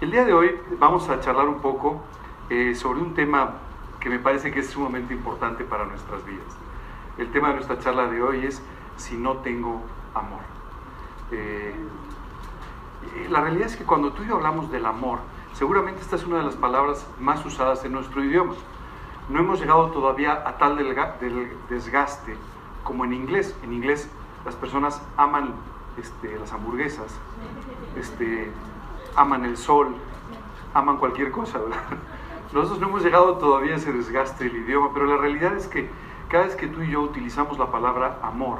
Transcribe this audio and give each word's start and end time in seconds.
El 0.00 0.10
día 0.10 0.24
de 0.24 0.32
hoy 0.32 0.58
vamos 0.78 1.10
a 1.10 1.20
charlar 1.20 1.46
un 1.46 1.60
poco 1.60 2.00
eh, 2.48 2.74
sobre 2.74 3.00
un 3.00 3.12
tema 3.12 3.56
que 4.00 4.08
me 4.08 4.18
parece 4.18 4.50
que 4.50 4.60
es 4.60 4.70
sumamente 4.70 5.12
importante 5.12 5.62
para 5.62 5.84
nuestras 5.84 6.24
vidas. 6.24 6.56
El 7.18 7.30
tema 7.32 7.48
de 7.48 7.56
nuestra 7.56 7.78
charla 7.80 8.06
de 8.06 8.22
hoy 8.22 8.46
es 8.46 8.62
si 8.96 9.18
no 9.18 9.36
tengo 9.38 9.82
amor. 10.14 10.40
Eh, 11.32 11.74
la 13.28 13.42
realidad 13.42 13.66
es 13.66 13.76
que 13.76 13.84
cuando 13.84 14.14
tú 14.14 14.22
y 14.22 14.28
yo 14.28 14.36
hablamos 14.36 14.72
del 14.72 14.86
amor, 14.86 15.18
seguramente 15.52 16.00
esta 16.00 16.16
es 16.16 16.24
una 16.24 16.38
de 16.38 16.44
las 16.44 16.56
palabras 16.56 17.06
más 17.20 17.44
usadas 17.44 17.84
en 17.84 17.92
nuestro 17.92 18.24
idioma. 18.24 18.54
No 19.28 19.40
hemos 19.40 19.60
llegado 19.60 19.90
todavía 19.90 20.32
a 20.48 20.56
tal 20.56 20.78
del 20.78 20.96
desgaste 21.68 22.36
como 22.84 23.04
en 23.04 23.12
inglés. 23.12 23.54
En 23.62 23.74
inglés 23.74 24.08
las 24.46 24.54
personas 24.54 25.02
aman 25.18 25.52
este, 25.98 26.38
las 26.38 26.54
hamburguesas, 26.54 27.14
este, 27.98 28.50
aman 29.16 29.44
el 29.44 29.56
sol, 29.56 29.94
aman 30.74 30.96
cualquier 30.98 31.30
cosa. 31.30 31.60
Nosotros 32.52 32.80
no 32.80 32.88
hemos 32.88 33.04
llegado 33.04 33.38
todavía 33.38 33.74
a 33.74 33.76
ese 33.76 33.92
desgaste 33.92 34.44
del 34.44 34.56
idioma, 34.56 34.90
pero 34.92 35.06
la 35.06 35.16
realidad 35.16 35.56
es 35.56 35.68
que 35.68 35.88
cada 36.28 36.44
vez 36.44 36.56
que 36.56 36.66
tú 36.66 36.82
y 36.82 36.90
yo 36.90 37.00
utilizamos 37.00 37.58
la 37.58 37.70
palabra 37.70 38.18
amor, 38.22 38.58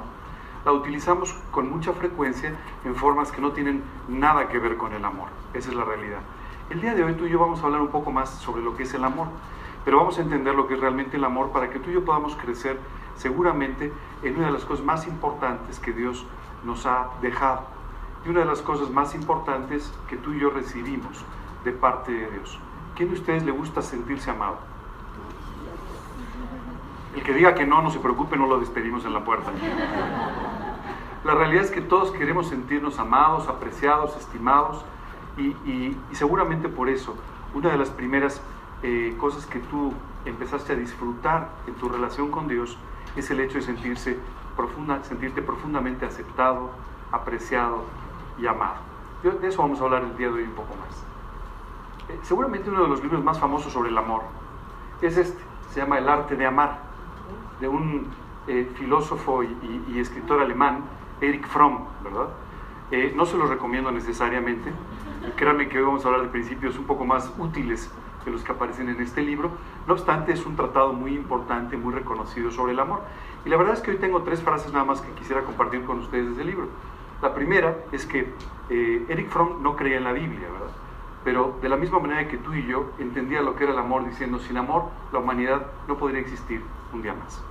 la 0.64 0.72
utilizamos 0.72 1.32
con 1.50 1.70
mucha 1.70 1.92
frecuencia 1.92 2.54
en 2.84 2.94
formas 2.94 3.32
que 3.32 3.40
no 3.40 3.52
tienen 3.52 3.82
nada 4.08 4.48
que 4.48 4.58
ver 4.58 4.76
con 4.76 4.92
el 4.92 5.04
amor. 5.04 5.28
Esa 5.54 5.70
es 5.70 5.74
la 5.74 5.84
realidad. 5.84 6.20
El 6.68 6.80
día 6.80 6.94
de 6.94 7.02
hoy 7.02 7.14
tú 7.14 7.26
y 7.26 7.30
yo 7.30 7.38
vamos 7.38 7.62
a 7.62 7.66
hablar 7.66 7.80
un 7.80 7.88
poco 7.88 8.12
más 8.12 8.30
sobre 8.30 8.62
lo 8.62 8.76
que 8.76 8.84
es 8.84 8.94
el 8.94 9.02
amor, 9.02 9.26
pero 9.84 9.96
vamos 9.96 10.18
a 10.18 10.22
entender 10.22 10.54
lo 10.54 10.68
que 10.68 10.74
es 10.74 10.80
realmente 10.80 11.16
el 11.16 11.24
amor 11.24 11.50
para 11.50 11.70
que 11.70 11.78
tú 11.78 11.90
y 11.90 11.94
yo 11.94 12.04
podamos 12.04 12.36
crecer 12.36 12.78
seguramente 13.16 13.92
en 14.22 14.36
una 14.36 14.46
de 14.46 14.52
las 14.52 14.64
cosas 14.64 14.84
más 14.84 15.06
importantes 15.06 15.80
que 15.80 15.92
Dios 15.92 16.26
nos 16.64 16.86
ha 16.86 17.08
dejado 17.22 17.79
y 18.24 18.28
una 18.28 18.40
de 18.40 18.46
las 18.46 18.62
cosas 18.62 18.90
más 18.90 19.14
importantes 19.14 19.92
que 20.08 20.16
tú 20.16 20.32
y 20.32 20.40
yo 20.40 20.50
recibimos 20.50 21.24
de 21.64 21.72
parte 21.72 22.12
de 22.12 22.30
Dios. 22.30 22.58
¿Quién 22.96 23.10
de 23.10 23.14
ustedes 23.14 23.44
le 23.44 23.52
gusta 23.52 23.82
sentirse 23.82 24.30
amado? 24.30 24.58
El 27.14 27.22
que 27.22 27.32
diga 27.32 27.54
que 27.54 27.66
no, 27.66 27.82
no 27.82 27.90
se 27.90 27.98
preocupe, 27.98 28.36
no 28.36 28.46
lo 28.46 28.60
despedimos 28.60 29.04
en 29.04 29.12
la 29.12 29.24
puerta. 29.24 29.50
La 31.24 31.34
realidad 31.34 31.64
es 31.64 31.70
que 31.70 31.80
todos 31.80 32.12
queremos 32.12 32.48
sentirnos 32.48 32.98
amados, 32.98 33.48
apreciados, 33.48 34.16
estimados 34.16 34.84
y, 35.36 35.96
seguramente 36.12 36.68
por 36.68 36.88
eso 36.88 37.16
una 37.54 37.70
de 37.70 37.78
las 37.78 37.90
primeras 37.90 38.40
eh, 38.82 39.14
cosas 39.18 39.44
que 39.46 39.58
tú 39.58 39.92
empezaste 40.24 40.72
a 40.72 40.76
disfrutar 40.76 41.48
en 41.66 41.74
tu 41.74 41.88
relación 41.88 42.30
con 42.30 42.46
Dios 42.46 42.78
es 43.16 43.30
el 43.30 43.40
hecho 43.40 43.58
de 43.58 43.62
sentirse 43.62 44.18
profunda, 44.56 45.02
sentirte 45.02 45.42
profundamente 45.42 46.06
aceptado, 46.06 46.70
apreciado 47.10 47.84
y 48.40 48.46
amado. 48.46 48.76
de 49.22 49.48
eso 49.48 49.62
vamos 49.62 49.80
a 49.80 49.84
hablar 49.84 50.02
el 50.02 50.16
día 50.16 50.28
de 50.28 50.34
hoy 50.34 50.42
un 50.44 50.52
poco 50.52 50.74
más. 50.76 51.04
Eh, 52.08 52.18
seguramente 52.22 52.70
uno 52.70 52.82
de 52.82 52.88
los 52.88 53.02
libros 53.02 53.22
más 53.22 53.38
famosos 53.38 53.72
sobre 53.72 53.90
el 53.90 53.98
amor 53.98 54.22
es 55.02 55.16
este, 55.16 55.42
se 55.70 55.80
llama 55.80 55.98
El 55.98 56.08
arte 56.08 56.36
de 56.36 56.46
amar, 56.46 56.80
de 57.60 57.68
un 57.68 58.06
eh, 58.46 58.70
filósofo 58.74 59.42
y, 59.42 59.98
escritor 59.98 60.40
alemán, 60.40 60.84
Erich 61.20 61.46
Fromm, 61.46 61.84
¿verdad? 62.02 62.28
Eh, 62.90 63.12
no 63.14 63.24
se 63.24 63.36
lo 63.36 63.46
recomiendo 63.46 63.92
necesariamente, 63.92 64.72
créanme 65.36 65.68
que 65.68 65.78
hoy 65.78 65.84
vamos 65.84 66.04
a 66.04 66.08
hablar 66.08 66.22
de 66.22 66.28
principios 66.28 66.76
un 66.76 66.84
poco 66.84 67.04
más 67.04 67.32
útiles 67.38 67.90
que 68.24 68.30
los 68.30 68.42
que 68.42 68.52
aparecen 68.52 68.88
en 68.88 69.00
este 69.00 69.22
libro. 69.22 69.50
No 69.86 69.94
obstante, 69.94 70.32
es 70.32 70.44
un 70.44 70.56
tratado 70.56 70.92
muy 70.92 71.14
importante, 71.14 71.76
muy 71.76 71.94
reconocido 71.94 72.50
sobre 72.50 72.72
el 72.72 72.80
amor. 72.80 73.02
Y 73.44 73.48
la 73.48 73.56
verdad 73.56 73.74
es 73.74 73.80
que 73.80 73.92
hoy 73.92 73.96
tengo 73.98 74.22
tres 74.22 74.42
frases 74.42 74.72
nada 74.72 74.84
más 74.84 75.00
que 75.00 75.12
quisiera 75.12 75.42
compartir 75.42 75.84
con 75.84 76.00
ustedes 76.00 76.26
de 76.26 76.32
ese 76.32 76.44
libro. 76.44 76.68
La 77.22 77.34
primera 77.34 77.76
es 77.92 78.06
que 78.06 78.32
eh, 78.70 79.06
Eric 79.08 79.28
Fromm 79.28 79.62
no 79.62 79.76
creía 79.76 79.98
en 79.98 80.04
la 80.04 80.12
Biblia, 80.12 80.48
¿verdad? 80.50 80.74
Pero 81.24 81.58
de 81.60 81.68
la 81.68 81.76
misma 81.76 81.98
manera 81.98 82.28
que 82.28 82.38
tú 82.38 82.54
y 82.54 82.66
yo 82.66 82.92
entendía 82.98 83.42
lo 83.42 83.56
que 83.56 83.64
era 83.64 83.72
el 83.72 83.78
amor 83.78 84.06
diciendo, 84.06 84.38
sin 84.38 84.56
amor 84.56 84.84
la 85.12 85.18
humanidad 85.18 85.66
no 85.86 85.98
podría 85.98 86.20
existir 86.20 86.62
un 86.92 87.02
día 87.02 87.14
más. 87.14 87.42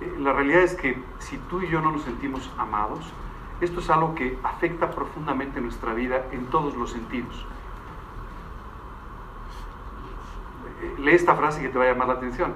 Eh, 0.00 0.16
la 0.20 0.32
realidad 0.32 0.62
es 0.62 0.74
que 0.74 0.98
si 1.18 1.38
tú 1.38 1.62
y 1.62 1.68
yo 1.68 1.80
no 1.80 1.92
nos 1.92 2.02
sentimos 2.02 2.52
amados, 2.58 3.10
esto 3.60 3.80
es 3.80 3.88
algo 3.88 4.14
que 4.14 4.38
afecta 4.42 4.90
profundamente 4.90 5.60
nuestra 5.62 5.94
vida 5.94 6.26
en 6.32 6.44
todos 6.46 6.76
los 6.76 6.90
sentidos. 6.90 7.46
lee 10.98 11.14
esta 11.14 11.34
frase 11.34 11.62
que 11.62 11.68
te 11.68 11.78
va 11.78 11.84
a 11.84 11.88
llamar 11.88 12.08
la 12.08 12.14
atención. 12.14 12.54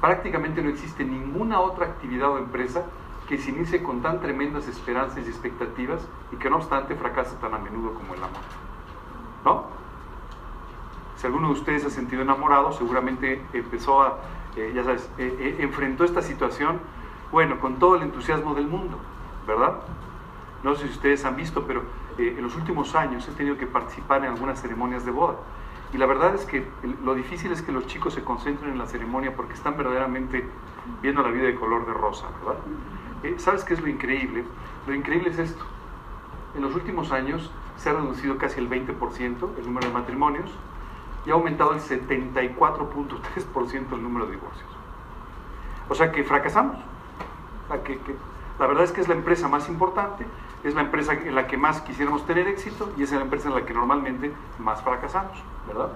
Prácticamente 0.00 0.62
no 0.62 0.70
existe 0.70 1.04
ninguna 1.04 1.60
otra 1.60 1.86
actividad 1.86 2.30
o 2.30 2.38
empresa 2.38 2.84
que 3.28 3.36
se 3.36 3.50
inicie 3.50 3.82
con 3.82 4.00
tan 4.00 4.20
tremendas 4.20 4.66
esperanzas 4.66 5.18
y 5.26 5.28
expectativas 5.28 6.08
y 6.32 6.36
que 6.36 6.48
no 6.48 6.56
obstante 6.56 6.94
fracase 6.94 7.36
tan 7.36 7.52
a 7.52 7.58
menudo 7.58 7.92
como 7.92 8.14
el 8.14 8.22
amor. 8.22 8.40
¿No? 9.44 9.64
Si 11.16 11.26
alguno 11.26 11.48
de 11.48 11.54
ustedes 11.54 11.82
se 11.82 11.88
ha 11.88 11.90
sentido 11.90 12.22
enamorado, 12.22 12.72
seguramente 12.72 13.42
empezó 13.52 14.02
a, 14.02 14.18
eh, 14.56 14.72
ya 14.74 14.82
sabes, 14.82 15.10
eh, 15.18 15.36
eh, 15.40 15.56
enfrentó 15.58 16.04
esta 16.04 16.22
situación, 16.22 16.80
bueno, 17.30 17.60
con 17.60 17.78
todo 17.78 17.96
el 17.96 18.02
entusiasmo 18.02 18.54
del 18.54 18.66
mundo, 18.66 18.98
¿verdad? 19.46 19.80
No 20.62 20.74
sé 20.74 20.86
si 20.86 20.94
ustedes 20.94 21.24
han 21.24 21.36
visto, 21.36 21.64
pero 21.66 21.82
en 22.16 22.42
los 22.42 22.56
últimos 22.56 22.94
años 22.94 23.28
he 23.28 23.32
tenido 23.32 23.58
que 23.58 23.66
participar 23.66 24.24
en 24.24 24.32
algunas 24.32 24.60
ceremonias 24.60 25.04
de 25.04 25.10
boda. 25.10 25.36
Y 25.92 25.98
la 25.98 26.06
verdad 26.06 26.34
es 26.34 26.44
que 26.44 26.66
lo 27.04 27.14
difícil 27.14 27.52
es 27.52 27.62
que 27.62 27.72
los 27.72 27.86
chicos 27.86 28.14
se 28.14 28.24
concentren 28.24 28.72
en 28.72 28.78
la 28.78 28.86
ceremonia 28.86 29.36
porque 29.36 29.54
están 29.54 29.76
verdaderamente 29.76 30.48
viendo 31.02 31.22
la 31.22 31.30
vida 31.30 31.44
de 31.44 31.54
color 31.54 31.86
de 31.86 31.92
rosa, 31.92 32.26
¿verdad? 32.44 32.60
Eh, 33.22 33.34
¿Sabes 33.38 33.64
qué 33.64 33.74
es 33.74 33.80
lo 33.80 33.88
increíble? 33.88 34.44
Lo 34.86 34.94
increíble 34.94 35.30
es 35.30 35.38
esto. 35.38 35.64
En 36.54 36.62
los 36.62 36.74
últimos 36.74 37.12
años 37.12 37.50
se 37.76 37.90
ha 37.90 37.92
reducido 37.92 38.38
casi 38.38 38.60
el 38.60 38.68
20% 38.68 39.58
el 39.58 39.66
número 39.66 39.88
de 39.88 39.92
matrimonios 39.92 40.50
y 41.26 41.30
ha 41.30 41.34
aumentado 41.34 41.72
el 41.72 41.80
74.3% 41.80 43.92
el 43.92 44.02
número 44.02 44.26
de 44.26 44.32
divorcios. 44.32 44.68
O 45.88 45.94
sea 45.94 46.12
que 46.12 46.24
fracasamos. 46.24 46.76
la 47.68 48.66
verdad 48.66 48.84
es 48.84 48.92
que 48.92 49.00
es 49.00 49.08
la 49.08 49.14
empresa 49.14 49.48
más 49.48 49.68
importante 49.68 50.24
es 50.64 50.74
la 50.74 50.82
empresa 50.82 51.12
en 51.12 51.34
la 51.34 51.46
que 51.46 51.56
más 51.56 51.80
quisiéramos 51.80 52.26
tener 52.26 52.48
éxito 52.48 52.92
y 52.96 53.02
es 53.02 53.12
la 53.12 53.20
empresa 53.20 53.48
en 53.48 53.54
la 53.54 53.64
que 53.64 53.74
normalmente 53.74 54.32
más 54.58 54.82
fracasamos, 54.82 55.38
¿verdad? 55.66 55.90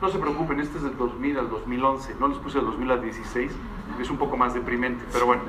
No 0.00 0.08
se 0.08 0.18
preocupen, 0.18 0.60
este 0.60 0.78
es 0.78 0.84
del 0.84 0.96
2000 0.96 1.38
al 1.38 1.50
2011, 1.50 2.16
no 2.20 2.28
les 2.28 2.38
puse 2.38 2.58
el 2.58 2.66
2000 2.66 2.90
al 2.90 3.02
16, 3.02 3.52
es 4.00 4.10
un 4.10 4.18
poco 4.18 4.36
más 4.36 4.52
deprimente, 4.54 5.04
pero 5.12 5.26
bueno. 5.26 5.42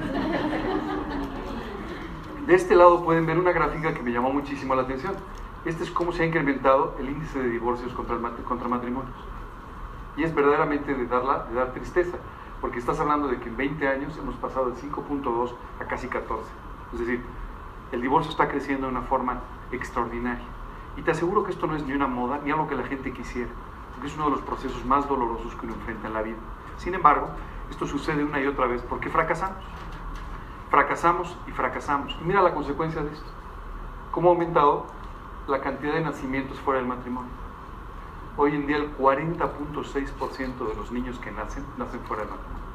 De 2.48 2.54
este 2.54 2.76
lado 2.76 3.04
pueden 3.04 3.26
ver 3.26 3.40
una 3.40 3.52
gráfica 3.52 3.94
que 3.94 4.04
me 4.04 4.12
llamó 4.12 4.32
muchísimo 4.32 4.76
la 4.76 4.84
atención. 4.84 5.16
Este 5.66 5.84
es 5.84 5.90
cómo 5.90 6.12
se 6.12 6.22
ha 6.22 6.26
incrementado 6.28 6.96
el 7.00 7.10
índice 7.10 7.40
de 7.40 7.50
divorcios 7.50 7.92
contra, 7.94 8.20
matrimonios. 8.68 9.16
Y 10.16 10.24
es 10.24 10.34
verdaderamente 10.34 10.94
de, 10.94 11.08
darla, 11.08 11.48
de 11.50 11.56
dar 11.56 11.74
tristeza, 11.74 12.18
porque 12.62 12.78
estás 12.78 13.00
hablando 13.00 13.28
de 13.28 13.40
que 13.40 13.50
en 13.50 13.58
20 13.58 13.88
años 13.88 14.16
hemos 14.18 14.36
pasado 14.36 14.70
de 14.70 14.76
5.2 14.76 15.54
a 15.82 15.86
casi 15.86 16.08
14. 16.08 16.44
Es 16.94 17.00
decir, 17.00 17.22
el 17.92 18.02
divorcio 18.02 18.30
está 18.30 18.48
creciendo 18.48 18.86
de 18.86 18.94
una 18.94 19.02
forma 19.02 19.42
extraordinaria. 19.72 20.46
Y 20.98 21.02
te 21.02 21.12
aseguro 21.12 21.44
que 21.44 21.52
esto 21.52 21.66
no 21.66 21.76
es 21.76 21.84
ni 21.84 21.94
una 21.94 22.08
moda 22.08 22.40
ni 22.44 22.52
algo 22.52 22.68
que 22.68 22.76
la 22.76 22.84
gente 22.84 23.12
quisiera, 23.12 23.50
porque 23.96 24.08
es 24.08 24.16
uno 24.16 24.26
de 24.26 24.32
los 24.32 24.42
procesos 24.42 24.84
más 24.86 25.08
dolorosos 25.08 25.56
que 25.56 25.66
uno 25.66 25.76
enfrenta 25.76 26.08
en 26.08 26.14
la 26.14 26.22
vida. 26.22 26.38
Sin 26.78 26.94
embargo, 26.94 27.30
esto 27.70 27.88
sucede 27.88 28.24
una 28.24 28.42
y 28.42 28.48
otra 28.48 28.68
vez 28.68 28.82
porque 28.84 29.10
fracasamos. 29.10 29.64
Fracasamos 30.70 31.38
y 31.48 31.52
fracasamos. 31.52 32.16
Y 32.22 32.26
mira 32.26 32.42
la 32.42 32.54
consecuencia 32.54 33.02
de 33.02 33.14
esto. 33.14 33.30
¿Cómo 34.12 34.30
ha 34.30 34.32
aumentado 34.34 34.86
la 35.48 35.62
cantidad 35.62 35.94
de 35.94 36.02
nacimientos 36.02 36.60
fuera 36.60 36.80
del 36.80 36.90
matrimonio? 36.90 37.32
Hoy 38.38 38.54
en 38.54 38.68
día 38.68 38.78
el 38.78 38.98
40.6% 38.98 40.68
de 40.68 40.76
los 40.76 40.92
niños 40.92 41.18
que 41.20 41.32
nacen 41.32 41.66
nacen 41.78 42.02
fuera 42.02 42.24
del 42.24 42.32
matrimonio. 42.32 42.66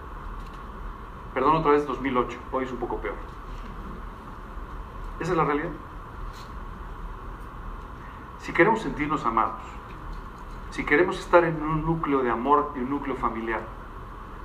Perdón 1.35 1.57
otra 1.57 1.73
vez 1.73 1.87
2008, 1.87 2.39
hoy 2.51 2.65
es 2.65 2.73
un 2.73 2.79
poco 2.79 2.97
peor. 2.97 3.15
Esa 5.21 5.33
es 5.33 5.37
la 5.37 5.45
realidad. 5.45 5.71
Si 8.39 8.53
queremos 8.53 8.81
sentirnos 8.81 9.25
amados, 9.27 9.61
si 10.71 10.85
queremos 10.85 11.19
estar 11.19 11.45
en 11.45 11.63
un 11.63 11.85
núcleo 11.85 12.23
de 12.23 12.31
amor, 12.31 12.73
en 12.77 12.85
un 12.85 12.91
núcleo 12.91 13.17
familiar, 13.17 13.61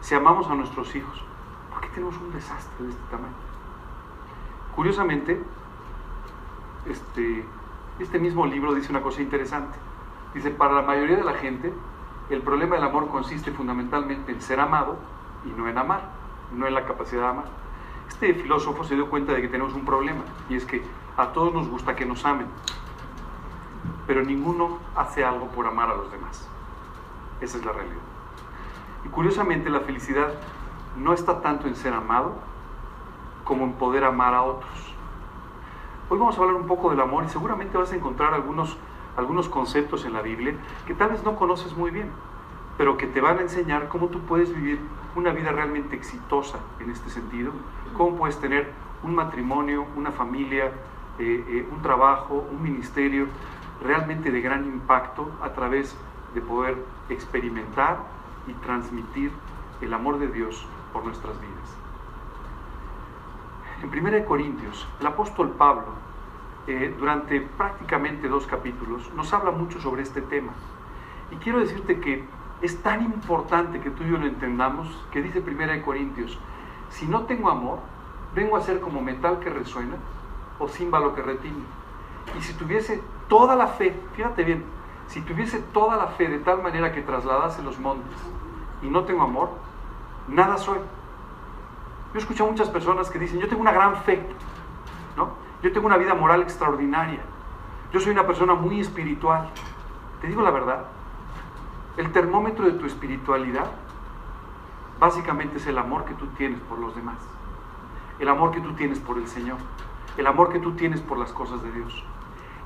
si 0.02 0.16
amamos 0.16 0.48
a 0.50 0.56
nuestros 0.56 0.96
hijos, 0.96 1.24
¿por 1.72 1.82
qué 1.82 1.90
tenemos 1.90 2.18
un 2.18 2.32
desastre 2.32 2.86
de 2.86 2.92
este 2.92 3.04
tamaño? 3.12 3.34
Curiosamente, 4.76 5.42
este, 6.86 7.46
este 8.00 8.20
mismo 8.20 8.46
libro 8.46 8.74
dice 8.74 8.92
una 8.92 9.02
cosa 9.02 9.22
interesante. 9.22 9.78
Dice, 10.34 10.52
para 10.52 10.74
la 10.74 10.82
mayoría 10.82 11.16
de 11.18 11.24
la 11.24 11.34
gente, 11.34 11.74
el 12.30 12.42
problema 12.42 12.76
del 12.76 12.84
amor 12.84 13.08
consiste 13.08 13.52
fundamentalmente 13.52 14.32
en 14.32 14.42
ser 14.42 14.60
amado 14.60 14.98
y 15.46 15.50
no 15.50 15.68
en 15.70 15.78
amar, 15.78 16.10
no 16.54 16.68
en 16.68 16.74
la 16.74 16.86
capacidad 16.86 17.22
de 17.22 17.28
amar. 17.28 17.46
Este 18.08 18.34
filósofo 18.34 18.84
se 18.84 18.96
dio 18.96 19.10
cuenta 19.10 19.34
de 19.34 19.42
que 19.42 19.48
tenemos 19.48 19.74
un 19.74 19.86
problema 19.86 20.24
y 20.50 20.56
es 20.56 20.66
que 20.66 20.84
a 21.18 21.28
todos 21.28 21.54
nos 21.54 21.70
gusta 21.70 21.96
que 21.96 22.06
nos 22.06 22.26
amen, 22.26 22.48
pero 24.08 24.24
ninguno 24.24 24.80
hace 24.96 25.24
algo 25.24 25.48
por 25.48 25.68
amar 25.68 25.90
a 25.90 25.96
los 25.96 26.12
demás. 26.12 26.48
Esa 27.42 27.58
es 27.58 27.66
la 27.66 27.72
realidad. 27.72 28.02
Y 29.06 29.10
curiosamente 29.10 29.70
la 29.70 29.82
felicidad 29.82 30.30
no 30.98 31.14
está 31.14 31.42
tanto 31.42 31.68
en 31.68 31.76
ser 31.76 31.94
amado 31.94 32.34
como 33.44 33.66
en 33.66 33.74
poder 33.74 34.04
amar 34.04 34.34
a 34.34 34.44
otros. 34.44 34.94
Hoy 36.10 36.20
vamos 36.20 36.38
a 36.38 36.42
hablar 36.42 36.56
un 36.56 36.68
poco 36.68 36.92
del 36.92 37.02
amor 37.02 37.24
y 37.26 37.30
seguramente 37.30 37.78
vas 37.78 37.92
a 37.92 37.96
encontrar 37.96 38.34
algunos 38.34 38.78
algunos 39.18 39.50
conceptos 39.50 40.06
en 40.06 40.14
la 40.14 40.22
Biblia 40.22 40.56
que 40.86 40.94
tal 40.94 41.10
vez 41.10 41.24
no 41.24 41.36
conoces 41.36 41.76
muy 41.76 41.92
bien, 41.92 42.10
pero 42.78 42.98
que 42.98 43.08
te 43.08 43.22
van 43.22 43.40
a 43.40 43.42
enseñar 43.42 43.88
cómo 43.88 44.08
tú 44.08 44.20
puedes 44.22 44.54
vivir 44.54 44.80
una 45.16 45.32
vida 45.32 45.52
realmente 45.52 45.96
exitosa 45.96 46.60
en 46.80 46.90
este 46.90 47.10
sentido, 47.10 47.52
cómo 47.96 48.18
puedes 48.18 48.40
tener 48.40 48.72
un 49.04 49.16
matrimonio, 49.16 49.86
una 49.96 50.12
familia, 50.12 50.66
eh, 51.18 51.46
eh, 51.48 51.70
un 51.72 51.82
trabajo, 51.82 52.46
un 52.52 52.62
ministerio 52.62 53.28
realmente 53.82 54.32
de 54.32 54.42
gran 54.42 54.66
impacto 54.66 55.32
a 55.42 55.50
través 55.54 55.96
de 56.34 56.42
poder 56.42 56.78
experimentar 57.10 57.98
y 58.48 58.54
transmitir 58.54 59.32
el 59.82 59.94
amor 59.94 60.20
de 60.20 60.28
Dios 60.28 60.66
por 60.94 61.06
nuestras 61.06 61.40
vidas. 61.40 61.76
En 63.84 63.90
1 63.90 64.26
Corintios, 64.26 64.88
el 65.00 65.08
apóstol 65.08 65.52
Pablo, 65.52 65.88
eh, 66.68 66.96
durante 66.98 67.42
prácticamente 67.42 68.28
dos 68.28 68.48
capítulos, 68.48 69.12
nos 69.16 69.32
habla 69.34 69.52
mucho 69.52 69.80
sobre 69.80 70.02
este 70.02 70.22
tema. 70.22 70.54
Y 71.32 71.36
quiero 71.36 71.60
decirte 71.60 72.00
que 72.00 72.24
es 72.62 72.82
tan 72.82 73.04
importante 73.04 73.80
que 73.82 73.90
tú 73.90 74.04
y 74.04 74.10
yo 74.10 74.18
lo 74.18 74.26
entendamos 74.26 74.88
que 75.12 75.22
dice 75.22 75.40
1 75.40 75.84
Corintios, 75.84 76.40
si 76.90 77.06
no 77.06 77.26
tengo 77.26 77.50
amor, 77.50 77.80
vengo 78.34 78.58
a 78.58 78.62
ser 78.62 78.80
como 78.80 79.02
metal 79.02 79.40
que 79.40 79.50
resuena 79.50 79.96
o 80.60 80.68
címbalo 80.68 81.14
que 81.14 81.22
retiene. 81.22 81.64
Y 82.38 82.42
si 82.42 82.54
tuviese 82.54 83.02
toda 83.28 83.56
la 83.56 83.68
fe, 83.68 83.96
fíjate 84.16 84.44
bien, 84.44 84.64
si 85.08 85.22
tuviese 85.22 85.60
toda 85.60 85.98
la 85.98 86.08
fe 86.08 86.28
de 86.28 86.40
tal 86.40 86.62
manera 86.62 86.92
que 86.92 87.02
trasladase 87.02 87.62
los 87.64 87.80
montes 87.80 88.18
y 88.82 88.88
no 88.88 89.04
tengo 89.04 89.24
amor, 89.24 89.50
nada 90.28 90.58
soy. 90.58 90.80
Yo 92.14 92.20
escucho 92.20 92.46
a 92.46 92.48
muchas 92.48 92.70
personas 92.70 93.10
que 93.10 93.20
dicen, 93.20 93.40
yo 93.40 93.48
tengo 93.48 93.62
una 93.62 93.72
gran 93.72 93.98
fe, 93.98 94.26
¿no? 95.18 95.30
Yo 95.62 95.72
tengo 95.72 95.88
una 95.88 95.98
vida 95.98 96.14
moral 96.14 96.42
extraordinaria. 96.42 97.20
Yo 97.92 98.00
soy 98.00 98.12
una 98.12 98.26
persona 98.26 98.56
muy 98.56 98.80
espiritual. 98.80 99.50
Te 100.22 100.28
digo 100.28 100.42
la 100.42 100.52
verdad, 100.52 100.86
el 101.98 102.12
termómetro 102.12 102.66
de 102.66 102.74
tu 102.74 102.86
espiritualidad 102.86 103.68
básicamente 105.00 105.58
es 105.58 105.68
el 105.68 105.78
amor 105.78 106.06
que 106.06 106.14
tú 106.14 106.28
tienes 106.38 106.60
por 106.62 106.80
los 106.80 106.96
demás, 106.96 107.18
el 108.20 108.28
amor 108.30 108.52
que 108.52 108.62
tú 108.62 108.74
tienes 108.74 109.00
por 109.00 109.18
el 109.18 109.28
Señor, 109.28 109.58
el 110.18 110.28
amor 110.28 110.52
que 110.52 110.60
tú 110.60 110.74
tienes 110.74 111.02
por 111.02 111.18
las 111.18 111.32
cosas 111.32 111.62
de 111.64 111.72
Dios. 111.72 112.04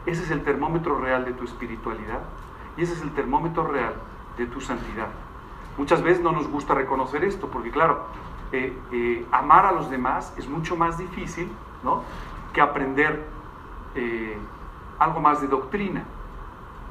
Ese 0.10 0.24
es 0.24 0.32
el 0.32 0.42
termómetro 0.42 1.00
real 1.00 1.24
de 1.24 1.34
tu 1.34 1.44
espiritualidad 1.44 2.22
y 2.76 2.82
ese 2.82 2.94
es 2.94 3.02
el 3.04 3.12
termómetro 3.12 3.68
real 3.68 3.94
de 4.40 4.48
tu 4.48 4.60
santidad. 4.60 5.10
Muchas 5.78 6.02
veces 6.02 6.24
no 6.24 6.32
nos 6.32 6.48
gusta 6.48 6.74
reconocer 6.74 7.24
esto 7.24 7.48
porque 7.48 7.70
claro, 7.70 8.06
eh, 8.52 8.76
eh, 8.92 9.28
amar 9.32 9.68
a 9.68 9.72
los 9.72 9.92
demás 9.92 10.34
es 10.36 10.50
mucho 10.50 10.76
más 10.76 10.98
difícil 10.98 11.52
¿no? 11.84 12.02
que 12.54 12.60
aprender 12.60 13.24
eh, 13.94 14.36
algo 14.98 15.20
más 15.20 15.42
de 15.42 15.48
doctrina. 15.48 16.04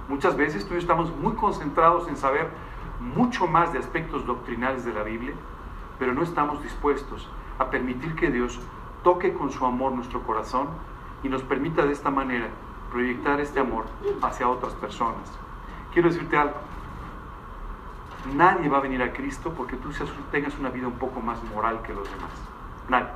Muchas 0.09 0.37
veces 0.37 0.65
tú 0.65 0.75
y 0.75 0.77
yo 0.77 0.79
estamos 0.79 1.13
muy 1.17 1.33
concentrados 1.33 2.07
en 2.07 2.17
saber 2.17 2.49
mucho 3.01 3.49
más 3.49 3.73
de 3.73 3.81
aspectos 3.81 4.27
doctrinales 4.27 4.85
de 4.85 4.93
la 4.93 5.03
Biblia, 5.03 5.35
pero 5.99 6.15
no 6.15 6.23
estamos 6.23 6.63
dispuestos 6.63 7.29
a 7.59 7.69
permitir 7.69 8.15
que 8.15 8.31
Dios 8.31 8.61
toque 9.03 9.33
con 9.33 9.51
su 9.51 9.67
amor 9.67 9.91
nuestro 9.91 10.23
corazón 10.23 10.69
y 11.25 11.29
nos 11.29 11.43
permita 11.43 11.85
de 11.85 11.93
esta 11.93 12.13
manera 12.13 12.47
proyectar 12.91 13.41
este 13.41 13.61
amor 13.61 13.87
hacia 14.23 14.49
otras 14.49 14.75
personas. 14.75 15.29
Quiero 15.93 16.09
decirte 16.09 16.37
algo, 16.37 16.55
nadie 18.35 18.69
va 18.69 18.79
a 18.79 18.81
venir 18.81 19.03
a 19.03 19.13
Cristo 19.13 19.53
porque 19.57 19.77
tú 19.77 19.91
tengas 20.31 20.59
una 20.59 20.71
vida 20.71 20.87
un 20.87 20.99
poco 20.99 21.21
más 21.21 21.43
moral 21.55 21.83
que 21.83 21.93
los 21.93 22.09
demás. 22.11 22.31
Nadie. 22.89 23.09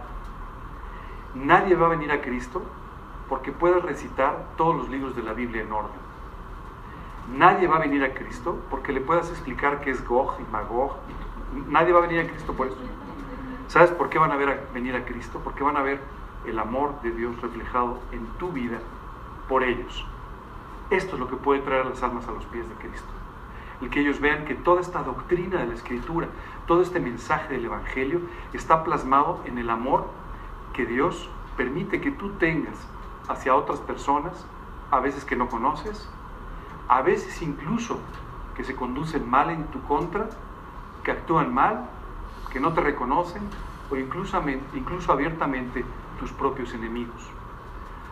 Nadie 1.35 1.75
va 1.75 1.87
a 1.87 1.91
venir 1.91 2.13
a 2.13 2.21
Cristo 2.21 2.63
porque 3.29 3.53
puedas 3.53 3.83
recitar 3.83 4.45
todos 4.57 4.77
los 4.77 4.89
libros 4.89 5.17
de 5.17 5.23
la 5.23 5.33
Biblia 5.33 5.63
en 5.63 5.73
orden. 5.73 6.03
Nadie 7.35 7.67
va 7.67 7.77
a 7.77 7.81
venir 7.81 8.05
a 8.05 8.13
Cristo 8.15 8.59
porque 8.69 8.93
le 8.93 9.01
puedas 9.01 9.31
explicar 9.31 9.81
qué 9.81 9.91
es 9.91 10.07
Gog 10.07 10.37
y 10.41 10.53
Magog. 10.53 10.97
Nadie 11.69 11.93
va 11.93 12.01
a 12.01 12.03
venir 12.03 12.21
a 12.21 12.29
Cristo 12.29 12.53
por 12.53 12.67
eso. 12.67 12.77
¿Sabes 13.69 13.91
por 13.91 14.11
qué 14.11 14.19
van 14.19 14.33
a, 14.33 14.37
ver 14.37 14.49
a 14.51 14.73
venir 14.75 14.95
a 14.95 15.05
Cristo? 15.05 15.41
Porque 15.43 15.65
van 15.65 15.77
a 15.77 15.83
ver 15.83 16.01
el 16.45 16.59
amor 16.59 17.01
de 17.03 17.13
Dios 17.13 17.41
reflejado 17.41 18.01
en 18.11 18.27
tu 18.39 18.51
vida 18.51 18.79
por 19.49 19.63
ellos. 19.63 20.05
Esto 20.91 21.15
es 21.15 21.21
lo 21.21 21.29
que 21.29 21.37
puede 21.37 21.61
traer 21.61 21.87
las 21.87 22.03
almas 22.03 22.29
a 22.29 22.33
los 22.33 22.45
pies 22.47 22.69
de 22.69 22.75
Cristo. 22.75 23.09
El 23.81 23.91
que 23.91 24.01
ellos 24.01 24.21
vean 24.21 24.45
que 24.45 24.55
toda 24.55 24.81
esta 24.81 25.03
doctrina 25.03 25.59
de 25.59 25.67
la 25.67 25.75
Escritura, 25.75 26.29
todo 26.67 26.83
este 26.83 27.01
mensaje 27.01 27.55
del 27.55 27.65
Evangelio 27.65 28.21
está 28.53 28.85
plasmado 28.85 29.41
en 29.45 29.59
el 29.59 29.71
amor 29.71 30.07
que 30.73 30.87
Dios 30.87 31.29
permite 31.57 32.01
que 32.01 32.11
tú 32.11 32.31
tengas 32.33 32.77
hacia 33.29 33.55
otras 33.55 33.81
personas, 33.81 34.47
a 34.91 35.01
veces 35.01 35.25
que 35.25 35.37
no 35.37 35.49
conoces, 35.49 36.09
a 36.89 37.03
veces 37.03 37.41
incluso 37.43 37.99
que 38.55 38.65
se 38.65 38.77
conducen 38.77 39.29
mal 39.29 39.51
en 39.51 39.65
tu 39.69 39.83
contra, 39.83 40.29
que 41.03 41.11
actúan 41.11 41.53
mal, 41.53 41.89
que 42.53 42.61
no 42.61 42.73
te 42.73 42.81
reconocen 42.81 43.43
o 43.91 43.97
incluso, 43.97 44.41
incluso 44.75 45.13
abiertamente 45.13 45.85
tus 46.21 46.31
propios 46.33 46.75
enemigos. 46.75 47.31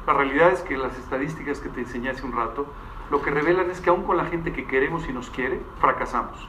La 0.07 0.13
realidad 0.15 0.51
es 0.51 0.63
que 0.63 0.77
las 0.77 0.99
estadísticas 0.99 1.61
que 1.61 1.69
te 1.69 1.81
enseñé 1.81 2.11
hace 2.11 2.25
un 2.25 2.33
rato 2.33 2.67
lo 3.11 3.23
que 3.23 3.31
revelan 3.31 3.69
es 3.71 3.81
que 3.81 3.91
aún 3.91 4.05
con 4.05 4.17
la 4.17 4.27
gente 4.27 4.53
que 4.53 4.67
queremos 4.67 5.09
y 5.09 5.13
nos 5.13 5.31
quiere, 5.31 5.61
fracasamos. 5.81 6.49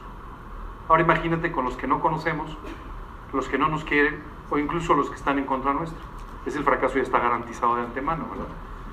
Ahora 0.88 1.02
imagínate 1.02 1.50
con 1.50 1.64
los 1.64 1.76
que 1.76 1.88
no 1.88 2.00
conocemos, 2.00 2.56
los 3.32 3.48
que 3.48 3.58
no 3.58 3.68
nos 3.68 3.82
quieren 3.82 4.22
o 4.48 4.58
incluso 4.58 4.94
los 4.94 5.10
que 5.10 5.16
están 5.16 5.40
en 5.40 5.44
contra 5.44 5.72
nuestra. 5.72 5.98
Es 6.46 6.54
el 6.54 6.62
fracaso 6.62 6.96
ya 6.96 7.02
está 7.02 7.18
garantizado 7.18 7.74
de 7.74 7.82
antemano, 7.82 8.26
¿verdad? 8.30 8.46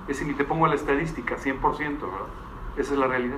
Ese 0.07 0.25
ni 0.25 0.33
te 0.33 0.45
pongo 0.45 0.65
la 0.65 0.73
estadística, 0.73 1.37
100%, 1.37 1.61
¿verdad? 1.61 2.27
Esa 2.75 2.93
es 2.93 2.99
la 2.99 3.05
realidad. 3.05 3.37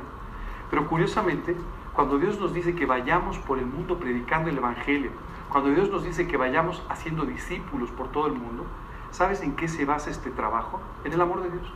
Pero 0.69 0.87
curiosamente, 0.87 1.57
cuando 1.93 2.17
Dios 2.17 2.39
nos 2.39 2.53
dice 2.53 2.73
que 2.73 2.85
vayamos 2.85 3.37
por 3.39 3.59
el 3.59 3.65
mundo 3.65 3.97
predicando 3.97 4.49
el 4.49 4.57
Evangelio, 4.57 5.11
cuando 5.49 5.71
Dios 5.71 5.89
nos 5.89 6.05
dice 6.05 6.25
que 6.25 6.37
vayamos 6.37 6.81
haciendo 6.87 7.25
discípulos 7.25 7.91
por 7.91 8.07
todo 8.13 8.27
el 8.27 8.33
mundo, 8.33 8.65
¿sabes 9.11 9.41
en 9.41 9.55
qué 9.55 9.67
se 9.67 9.85
basa 9.85 10.09
este 10.09 10.31
trabajo? 10.31 10.79
En 11.03 11.13
el 11.13 11.21
amor 11.21 11.43
de 11.43 11.51
Dios. 11.51 11.73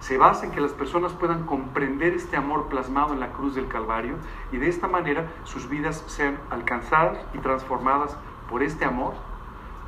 Se 0.00 0.18
basa 0.18 0.44
en 0.44 0.52
que 0.52 0.60
las 0.60 0.72
personas 0.72 1.14
puedan 1.14 1.46
comprender 1.46 2.12
este 2.12 2.36
amor 2.36 2.68
plasmado 2.68 3.14
en 3.14 3.20
la 3.20 3.32
cruz 3.32 3.54
del 3.54 3.68
Calvario 3.68 4.16
y 4.52 4.58
de 4.58 4.68
esta 4.68 4.86
manera 4.86 5.30
sus 5.44 5.68
vidas 5.68 6.04
sean 6.06 6.38
alcanzadas 6.50 7.18
y 7.32 7.38
transformadas 7.38 8.16
por 8.50 8.62
este 8.62 8.84
amor, 8.84 9.14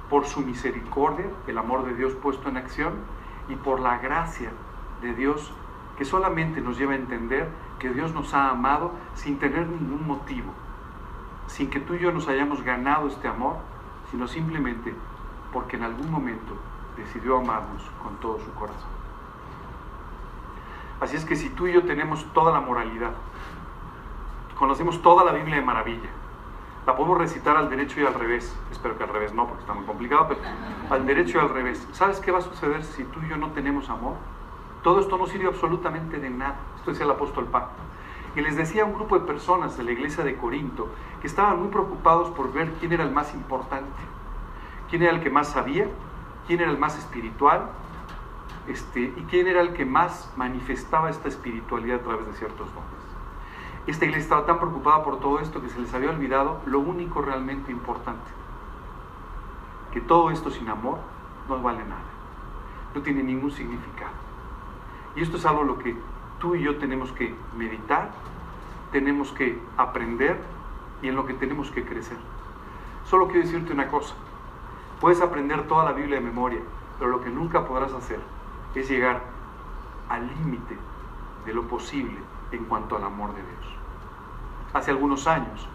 por 0.08 0.26
su 0.26 0.40
misericordia, 0.40 1.26
el 1.46 1.58
amor 1.58 1.84
de 1.84 1.94
Dios 1.94 2.14
puesto 2.14 2.48
en 2.48 2.56
acción, 2.56 2.94
y 3.48 3.56
por 3.56 3.80
la 3.80 3.98
gracia 3.98 4.50
de 5.02 5.12
Dios 5.14 5.52
que 5.98 6.04
solamente 6.04 6.60
nos 6.60 6.78
lleva 6.78 6.92
a 6.92 6.96
entender 6.96 7.48
que 7.78 7.90
Dios 7.90 8.12
nos 8.12 8.34
ha 8.34 8.50
amado 8.50 8.92
sin 9.14 9.38
tener 9.38 9.66
ningún 9.66 10.06
motivo, 10.06 10.52
sin 11.46 11.70
que 11.70 11.80
tú 11.80 11.94
y 11.94 11.98
yo 11.98 12.12
nos 12.12 12.28
hayamos 12.28 12.62
ganado 12.62 13.06
este 13.08 13.28
amor, 13.28 13.56
sino 14.10 14.26
simplemente 14.26 14.94
porque 15.56 15.78
en 15.78 15.84
algún 15.84 16.10
momento 16.10 16.52
decidió 16.98 17.38
amarnos 17.38 17.82
con 18.02 18.14
todo 18.16 18.38
su 18.40 18.52
corazón. 18.52 18.90
Así 21.00 21.16
es 21.16 21.24
que 21.24 21.34
si 21.34 21.48
tú 21.48 21.66
y 21.66 21.72
yo 21.72 21.82
tenemos 21.84 22.26
toda 22.34 22.52
la 22.52 22.60
moralidad, 22.60 23.12
conocemos 24.58 25.00
toda 25.00 25.24
la 25.24 25.32
Biblia 25.32 25.56
de 25.56 25.62
maravilla, 25.62 26.10
la 26.86 26.94
podemos 26.94 27.16
recitar 27.16 27.56
al 27.56 27.70
derecho 27.70 28.02
y 28.02 28.04
al 28.04 28.12
revés, 28.12 28.54
espero 28.70 28.98
que 28.98 29.04
al 29.04 29.08
revés 29.08 29.32
no, 29.32 29.46
porque 29.46 29.62
está 29.62 29.72
muy 29.72 29.86
complicado, 29.86 30.28
pero 30.28 30.40
al 30.90 31.06
derecho 31.06 31.38
y 31.38 31.40
al 31.40 31.48
revés. 31.48 31.88
¿Sabes 31.92 32.20
qué 32.20 32.30
va 32.30 32.40
a 32.40 32.42
suceder 32.42 32.84
si 32.84 33.04
tú 33.04 33.20
y 33.22 33.30
yo 33.30 33.38
no 33.38 33.52
tenemos 33.52 33.88
amor? 33.88 34.16
Todo 34.82 35.00
esto 35.00 35.16
no 35.16 35.26
sirve 35.26 35.46
absolutamente 35.46 36.18
de 36.20 36.28
nada. 36.28 36.56
Esto 36.76 36.90
decía 36.90 37.06
el 37.06 37.12
apóstol 37.12 37.46
Pablo. 37.46 37.70
Y 38.36 38.42
les 38.42 38.56
decía 38.56 38.82
a 38.82 38.84
un 38.84 38.92
grupo 38.92 39.18
de 39.18 39.24
personas 39.24 39.78
de 39.78 39.84
la 39.84 39.92
iglesia 39.92 40.22
de 40.22 40.36
Corinto 40.36 40.90
que 41.22 41.28
estaban 41.28 41.58
muy 41.58 41.68
preocupados 41.68 42.28
por 42.32 42.52
ver 42.52 42.74
quién 42.78 42.92
era 42.92 43.04
el 43.04 43.10
más 43.10 43.32
importante, 43.32 44.15
quién 44.88 45.02
era 45.02 45.12
el 45.12 45.20
que 45.20 45.30
más 45.30 45.48
sabía, 45.48 45.86
quién 46.46 46.60
era 46.60 46.70
el 46.70 46.78
más 46.78 46.98
espiritual, 46.98 47.70
este, 48.68 49.00
y 49.00 49.26
quién 49.30 49.46
era 49.46 49.60
el 49.60 49.72
que 49.72 49.84
más 49.84 50.32
manifestaba 50.36 51.10
esta 51.10 51.28
espiritualidad 51.28 52.00
a 52.00 52.02
través 52.02 52.26
de 52.26 52.32
ciertos 52.34 52.66
dones. 52.74 53.06
Esta 53.86 54.04
iglesia 54.04 54.24
estaba 54.24 54.46
tan 54.46 54.58
preocupada 54.58 55.04
por 55.04 55.20
todo 55.20 55.38
esto 55.38 55.62
que 55.62 55.68
se 55.68 55.78
les 55.78 55.94
había 55.94 56.10
olvidado 56.10 56.60
lo 56.66 56.80
único 56.80 57.22
realmente 57.22 57.70
importante, 57.70 58.28
que 59.92 60.00
todo 60.00 60.30
esto 60.30 60.50
sin 60.50 60.68
amor 60.68 60.98
no 61.48 61.62
vale 61.62 61.84
nada, 61.84 62.02
no 62.94 63.02
tiene 63.02 63.22
ningún 63.22 63.52
significado. 63.52 64.10
Y 65.14 65.22
esto 65.22 65.36
es 65.36 65.46
algo 65.46 65.62
lo 65.62 65.78
que 65.78 65.96
tú 66.40 66.56
y 66.56 66.62
yo 66.62 66.78
tenemos 66.78 67.12
que 67.12 67.34
meditar, 67.56 68.10
tenemos 68.90 69.30
que 69.30 69.60
aprender 69.76 70.36
y 71.02 71.08
en 71.08 71.14
lo 71.14 71.24
que 71.24 71.34
tenemos 71.34 71.70
que 71.70 71.84
crecer. 71.84 72.18
Solo 73.04 73.28
quiero 73.28 73.42
decirte 73.42 73.72
una 73.72 73.86
cosa, 73.86 74.16
puedes 75.00 75.20
aprender 75.20 75.66
toda 75.66 75.84
la 75.84 75.92
Biblia 75.92 76.16
de 76.16 76.24
memoria, 76.24 76.60
pero 76.98 77.10
lo 77.10 77.20
que 77.20 77.30
nunca 77.30 77.66
podrás 77.66 77.92
hacer 77.92 78.20
es 78.74 78.88
llegar 78.88 79.22
al 80.08 80.26
límite 80.28 80.76
de 81.44 81.54
lo 81.54 81.62
posible 81.62 82.18
en 82.52 82.64
cuanto 82.64 82.96
al 82.96 83.04
amor 83.04 83.30
de 83.30 83.42
Dios. 83.42 83.76
Hace 84.72 84.90
algunos 84.90 85.26
años 85.26 85.66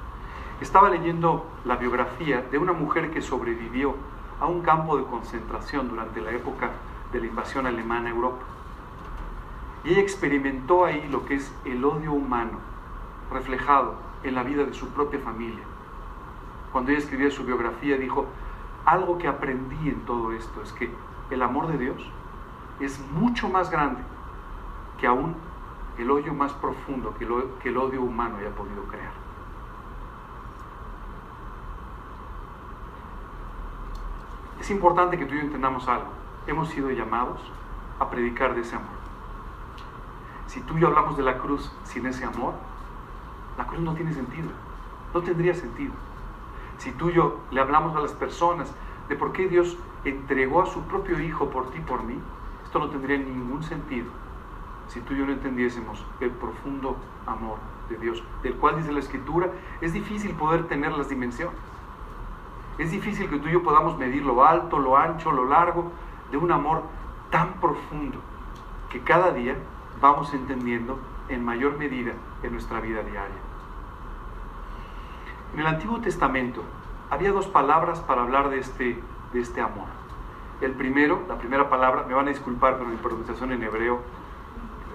estaba 0.62 0.90
leyendo 0.90 1.46
la 1.66 1.76
biografía 1.76 2.42
de 2.42 2.58
una 2.58 2.74
mujer 2.74 3.12
que 3.12 3.22
sobrevivió 3.22 3.96
a 4.40 4.46
un 4.46 4.62
campo 4.62 4.98
de 4.98 5.06
concentración 5.06 5.90
durante 5.90 6.22
la 6.22 6.32
época 6.32 6.72
de 7.12 7.20
la 7.20 7.28
invasión 7.28 7.66
alemana 7.66 8.10
a 8.10 8.14
Europa. 8.14 8.44
Y 9.84 9.92
ella 9.92 10.02
experimentó 10.02 10.86
ahí 10.86 11.08
lo 11.10 11.26
que 11.26 11.36
es 11.36 11.54
el 11.66 11.84
odio 11.84 12.14
humano 12.14 12.60
reflejado 13.32 13.96
en 14.24 14.36
la 14.36 14.44
vida 14.44 14.64
de 14.64 14.74
su 14.74 14.90
propia 14.90 15.20
familia. 15.20 15.64
Cuando 16.72 16.92
ella 16.92 17.00
escribía 17.00 17.32
su 17.32 17.44
biografía 17.44 17.98
dijo, 17.98 18.28
algo 18.86 19.18
que 19.18 19.28
aprendí 19.28 19.90
en 19.90 20.02
todo 20.06 20.32
esto 20.32 20.62
es 20.62 20.74
que 20.74 20.92
el 21.30 21.42
amor 21.42 21.68
de 21.68 21.78
Dios 21.78 22.12
es 22.80 23.00
mucho 23.12 23.48
más 23.50 23.70
grande 23.70 24.02
que 25.00 25.08
aún 25.08 25.36
el 25.98 26.10
odio 26.10 26.34
más 26.34 26.54
profundo 26.54 27.14
que, 27.18 27.28
que 27.62 27.70
el 27.70 27.78
odio 27.78 28.02
humano 28.02 28.38
haya 28.38 28.50
podido 28.52 28.84
crear. 28.84 29.12
Es 34.60 34.70
importante 34.70 35.18
que 35.18 35.26
tú 35.26 35.34
y 35.34 35.38
yo 35.38 35.44
entendamos 35.44 35.88
algo. 35.88 36.08
Hemos 36.48 36.70
sido 36.70 36.92
llamados 36.92 37.42
a 38.00 38.10
predicar 38.10 38.54
de 38.56 38.62
ese 38.62 38.76
amor. 38.76 39.02
Si 40.48 40.62
tú 40.62 40.78
y 40.78 40.82
yo 40.82 40.88
hablamos 40.88 41.18
de 41.18 41.24
la 41.24 41.38
cruz 41.38 41.72
sin 41.84 42.06
ese 42.06 42.26
amor, 42.26 42.54
la 43.58 43.66
cruz 43.66 43.82
no 43.82 43.94
tiene 43.94 44.14
sentido. 44.14 44.50
No 45.14 45.22
tendría 45.22 45.54
sentido. 45.54 45.94
Si 46.82 46.92
tú 46.94 47.12
y 47.12 47.14
yo 47.14 47.38
le 47.52 47.62
hablamos 47.62 47.96
a 47.96 48.00
las 48.00 48.12
personas 48.14 48.74
de 49.08 49.16
por 49.16 49.34
qué 49.34 49.48
Dios 49.48 49.78
entregó 50.04 50.64
a 50.64 50.66
su 50.66 50.82
propio 50.86 51.22
Hijo 51.22 51.52
por 51.52 51.70
ti 51.70 51.78
y 51.78 51.82
por 51.82 52.02
mí, 52.02 52.16
esto 52.64 52.80
no 52.80 52.90
tendría 52.90 53.20
ningún 53.20 53.62
sentido 53.62 54.08
si 54.88 55.00
tú 55.02 55.14
y 55.14 55.20
yo 55.20 55.28
no 55.28 55.32
entendiésemos 55.32 56.04
el 56.22 56.32
profundo 56.32 56.98
amor 57.28 57.60
de 57.88 57.98
Dios, 57.98 58.24
del 58.42 58.56
cual 58.56 58.78
dice 58.78 58.92
la 58.92 58.98
Escritura, 58.98 59.52
es 59.80 59.94
difícil 59.94 60.34
poder 60.34 60.68
tener 60.70 60.92
las 60.94 61.08
dimensiones. 61.08 61.56
Es 62.80 62.90
difícil 62.90 63.30
que 63.30 63.38
tú 63.38 63.48
y 63.48 63.52
yo 63.52 63.62
podamos 63.62 64.00
medir 64.00 64.26
lo 64.26 64.44
alto, 64.44 64.80
lo 64.80 64.98
ancho, 64.98 65.32
lo 65.32 65.46
largo 65.46 65.92
de 66.32 66.38
un 66.38 66.52
amor 66.52 66.82
tan 67.30 67.54
profundo 67.62 68.18
que 68.90 69.02
cada 69.02 69.32
día 69.32 69.56
vamos 70.02 70.34
entendiendo 70.34 70.98
en 71.30 71.46
mayor 71.46 71.78
medida 71.78 72.14
en 72.42 72.52
nuestra 72.54 72.82
vida 72.82 73.04
diaria. 73.04 73.51
En 75.54 75.60
el 75.60 75.68
Antiguo 75.68 76.00
Testamento 76.00 76.64
había 77.10 77.32
dos 77.32 77.48
palabras 77.48 78.00
para 78.00 78.22
hablar 78.22 78.50
de 78.50 78.60
este, 78.60 78.98
de 79.34 79.42
este 79.42 79.60
amor. 79.60 79.88
El 80.62 80.72
primero, 80.74 81.24
la 81.28 81.38
primera 81.38 81.70
palabra, 81.70 82.06
me 82.08 82.14
van 82.14 82.28
a 82.28 82.30
disculpar 82.30 82.78
por 82.78 82.88
mi 82.88 82.96
pronunciación 82.96 83.52
en 83.52 83.64
hebreo, 83.64 84.02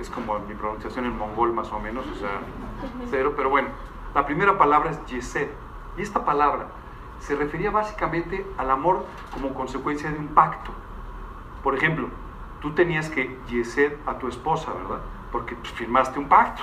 es 0.01 0.09
como 0.09 0.39
mi 0.41 0.55
pronunciación 0.55 1.05
en 1.05 1.19
mongol 1.19 1.53
más 1.53 1.71
o 1.73 1.81
menos, 1.81 2.07
o 2.07 2.15
sea, 2.15 2.41
cero, 3.11 3.35
pero 3.37 3.51
bueno, 3.51 3.69
la 4.15 4.25
primera 4.25 4.57
palabra 4.57 4.91
es 4.91 5.05
yesed. 5.07 5.49
Y 5.99 6.03
esta 6.03 6.25
palabra 6.25 6.69
se 7.19 7.35
refería 7.35 7.71
básicamente 7.71 8.47
al 8.57 8.71
amor 8.71 9.05
como 9.33 9.53
consecuencia 9.53 10.11
de 10.11 10.19
un 10.19 10.29
pacto. 10.29 10.73
Por 11.63 11.75
ejemplo, 11.75 12.09
tú 12.61 12.73
tenías 12.73 13.11
que 13.11 13.39
yesed 13.49 13.95
a 14.07 14.19
tu 14.19 14.29
esposa, 14.29 14.73
¿verdad? 14.73 15.01
Porque 15.33 15.55
firmaste 15.57 16.19
un 16.19 16.29
pacto. 16.29 16.63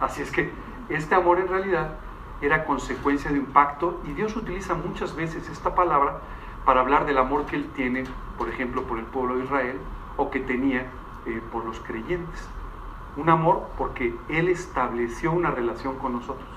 Así 0.00 0.22
es 0.22 0.32
que 0.32 0.52
este 0.88 1.14
amor 1.14 1.38
en 1.38 1.48
realidad 1.48 1.98
era 2.42 2.64
consecuencia 2.64 3.30
de 3.30 3.38
un 3.38 3.46
pacto 3.46 4.00
y 4.04 4.12
Dios 4.12 4.36
utiliza 4.36 4.74
muchas 4.74 5.14
veces 5.14 5.48
esta 5.48 5.74
palabra 5.74 6.18
para 6.64 6.80
hablar 6.80 7.06
del 7.06 7.18
amor 7.18 7.46
que 7.46 7.56
Él 7.56 7.70
tiene, 7.74 8.04
por 8.36 8.48
ejemplo, 8.48 8.82
por 8.82 8.98
el 8.98 9.04
pueblo 9.04 9.36
de 9.36 9.44
Israel 9.44 9.78
o 10.16 10.30
que 10.30 10.40
tenía 10.40 10.86
eh, 11.26 11.40
por 11.52 11.64
los 11.64 11.78
creyentes. 11.80 12.48
Un 13.16 13.28
amor 13.28 13.68
porque 13.78 14.16
Él 14.28 14.48
estableció 14.48 15.32
una 15.32 15.52
relación 15.52 15.98
con 15.98 16.14
nosotros, 16.14 16.48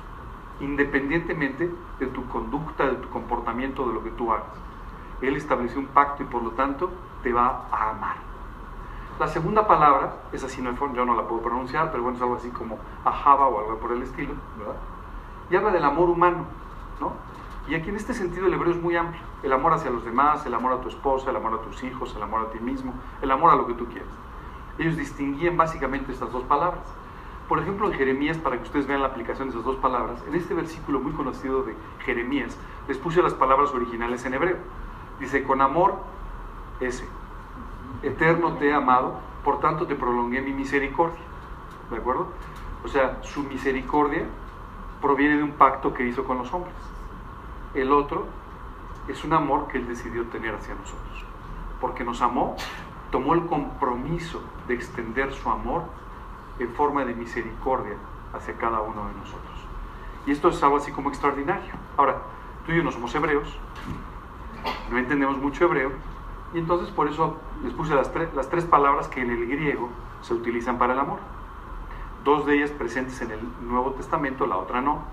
independientemente 0.59 1.71
de 1.99 2.07
tu 2.07 2.27
conducta, 2.29 2.87
de 2.87 2.95
tu 2.95 3.09
comportamiento, 3.09 3.87
de 3.87 3.93
lo 3.93 4.03
que 4.03 4.11
tú 4.11 4.31
hagas. 4.31 4.47
Él 5.21 5.35
estableció 5.35 5.79
un 5.79 5.87
pacto 5.87 6.23
y 6.23 6.25
por 6.25 6.41
lo 6.41 6.51
tanto 6.51 6.89
te 7.21 7.31
va 7.31 7.67
a 7.71 7.91
amar. 7.91 8.15
La 9.19 9.27
segunda 9.27 9.65
palabra, 9.67 10.13
es 10.33 10.43
así, 10.43 10.61
no, 10.61 10.73
yo 10.93 11.05
no 11.05 11.15
la 11.15 11.27
puedo 11.27 11.41
pronunciar, 11.41 11.91
pero 11.91 12.03
bueno, 12.03 12.17
es 12.17 12.21
algo 12.21 12.35
así 12.35 12.49
como 12.49 12.77
ajaba 13.05 13.47
o 13.47 13.59
algo 13.59 13.77
por 13.79 13.91
el 13.93 14.01
estilo, 14.01 14.33
¿verdad? 14.57 14.75
Y 15.49 15.55
habla 15.55 15.71
del 15.71 15.83
amor 15.83 16.09
humano, 16.09 16.45
¿no? 16.99 17.13
Y 17.67 17.75
aquí 17.75 17.89
en 17.89 17.95
este 17.95 18.13
sentido 18.13 18.47
el 18.47 18.53
hebreo 18.53 18.73
es 18.73 18.81
muy 18.81 18.95
amplio. 18.95 19.21
El 19.43 19.51
amor 19.53 19.73
hacia 19.73 19.89
los 19.89 20.05
demás, 20.05 20.45
el 20.45 20.53
amor 20.53 20.73
a 20.73 20.81
tu 20.81 20.89
esposa, 20.89 21.29
el 21.29 21.35
amor 21.35 21.53
a 21.53 21.61
tus 21.63 21.83
hijos, 21.83 22.13
el 22.15 22.21
amor 22.21 22.47
a 22.47 22.51
ti 22.51 22.59
mismo, 22.59 22.93
el 23.21 23.31
amor 23.31 23.51
a 23.51 23.55
lo 23.55 23.67
que 23.67 23.73
tú 23.73 23.85
quieras. 23.85 24.09
Ellos 24.77 24.97
distinguían 24.97 25.57
básicamente 25.57 26.11
estas 26.11 26.31
dos 26.31 26.43
palabras. 26.43 26.83
Por 27.47 27.59
ejemplo, 27.59 27.87
en 27.87 27.93
Jeremías, 27.93 28.37
para 28.37 28.57
que 28.57 28.63
ustedes 28.63 28.87
vean 28.87 29.01
la 29.01 29.07
aplicación 29.07 29.47
de 29.47 29.53
esas 29.53 29.63
dos 29.65 29.77
palabras, 29.77 30.23
en 30.27 30.35
este 30.35 30.53
versículo 30.53 30.99
muy 30.99 31.11
conocido 31.13 31.63
de 31.63 31.75
Jeremías, 32.03 32.57
les 32.87 32.97
puse 32.97 33.21
las 33.21 33.33
palabras 33.33 33.71
originales 33.71 34.25
en 34.25 34.33
hebreo. 34.33 34.57
Dice, 35.19 35.43
con 35.43 35.61
amor, 35.61 35.95
ese. 36.79 37.07
Eterno 38.03 38.53
te 38.53 38.69
he 38.69 38.73
amado, 38.73 39.19
por 39.43 39.59
tanto 39.59 39.85
te 39.85 39.95
prolongué 39.95 40.41
mi 40.41 40.53
misericordia. 40.53 41.21
¿De 41.89 41.97
acuerdo? 41.97 42.27
O 42.83 42.87
sea, 42.87 43.19
su 43.23 43.43
misericordia 43.43 44.25
proviene 45.01 45.37
de 45.37 45.43
un 45.43 45.51
pacto 45.51 45.93
que 45.93 46.07
hizo 46.07 46.23
con 46.23 46.37
los 46.37 46.53
hombres. 46.53 46.75
El 47.73 47.91
otro 47.91 48.25
es 49.07 49.23
un 49.23 49.33
amor 49.33 49.67
que 49.67 49.77
Él 49.77 49.87
decidió 49.87 50.25
tener 50.25 50.55
hacia 50.55 50.75
nosotros. 50.75 51.25
Porque 51.79 52.03
nos 52.03 52.21
amó 52.21 52.55
tomó 53.15 53.33
el 53.33 53.45
compromiso 53.45 54.41
de 54.67 54.73
extender 54.73 55.31
su 55.33 55.49
amor 55.49 55.83
en 56.59 56.69
forma 56.73 57.05
de 57.05 57.13
misericordia 57.13 57.95
hacia 58.33 58.57
cada 58.57 58.81
uno 58.81 59.07
de 59.07 59.13
nosotros. 59.13 59.53
Y 60.25 60.31
esto 60.31 60.49
es 60.49 60.61
algo 60.63 60.75
así 60.75 60.91
como 60.91 61.07
extraordinario. 61.07 61.71
Ahora, 61.95 62.17
tú 62.65 62.73
y 62.73 62.75
yo 62.75 62.83
no 62.83 62.91
somos 62.91 63.15
hebreos, 63.15 63.47
no 64.91 64.97
entendemos 64.97 65.37
mucho 65.37 65.63
hebreo, 65.63 65.91
y 66.53 66.59
entonces 66.59 66.89
por 66.89 67.07
eso 67.07 67.37
les 67.63 67.73
puse 67.73 67.95
las, 67.95 68.11
las 68.35 68.49
tres 68.49 68.65
palabras 68.65 69.07
que 69.07 69.21
en 69.21 69.29
el 69.29 69.47
griego 69.47 69.89
se 70.21 70.33
utilizan 70.33 70.77
para 70.77 70.91
el 70.91 70.99
amor. 70.99 71.19
Dos 72.25 72.47
de 72.47 72.55
ellas 72.55 72.71
presentes 72.71 73.21
en 73.21 73.29
el 73.29 73.39
Nuevo 73.61 73.91
Testamento, 73.91 74.47
la 74.47 74.57
otra 74.57 74.81
no. 74.81 75.03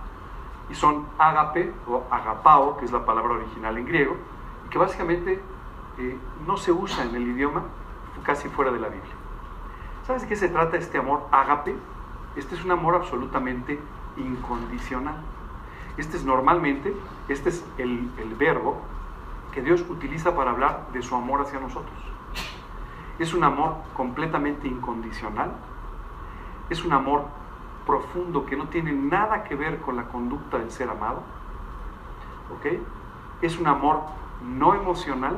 Y 0.71 0.75
son 0.75 1.07
agape 1.19 1.71
o 1.87 2.05
agapao, 2.11 2.79
que 2.79 2.87
es 2.87 2.91
la 2.91 3.05
palabra 3.05 3.35
original 3.35 3.77
en 3.77 3.85
griego, 3.85 4.17
y 4.67 4.71
que 4.71 4.79
básicamente 4.79 5.39
eh, 5.99 6.19
no 6.47 6.57
se 6.57 6.73
usa 6.73 7.05
en 7.05 7.15
el 7.15 7.29
idioma 7.29 7.65
casi 8.25 8.49
fuera 8.49 8.71
de 8.71 8.81
la 8.81 8.89
Biblia. 8.89 9.13
¿Sabes 10.07 10.23
de 10.23 10.29
qué 10.29 10.37
se 10.37 10.49
trata 10.49 10.79
este 10.79 10.97
amor 10.97 11.29
ágape? 11.31 11.77
Este 12.35 12.55
es 12.55 12.65
un 12.65 12.71
amor 12.71 12.95
absolutamente 12.95 13.79
incondicional. 14.17 15.17
Este 15.99 16.17
es 16.17 16.25
normalmente, 16.25 16.97
este 17.29 17.51
es 17.51 17.63
el, 17.77 18.11
el 18.17 18.35
verbo 18.37 18.81
que 19.53 19.61
Dios 19.61 19.85
utiliza 19.87 20.35
para 20.35 20.53
hablar 20.53 20.87
de 20.95 21.03
su 21.03 21.15
amor 21.15 21.43
hacia 21.43 21.61
nosotros. 21.61 21.99
Es 23.19 23.35
un 23.35 23.45
amor 23.45 23.77
completamente 23.93 24.67
incondicional. 24.67 25.53
Es 26.71 26.85
un 26.85 26.93
amor 26.93 27.27
profundo 27.87 28.47
que 28.47 28.57
no 28.57 28.69
tiene 28.69 28.93
nada 28.93 29.45
que 29.45 29.55
ver 29.55 29.81
con 29.81 29.97
la 29.97 30.05
conducta 30.05 30.59
del 30.59 30.71
ser 30.71 30.89
amado. 30.89 31.23
¿Ok? 32.57 32.81
Es 33.43 33.59
un 33.59 33.67
amor 33.67 34.03
no 34.43 34.75
emocional, 34.75 35.37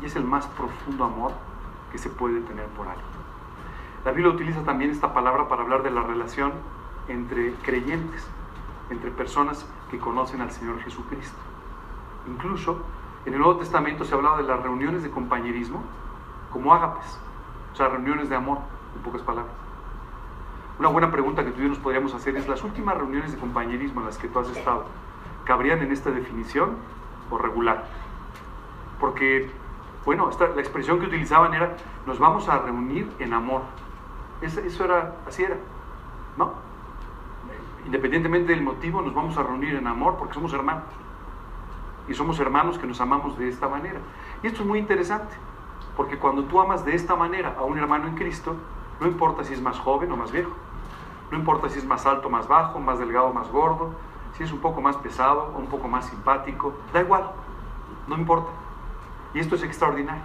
y 0.00 0.06
es 0.06 0.16
el 0.16 0.24
más 0.24 0.46
profundo 0.48 1.04
amor 1.04 1.32
que 1.92 1.98
se 1.98 2.10
puede 2.10 2.40
tener 2.40 2.66
por 2.68 2.88
alguien. 2.88 3.06
La 4.04 4.10
Biblia 4.10 4.32
utiliza 4.32 4.62
también 4.62 4.90
esta 4.90 5.14
palabra 5.14 5.48
para 5.48 5.62
hablar 5.62 5.82
de 5.82 5.90
la 5.90 6.02
relación 6.02 6.52
entre 7.08 7.54
creyentes, 7.62 8.28
entre 8.90 9.10
personas 9.10 9.66
que 9.90 9.98
conocen 9.98 10.40
al 10.40 10.50
Señor 10.50 10.80
Jesucristo. 10.80 11.38
Incluso 12.26 12.78
en 13.24 13.32
el 13.32 13.38
Nuevo 13.38 13.56
Testamento 13.56 14.04
se 14.04 14.14
hablaba 14.14 14.36
de 14.36 14.42
las 14.42 14.62
reuniones 14.62 15.02
de 15.02 15.10
compañerismo 15.10 15.82
como 16.52 16.74
ágapes, 16.74 17.18
o 17.72 17.76
sea, 17.76 17.88
reuniones 17.88 18.28
de 18.28 18.36
amor, 18.36 18.58
en 18.94 19.02
pocas 19.02 19.22
palabras. 19.22 19.63
Una 20.78 20.88
buena 20.88 21.10
pregunta 21.10 21.44
que 21.44 21.52
tú 21.52 21.60
y 21.60 21.62
yo 21.64 21.68
nos 21.68 21.78
podríamos 21.78 22.14
hacer 22.14 22.36
es, 22.36 22.48
¿las 22.48 22.62
últimas 22.64 22.96
reuniones 22.96 23.32
de 23.32 23.38
compañerismo 23.38 24.00
en 24.00 24.06
las 24.06 24.18
que 24.18 24.28
tú 24.28 24.40
has 24.40 24.50
estado 24.50 24.86
cabrían 25.44 25.80
en 25.82 25.92
esta 25.92 26.10
definición 26.10 26.76
o 27.30 27.38
regular? 27.38 27.84
Porque 28.98 29.50
bueno, 30.04 30.28
la 30.38 30.60
expresión 30.60 31.00
que 31.00 31.06
utilizaban 31.06 31.54
era, 31.54 31.76
nos 32.06 32.18
vamos 32.18 32.48
a 32.48 32.58
reunir 32.58 33.10
en 33.18 33.32
amor. 33.32 33.62
Eso, 34.42 34.60
eso 34.60 34.84
era, 34.84 35.14
así 35.26 35.44
era, 35.44 35.56
¿no? 36.36 36.52
Independientemente 37.86 38.52
del 38.52 38.62
motivo, 38.62 39.00
nos 39.00 39.14
vamos 39.14 39.36
a 39.38 39.42
reunir 39.42 39.74
en 39.74 39.86
amor 39.86 40.16
porque 40.18 40.34
somos 40.34 40.52
hermanos. 40.52 40.84
Y 42.06 42.12
somos 42.12 42.38
hermanos 42.38 42.78
que 42.78 42.86
nos 42.86 43.00
amamos 43.00 43.38
de 43.38 43.48
esta 43.48 43.66
manera. 43.66 43.98
Y 44.42 44.48
esto 44.48 44.60
es 44.60 44.68
muy 44.68 44.78
interesante, 44.78 45.34
porque 45.96 46.18
cuando 46.18 46.44
tú 46.44 46.60
amas 46.60 46.84
de 46.84 46.94
esta 46.94 47.16
manera 47.16 47.54
a 47.58 47.62
un 47.62 47.78
hermano 47.78 48.06
en 48.08 48.14
Cristo, 48.14 48.56
no 49.00 49.06
importa 49.06 49.42
si 49.42 49.54
es 49.54 49.62
más 49.62 49.78
joven 49.78 50.12
o 50.12 50.16
más 50.18 50.32
viejo, 50.32 50.50
no 51.34 51.40
importa 51.40 51.68
si 51.68 51.80
es 51.80 51.84
más 51.84 52.06
alto 52.06 52.30
más 52.30 52.46
bajo, 52.46 52.78
más 52.78 53.00
delgado 53.00 53.34
más 53.34 53.50
gordo, 53.50 53.90
si 54.36 54.44
es 54.44 54.52
un 54.52 54.60
poco 54.60 54.80
más 54.80 54.96
pesado 54.98 55.52
o 55.52 55.58
un 55.58 55.66
poco 55.66 55.88
más 55.88 56.06
simpático, 56.06 56.74
da 56.92 57.00
igual, 57.00 57.28
no 58.06 58.16
importa. 58.16 58.52
Y 59.34 59.40
esto 59.40 59.56
es 59.56 59.64
extraordinario. 59.64 60.22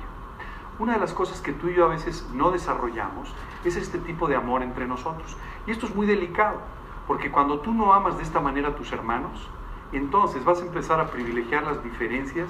Una 0.77 0.93
de 0.93 0.99
las 0.99 1.13
cosas 1.13 1.41
que 1.41 1.51
tú 1.51 1.67
y 1.67 1.73
yo 1.73 1.85
a 1.85 1.87
veces 1.87 2.29
no 2.31 2.51
desarrollamos 2.51 3.33
es 3.65 3.75
este 3.75 3.97
tipo 3.97 4.27
de 4.27 4.35
amor 4.35 4.61
entre 4.61 4.87
nosotros. 4.87 5.35
Y 5.65 5.71
esto 5.71 5.87
es 5.87 5.95
muy 5.95 6.05
delicado, 6.05 6.59
porque 7.07 7.31
cuando 7.31 7.59
tú 7.61 7.73
no 7.73 7.91
amas 7.91 8.17
de 8.17 8.23
esta 8.23 8.39
manera 8.39 8.69
a 8.69 8.75
tus 8.75 8.91
hermanos, 8.91 9.49
entonces 9.91 10.45
vas 10.45 10.61
a 10.61 10.65
empezar 10.65 10.99
a 10.99 11.07
privilegiar 11.07 11.63
las 11.63 11.83
diferencias 11.83 12.49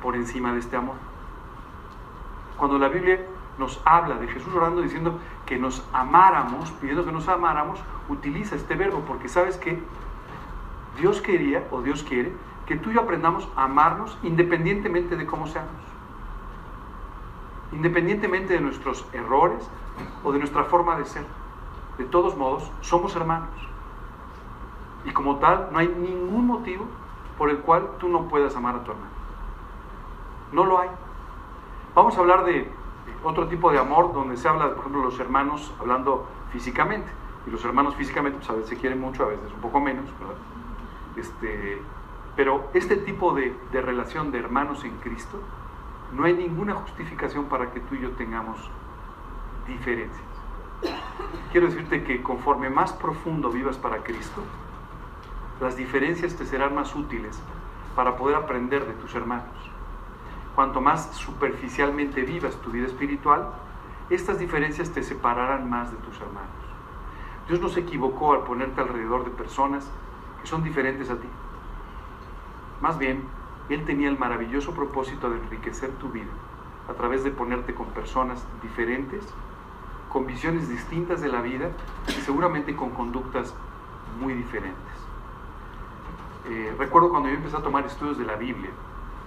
por 0.00 0.14
encima 0.14 0.52
de 0.52 0.60
este 0.60 0.76
amor. 0.76 0.94
Cuando 2.56 2.78
la 2.78 2.86
Biblia 2.86 3.26
nos 3.58 3.80
habla 3.84 4.14
de 4.16 4.28
Jesús 4.28 4.54
orando 4.54 4.80
diciendo 4.80 5.18
que 5.46 5.58
nos 5.58 5.86
amáramos, 5.92 6.70
pidiendo 6.72 7.04
que 7.04 7.12
nos 7.12 7.28
amáramos, 7.28 7.80
utiliza 8.08 8.56
este 8.56 8.74
verbo, 8.74 9.02
porque 9.06 9.28
sabes 9.28 9.56
que 9.56 9.80
Dios 10.98 11.20
quería 11.20 11.66
o 11.70 11.82
Dios 11.82 12.02
quiere 12.02 12.32
que 12.66 12.76
tú 12.76 12.90
y 12.90 12.94
yo 12.94 13.02
aprendamos 13.02 13.48
a 13.56 13.64
amarnos 13.64 14.18
independientemente 14.22 15.16
de 15.16 15.24
cómo 15.24 15.46
seamos. 15.46 15.70
Independientemente 17.72 18.54
de 18.54 18.60
nuestros 18.60 19.06
errores 19.12 19.68
o 20.24 20.32
de 20.32 20.38
nuestra 20.38 20.64
forma 20.64 20.96
de 20.96 21.04
ser. 21.04 21.24
De 21.98 22.04
todos 22.04 22.36
modos, 22.36 22.70
somos 22.80 23.14
hermanos. 23.14 23.48
Y 25.04 25.12
como 25.12 25.36
tal, 25.36 25.68
no 25.72 25.78
hay 25.78 25.88
ningún 25.88 26.46
motivo 26.46 26.86
por 27.38 27.50
el 27.50 27.58
cual 27.58 27.88
tú 27.98 28.08
no 28.08 28.28
puedas 28.28 28.56
amar 28.56 28.74
a 28.74 28.84
tu 28.84 28.90
hermano. 28.90 29.10
No 30.52 30.64
lo 30.64 30.80
hay. 30.80 30.88
Vamos 31.94 32.16
a 32.16 32.20
hablar 32.20 32.44
de 32.44 32.70
otro 33.26 33.48
tipo 33.48 33.70
de 33.70 33.78
amor 33.78 34.12
donde 34.12 34.36
se 34.36 34.48
habla, 34.48 34.70
por 34.70 34.78
ejemplo, 34.80 35.02
los 35.02 35.18
hermanos 35.18 35.72
hablando 35.80 36.28
físicamente. 36.52 37.10
Y 37.46 37.50
los 37.50 37.64
hermanos 37.64 37.94
físicamente, 37.94 38.38
pues 38.38 38.50
a 38.50 38.54
veces 38.54 38.70
se 38.70 38.76
quieren 38.76 39.00
mucho, 39.00 39.24
a 39.24 39.28
veces 39.28 39.52
un 39.52 39.60
poco 39.60 39.80
menos, 39.80 40.04
¿verdad? 40.18 40.36
Este, 41.16 41.80
pero 42.34 42.68
este 42.74 42.96
tipo 42.96 43.32
de, 43.34 43.56
de 43.72 43.80
relación 43.80 44.32
de 44.32 44.38
hermanos 44.38 44.84
en 44.84 44.96
Cristo, 44.98 45.40
no 46.12 46.24
hay 46.24 46.34
ninguna 46.34 46.74
justificación 46.74 47.46
para 47.46 47.72
que 47.72 47.80
tú 47.80 47.94
y 47.94 48.00
yo 48.00 48.10
tengamos 48.12 48.58
diferencias. 49.66 50.26
Quiero 51.52 51.68
decirte 51.68 52.04
que 52.04 52.22
conforme 52.22 52.68
más 52.68 52.92
profundo 52.92 53.50
vivas 53.50 53.76
para 53.76 54.02
Cristo, 54.02 54.42
las 55.60 55.76
diferencias 55.76 56.36
te 56.36 56.44
serán 56.44 56.74
más 56.74 56.94
útiles 56.94 57.40
para 57.94 58.16
poder 58.16 58.36
aprender 58.36 58.86
de 58.86 58.92
tus 58.94 59.14
hermanos. 59.14 59.75
Cuanto 60.56 60.80
más 60.80 61.14
superficialmente 61.14 62.22
vivas 62.22 62.56
tu 62.62 62.70
vida 62.70 62.86
espiritual, 62.86 63.50
estas 64.08 64.38
diferencias 64.38 64.90
te 64.90 65.02
separarán 65.02 65.68
más 65.68 65.90
de 65.90 65.98
tus 65.98 66.18
hermanos. 66.18 66.48
Dios 67.46 67.60
no 67.60 67.68
se 67.68 67.80
equivocó 67.80 68.32
al 68.32 68.44
ponerte 68.44 68.80
alrededor 68.80 69.24
de 69.24 69.30
personas 69.32 69.86
que 70.40 70.48
son 70.48 70.64
diferentes 70.64 71.10
a 71.10 71.16
ti. 71.16 71.28
Más 72.80 72.98
bien, 72.98 73.22
Él 73.68 73.84
tenía 73.84 74.08
el 74.08 74.18
maravilloso 74.18 74.72
propósito 74.74 75.28
de 75.28 75.36
enriquecer 75.36 75.90
tu 75.98 76.08
vida 76.08 76.32
a 76.88 76.94
través 76.94 77.22
de 77.22 77.32
ponerte 77.32 77.74
con 77.74 77.88
personas 77.88 78.42
diferentes, 78.62 79.28
con 80.10 80.26
visiones 80.26 80.70
distintas 80.70 81.20
de 81.20 81.28
la 81.28 81.42
vida 81.42 81.68
y 82.08 82.20
seguramente 82.22 82.74
con 82.74 82.92
conductas 82.92 83.54
muy 84.18 84.32
diferentes. 84.32 84.74
Eh, 86.48 86.74
recuerdo 86.78 87.10
cuando 87.10 87.28
yo 87.28 87.34
empecé 87.34 87.58
a 87.58 87.62
tomar 87.62 87.84
estudios 87.84 88.16
de 88.16 88.24
la 88.24 88.36
Biblia, 88.36 88.70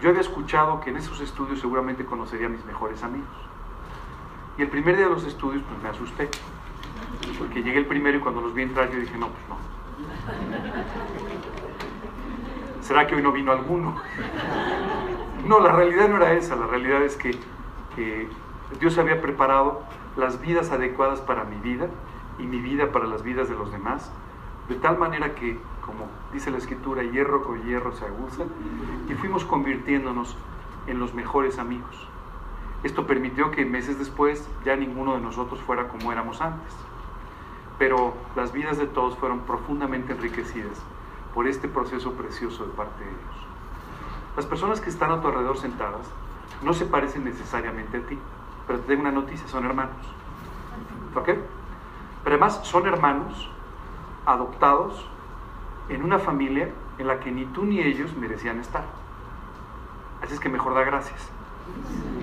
yo 0.01 0.09
había 0.09 0.21
escuchado 0.21 0.79
que 0.81 0.89
en 0.91 0.97
esos 0.97 1.19
estudios 1.19 1.59
seguramente 1.59 2.05
conocería 2.05 2.47
a 2.47 2.49
mis 2.49 2.63
mejores 2.65 3.03
amigos. 3.03 3.27
Y 4.57 4.61
el 4.61 4.69
primer 4.69 4.95
día 4.95 5.05
de 5.05 5.11
los 5.13 5.25
estudios, 5.25 5.63
pues 5.67 5.81
me 5.81 5.89
asusté. 5.89 6.29
Porque 7.37 7.63
llegué 7.63 7.79
el 7.79 7.85
primero 7.85 8.17
y 8.17 8.21
cuando 8.21 8.41
los 8.41 8.53
vi 8.53 8.63
entrar 8.63 8.91
yo 8.91 8.99
dije, 8.99 9.17
no, 9.17 9.27
pues 9.27 9.43
no. 9.49 9.57
¿Será 12.81 13.07
que 13.07 13.15
hoy 13.15 13.21
no 13.21 13.31
vino 13.31 13.51
alguno? 13.51 13.95
No, 15.45 15.59
la 15.59 15.71
realidad 15.71 16.09
no 16.09 16.17
era 16.17 16.33
esa. 16.33 16.55
La 16.55 16.67
realidad 16.67 17.03
es 17.03 17.15
que, 17.15 17.31
que 17.95 18.27
Dios 18.79 18.97
había 18.97 19.21
preparado 19.21 19.83
las 20.17 20.41
vidas 20.41 20.71
adecuadas 20.71 21.21
para 21.21 21.43
mi 21.43 21.57
vida 21.57 21.87
y 22.37 22.43
mi 22.43 22.59
vida 22.59 22.91
para 22.91 23.05
las 23.05 23.23
vidas 23.23 23.49
de 23.49 23.55
los 23.55 23.71
demás. 23.71 24.11
De 24.67 24.75
tal 24.75 24.97
manera 24.97 25.35
que 25.35 25.59
como 25.89 26.05
dice 26.31 26.51
la 26.51 26.60
escritura, 26.60 27.01
hierro 27.01 27.43
con 27.43 27.63
hierro 27.63 27.91
se 27.93 28.05
aguza, 28.05 28.43
y 29.10 29.13
fuimos 29.15 29.43
convirtiéndonos 29.43 30.38
en 30.86 31.00
los 31.00 31.15
mejores 31.15 31.58
amigos. 31.58 32.08
Esto 32.84 33.08
permitió 33.08 33.50
que 33.50 33.65
meses 33.65 33.98
después 33.98 34.48
ya 34.63 34.75
ninguno 34.75 35.15
de 35.15 35.22
nosotros 35.22 35.60
fuera 35.62 35.88
como 35.88 36.12
éramos 36.12 36.41
antes. 36.41 36.74
Pero 37.79 38.13
las 38.36 38.53
vidas 38.53 38.77
de 38.77 38.86
todos 38.86 39.17
fueron 39.17 39.39
profundamente 39.39 40.13
enriquecidas 40.13 40.79
por 41.34 41.47
este 41.47 41.67
proceso 41.67 42.13
precioso 42.13 42.65
de 42.65 42.73
parte 42.73 43.04
de 43.04 43.10
Dios. 43.10 43.47
Las 44.36 44.45
personas 44.45 44.80
que 44.80 44.89
están 44.89 45.12
a 45.12 45.21
tu 45.21 45.28
alrededor 45.28 45.58
sentadas 45.58 46.06
no 46.62 46.73
se 46.73 46.86
parecen 46.86 47.25
necesariamente 47.25 47.97
a 47.97 48.02
ti, 48.02 48.17
pero 48.67 48.80
te 48.80 48.88
tengo 48.88 49.02
una 49.02 49.12
noticia, 49.12 49.47
son 49.47 49.65
hermanos. 49.65 50.06
¿Ok? 51.15 51.30
Pero 52.23 52.36
además 52.36 52.62
son 52.63 52.86
hermanos 52.86 53.49
adoptados 54.25 55.06
en 55.89 56.04
una 56.04 56.19
familia 56.19 56.69
en 56.97 57.08
la 57.08 57.19
que 57.19 57.32
ni 57.32 57.45
tú 57.45 57.65
ni 57.65 57.80
ellos 57.80 58.15
merecían 58.15 58.60
estar. 58.60 58.84
Así 60.21 60.34
es 60.34 60.39
que 60.39 60.49
mejor 60.49 60.73
da 60.73 60.84
gracias. 60.84 61.30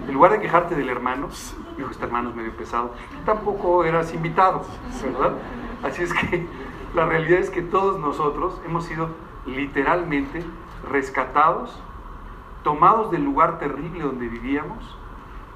En 0.07 0.15
lugar 0.15 0.33
de 0.33 0.41
quejarte 0.41 0.75
del 0.75 0.89
hermano, 0.89 1.29
dijo, 1.77 1.91
este 1.91 2.05
hermano 2.05 2.31
es 2.31 2.37
medio 2.37 2.57
pesado, 2.57 2.93
tampoco 3.25 3.85
eras 3.85 4.15
invitado, 4.15 4.63
¿verdad? 5.03 5.35
Así 5.83 6.03
es 6.03 6.13
que 6.13 6.47
la 6.95 7.07
realidad 7.07 7.41
es 7.41 7.51
que 7.51 7.63
todos 7.63 7.99
nosotros 7.99 8.61
hemos 8.67 8.85
sido 8.85 9.11
literalmente 9.47 10.45
rescatados, 10.89 11.79
tomados 12.63 13.11
del 13.11 13.25
lugar 13.25 13.59
terrible 13.59 14.03
donde 14.03 14.29
vivíamos, 14.29 14.97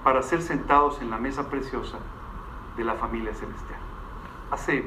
para 0.04 0.22
ser 0.22 0.42
sentados 0.42 1.00
en 1.02 1.10
la 1.10 1.18
mesa 1.18 1.48
preciosa 1.48 1.98
de 2.76 2.84
la 2.84 2.94
familia 2.94 3.34
celestial. 3.34 3.78
Hace, 4.50 4.84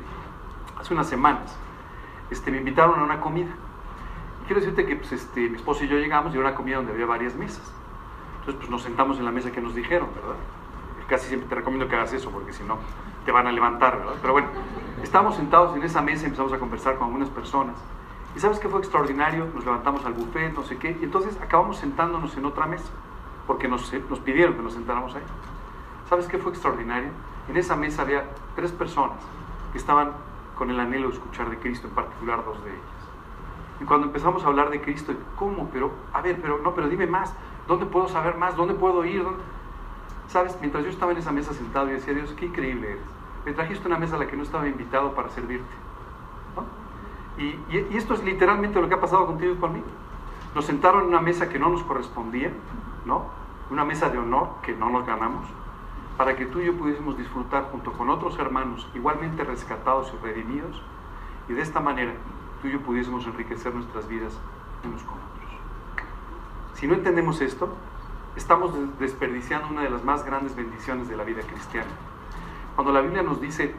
hace 0.79 0.93
unas 0.93 1.07
semanas, 1.07 1.55
este, 2.29 2.51
me 2.51 2.57
invitaron 2.57 2.99
a 2.99 3.03
una 3.03 3.19
comida. 3.19 3.51
Y 4.41 4.45
quiero 4.45 4.61
decirte 4.61 4.85
que 4.85 4.95
pues, 4.95 5.11
este, 5.11 5.49
mi 5.49 5.55
esposo 5.55 5.83
y 5.83 5.87
yo 5.87 5.97
llegamos 5.97 6.33
y 6.33 6.37
era 6.37 6.47
una 6.47 6.55
comida 6.55 6.77
donde 6.77 6.93
había 6.93 7.05
varias 7.05 7.35
mesas. 7.35 7.73
Entonces 8.39 8.59
pues, 8.59 8.69
nos 8.69 8.81
sentamos 8.81 9.17
en 9.19 9.25
la 9.25 9.31
mesa 9.31 9.51
que 9.51 9.61
nos 9.61 9.73
dijeron, 9.73 10.09
¿verdad? 10.13 10.35
Casi 11.07 11.27
siempre 11.27 11.47
te 11.47 11.55
recomiendo 11.55 11.87
que 11.87 11.95
hagas 11.95 12.13
eso 12.13 12.29
porque 12.31 12.53
si 12.53 12.63
no 12.63 12.77
te 13.25 13.31
van 13.31 13.47
a 13.47 13.51
levantar, 13.51 13.97
¿verdad? 13.97 14.15
Pero 14.21 14.33
bueno, 14.33 14.49
estábamos 15.01 15.35
sentados 15.35 15.75
en 15.75 15.83
esa 15.83 16.01
mesa 16.01 16.23
y 16.23 16.25
empezamos 16.25 16.51
a 16.53 16.59
conversar 16.59 16.97
con 16.97 17.07
algunas 17.07 17.29
personas. 17.29 17.75
¿Y 18.35 18.39
sabes 18.39 18.59
qué 18.59 18.67
fue 18.67 18.79
extraordinario? 18.79 19.47
Nos 19.53 19.63
levantamos 19.63 20.05
al 20.05 20.13
buffet, 20.13 20.53
no 20.53 20.63
sé 20.63 20.77
qué, 20.77 20.97
y 20.99 21.03
entonces 21.03 21.39
acabamos 21.41 21.77
sentándonos 21.77 22.35
en 22.35 22.45
otra 22.45 22.65
mesa, 22.65 22.91
porque 23.45 23.67
nos, 23.67 23.93
nos 24.09 24.19
pidieron 24.19 24.55
que 24.55 24.61
nos 24.61 24.73
sentáramos 24.73 25.15
ahí. 25.15 25.21
¿Sabes 26.09 26.27
qué 26.27 26.37
fue 26.37 26.51
extraordinario? 26.51 27.09
En 27.47 27.57
esa 27.57 27.75
mesa 27.75 28.01
había 28.01 28.25
tres 28.55 28.71
personas 28.71 29.17
que 29.71 29.77
estaban 29.77 30.11
con 30.55 30.69
el 30.69 30.79
anhelo 30.79 31.09
de 31.09 31.15
escuchar 31.15 31.49
de 31.49 31.57
Cristo, 31.57 31.87
en 31.87 31.93
particular 31.93 32.43
dos 32.45 32.63
de 32.63 32.71
ellas. 32.71 32.83
Y 33.81 33.85
cuando 33.85 34.07
empezamos 34.07 34.43
a 34.43 34.47
hablar 34.47 34.69
de 34.69 34.81
Cristo, 34.81 35.13
¿cómo? 35.35 35.69
Pero, 35.71 35.91
a 36.13 36.21
ver, 36.21 36.39
pero 36.41 36.59
no, 36.59 36.73
pero 36.73 36.87
dime 36.89 37.07
más, 37.07 37.33
¿dónde 37.67 37.85
puedo 37.85 38.07
saber 38.07 38.37
más? 38.37 38.55
¿Dónde 38.55 38.73
puedo 38.73 39.03
ir? 39.05 39.25
¿Sabes? 40.27 40.57
Mientras 40.61 40.83
yo 40.83 40.89
estaba 40.89 41.11
en 41.11 41.17
esa 41.17 41.31
mesa 41.31 41.53
sentado 41.53 41.89
y 41.89 41.93
decía, 41.93 42.13
Dios, 42.13 42.33
qué 42.37 42.45
increíble 42.45 42.91
eres. 42.91 43.03
Me 43.45 43.53
trajiste 43.53 43.87
una 43.87 43.97
mesa 43.97 44.15
a 44.15 44.19
la 44.19 44.27
que 44.27 44.37
no 44.37 44.43
estaba 44.43 44.67
invitado 44.67 45.13
para 45.13 45.29
servirte. 45.29 45.65
Y, 47.37 47.45
y, 47.45 47.87
y, 47.91 47.97
esto 47.97 48.13
es 48.13 48.23
literalmente 48.23 48.79
lo 48.79 48.87
que 48.87 48.93
ha 48.93 49.01
pasado 49.01 49.25
contigo 49.25 49.53
y 49.53 49.57
conmigo. 49.57 49.87
Nos 50.53 50.65
sentaron 50.65 51.01
en 51.01 51.07
una 51.07 51.19
mesa 51.19 51.49
que 51.49 51.57
no 51.57 51.69
nos 51.69 51.83
correspondía, 51.83 52.51
¿no? 53.05 53.25
Una 53.71 53.83
mesa 53.83 54.09
de 54.09 54.19
honor 54.19 54.49
que 54.61 54.73
no 54.73 54.89
nos 54.91 55.05
ganamos 55.05 55.45
para 56.17 56.35
que 56.35 56.45
tú 56.45 56.59
y 56.59 56.65
yo 56.65 56.77
pudiésemos 56.77 57.17
disfrutar 57.17 57.69
junto 57.71 57.91
con 57.93 58.09
otros 58.09 58.37
hermanos 58.37 58.87
igualmente 58.93 59.43
rescatados 59.43 60.13
y 60.13 60.23
redimidos, 60.23 60.81
y 61.49 61.53
de 61.53 61.61
esta 61.61 61.79
manera 61.79 62.13
tú 62.61 62.67
y 62.67 62.73
yo 62.73 62.81
pudiésemos 62.81 63.25
enriquecer 63.25 63.73
nuestras 63.73 64.07
vidas 64.07 64.39
unos 64.83 65.01
con 65.03 65.15
otros. 65.15 65.51
Si 66.75 66.87
no 66.87 66.93
entendemos 66.93 67.41
esto, 67.41 67.75
estamos 68.35 68.73
desperdiciando 68.99 69.69
una 69.69 69.81
de 69.81 69.89
las 69.89 70.03
más 70.03 70.23
grandes 70.25 70.55
bendiciones 70.55 71.07
de 71.07 71.17
la 71.17 71.23
vida 71.23 71.41
cristiana. 71.41 71.91
Cuando 72.75 72.91
la 72.91 73.01
Biblia 73.01 73.23
nos 73.23 73.41
dice 73.41 73.73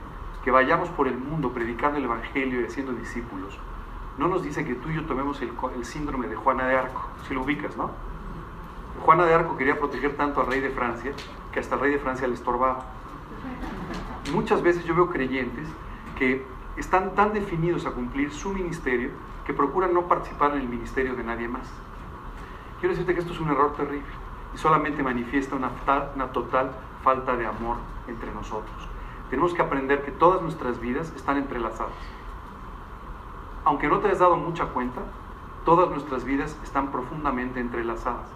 que 0.44 0.50
vayamos 0.50 0.88
por 0.90 1.08
el 1.08 1.16
mundo 1.16 1.52
predicando 1.52 1.98
el 1.98 2.04
Evangelio 2.04 2.60
y 2.60 2.64
haciendo 2.64 2.92
discípulos, 2.92 3.58
no 4.18 4.28
nos 4.28 4.42
dice 4.42 4.64
que 4.64 4.74
tú 4.74 4.90
y 4.90 4.94
yo 4.94 5.04
tomemos 5.06 5.40
el, 5.42 5.52
el 5.74 5.84
síndrome 5.84 6.28
de 6.28 6.36
Juana 6.36 6.66
de 6.66 6.76
Arco, 6.76 7.08
si 7.26 7.34
lo 7.34 7.42
ubicas, 7.42 7.76
¿no? 7.76 7.90
Juana 9.02 9.24
de 9.24 9.34
Arco 9.34 9.56
quería 9.56 9.78
proteger 9.78 10.16
tanto 10.16 10.40
al 10.40 10.46
rey 10.46 10.60
de 10.60 10.70
Francia 10.70 11.12
que 11.54 11.60
hasta 11.60 11.76
el 11.76 11.80
rey 11.82 11.92
de 11.92 12.00
Francia 12.00 12.26
le 12.26 12.34
estorbaba. 12.34 12.84
Muchas 14.32 14.60
veces 14.60 14.84
yo 14.84 14.94
veo 14.96 15.08
creyentes 15.08 15.68
que 16.18 16.44
están 16.76 17.14
tan 17.14 17.32
definidos 17.32 17.86
a 17.86 17.92
cumplir 17.92 18.32
su 18.32 18.52
ministerio 18.52 19.10
que 19.46 19.54
procuran 19.54 19.94
no 19.94 20.08
participar 20.08 20.56
en 20.56 20.62
el 20.62 20.68
ministerio 20.68 21.14
de 21.14 21.22
nadie 21.22 21.46
más. 21.46 21.70
Quiero 22.80 22.92
decirte 22.92 23.14
que 23.14 23.20
esto 23.20 23.32
es 23.32 23.38
un 23.38 23.50
error 23.50 23.72
terrible 23.76 24.02
y 24.52 24.58
solamente 24.58 25.04
manifiesta 25.04 25.54
una, 25.54 25.70
una 26.16 26.32
total 26.32 26.72
falta 27.04 27.36
de 27.36 27.46
amor 27.46 27.76
entre 28.08 28.34
nosotros. 28.34 28.88
Tenemos 29.30 29.54
que 29.54 29.62
aprender 29.62 30.04
que 30.04 30.10
todas 30.10 30.42
nuestras 30.42 30.80
vidas 30.80 31.12
están 31.14 31.36
entrelazadas. 31.36 31.92
Aunque 33.64 33.86
no 33.86 34.00
te 34.00 34.08
has 34.08 34.18
dado 34.18 34.36
mucha 34.36 34.66
cuenta, 34.66 35.02
todas 35.64 35.88
nuestras 35.88 36.24
vidas 36.24 36.58
están 36.64 36.90
profundamente 36.90 37.60
entrelazadas 37.60 38.26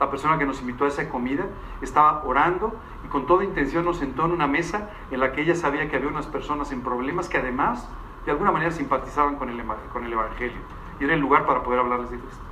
la 0.00 0.10
persona 0.10 0.38
que 0.38 0.44
nos 0.44 0.60
invitó 0.60 0.84
a 0.84 0.88
esa 0.88 1.08
comida, 1.08 1.44
estaba 1.80 2.22
orando 2.24 2.74
y 3.04 3.08
con 3.08 3.26
toda 3.26 3.44
intención 3.44 3.84
nos 3.84 3.98
sentó 3.98 4.24
en 4.24 4.32
una 4.32 4.46
mesa 4.46 4.90
en 5.10 5.20
la 5.20 5.32
que 5.32 5.42
ella 5.42 5.54
sabía 5.54 5.88
que 5.88 5.96
había 5.96 6.08
unas 6.08 6.26
personas 6.26 6.72
en 6.72 6.82
problemas 6.82 7.28
que 7.28 7.38
además 7.38 7.88
de 8.24 8.32
alguna 8.32 8.52
manera 8.52 8.70
simpatizaban 8.70 9.36
con 9.36 9.48
el, 9.48 9.62
con 9.92 10.04
el 10.04 10.12
Evangelio 10.12 10.60
y 11.00 11.04
era 11.04 11.14
el 11.14 11.20
lugar 11.20 11.46
para 11.46 11.62
poder 11.62 11.80
hablarles 11.80 12.10
de 12.10 12.18
Cristo. 12.18 12.42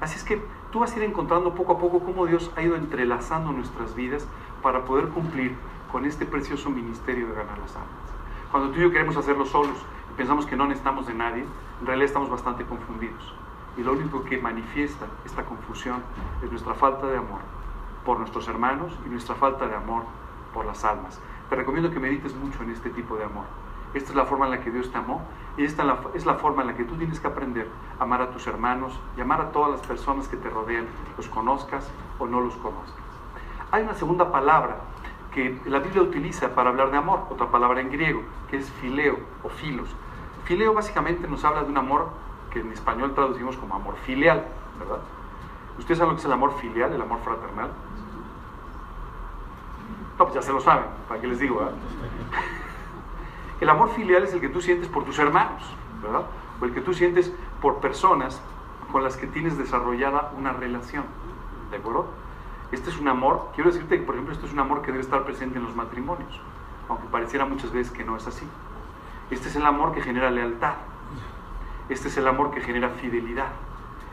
Así 0.00 0.16
es 0.16 0.24
que 0.24 0.42
tú 0.70 0.80
vas 0.80 0.92
a 0.92 0.96
ir 0.96 1.04
encontrando 1.04 1.54
poco 1.54 1.72
a 1.72 1.78
poco 1.78 2.00
cómo 2.00 2.26
Dios 2.26 2.50
ha 2.56 2.62
ido 2.62 2.76
entrelazando 2.76 3.52
nuestras 3.52 3.94
vidas 3.94 4.26
para 4.62 4.84
poder 4.84 5.08
cumplir 5.08 5.54
con 5.90 6.04
este 6.04 6.26
precioso 6.26 6.70
ministerio 6.70 7.28
de 7.28 7.34
ganar 7.34 7.58
las 7.58 7.74
almas. 7.76 7.90
Cuando 8.50 8.70
tú 8.70 8.78
y 8.78 8.82
yo 8.82 8.90
queremos 8.90 9.16
hacerlo 9.16 9.46
solos 9.46 9.76
y 10.12 10.16
pensamos 10.16 10.46
que 10.46 10.56
no 10.56 10.66
necesitamos 10.66 11.06
de 11.06 11.14
nadie, 11.14 11.44
en 11.80 11.86
realidad 11.86 12.06
estamos 12.06 12.28
bastante 12.28 12.64
confundidos. 12.64 13.34
Y 13.76 13.82
lo 13.82 13.92
único 13.92 14.24
que 14.24 14.38
manifiesta 14.38 15.06
esta 15.24 15.44
confusión 15.44 16.02
es 16.42 16.50
nuestra 16.50 16.74
falta 16.74 17.06
de 17.06 17.18
amor 17.18 17.40
por 18.04 18.18
nuestros 18.18 18.46
hermanos 18.48 18.92
y 19.06 19.08
nuestra 19.08 19.34
falta 19.34 19.66
de 19.66 19.74
amor 19.74 20.04
por 20.52 20.64
las 20.66 20.84
almas. 20.84 21.20
Te 21.48 21.56
recomiendo 21.56 21.90
que 21.90 21.98
medites 21.98 22.34
mucho 22.34 22.62
en 22.62 22.70
este 22.70 22.90
tipo 22.90 23.16
de 23.16 23.24
amor. 23.24 23.44
Esta 23.94 24.10
es 24.10 24.16
la 24.16 24.24
forma 24.24 24.46
en 24.46 24.52
la 24.52 24.60
que 24.60 24.70
Dios 24.70 24.90
te 24.90 24.98
amó 24.98 25.22
y 25.56 25.64
esta 25.64 25.84
es 26.14 26.26
la 26.26 26.34
forma 26.34 26.62
en 26.62 26.68
la 26.68 26.74
que 26.74 26.84
tú 26.84 26.96
tienes 26.96 27.20
que 27.20 27.28
aprender 27.28 27.68
a 27.98 28.02
amar 28.02 28.22
a 28.22 28.30
tus 28.30 28.46
hermanos 28.46 28.98
y 29.16 29.20
amar 29.20 29.40
a 29.40 29.52
todas 29.52 29.70
las 29.70 29.80
personas 29.86 30.26
que 30.26 30.36
te 30.36 30.50
rodean, 30.50 30.86
los 31.16 31.28
conozcas 31.28 31.88
o 32.18 32.26
no 32.26 32.40
los 32.40 32.56
conozcas. 32.56 33.04
Hay 33.70 33.82
una 33.82 33.94
segunda 33.94 34.32
palabra 34.32 34.78
que 35.32 35.60
la 35.66 35.80
Biblia 35.80 36.02
utiliza 36.02 36.54
para 36.54 36.70
hablar 36.70 36.90
de 36.90 36.96
amor, 36.96 37.26
otra 37.30 37.50
palabra 37.50 37.80
en 37.80 37.90
griego, 37.90 38.22
que 38.48 38.56
es 38.56 38.70
fileo 38.80 39.18
o 39.42 39.48
filos. 39.48 39.88
Fileo 40.44 40.74
básicamente 40.74 41.26
nos 41.28 41.44
habla 41.44 41.62
de 41.62 41.70
un 41.70 41.78
amor 41.78 42.10
que 42.54 42.60
en 42.60 42.72
español 42.72 43.12
traducimos 43.14 43.56
como 43.56 43.74
amor 43.74 43.96
filial, 44.06 44.46
¿verdad? 44.78 45.00
¿Ustedes 45.76 45.98
saben 45.98 46.12
lo 46.12 46.16
que 46.16 46.20
es 46.20 46.24
el 46.24 46.32
amor 46.32 46.54
filial, 46.60 46.92
el 46.92 47.02
amor 47.02 47.18
fraternal? 47.18 47.68
No, 50.16 50.24
pues 50.24 50.34
ya 50.34 50.42
se 50.42 50.52
lo 50.52 50.60
saben, 50.60 50.84
¿para 51.08 51.20
qué 51.20 51.26
les 51.26 51.40
digo? 51.40 51.60
El 53.60 53.70
amor 53.70 53.88
filial 53.90 54.24
es 54.24 54.34
el 54.34 54.40
que 54.40 54.48
tú 54.48 54.60
sientes 54.60 54.88
por 54.88 55.04
tus 55.04 55.18
hermanos, 55.18 55.62
¿verdad? 56.02 56.24
O 56.60 56.64
el 56.64 56.74
que 56.74 56.80
tú 56.80 56.92
sientes 56.92 57.32
por 57.62 57.76
personas 57.76 58.42
con 58.90 59.02
las 59.02 59.16
que 59.16 59.26
tienes 59.28 59.56
desarrollada 59.56 60.32
una 60.36 60.52
relación, 60.52 61.04
¿de 61.70 61.76
acuerdo? 61.76 62.06
Este 62.72 62.90
es 62.90 62.98
un 62.98 63.08
amor, 63.08 63.50
quiero 63.54 63.70
decirte 63.70 63.98
que, 63.98 64.04
por 64.04 64.16
ejemplo, 64.16 64.34
este 64.34 64.46
es 64.46 64.52
un 64.52 64.58
amor 64.58 64.82
que 64.82 64.90
debe 64.90 65.02
estar 65.02 65.24
presente 65.24 65.58
en 65.58 65.64
los 65.64 65.74
matrimonios, 65.74 66.40
aunque 66.88 67.06
pareciera 67.08 67.46
muchas 67.46 67.72
veces 67.72 67.92
que 67.92 68.04
no 68.04 68.16
es 68.16 68.26
así. 68.26 68.46
Este 69.30 69.48
es 69.48 69.56
el 69.56 69.64
amor 69.64 69.94
que 69.94 70.02
genera 70.02 70.30
lealtad, 70.30 70.74
este 71.88 72.08
es 72.08 72.16
el 72.16 72.26
amor 72.26 72.50
que 72.50 72.60
genera 72.60 72.90
fidelidad, 72.90 73.52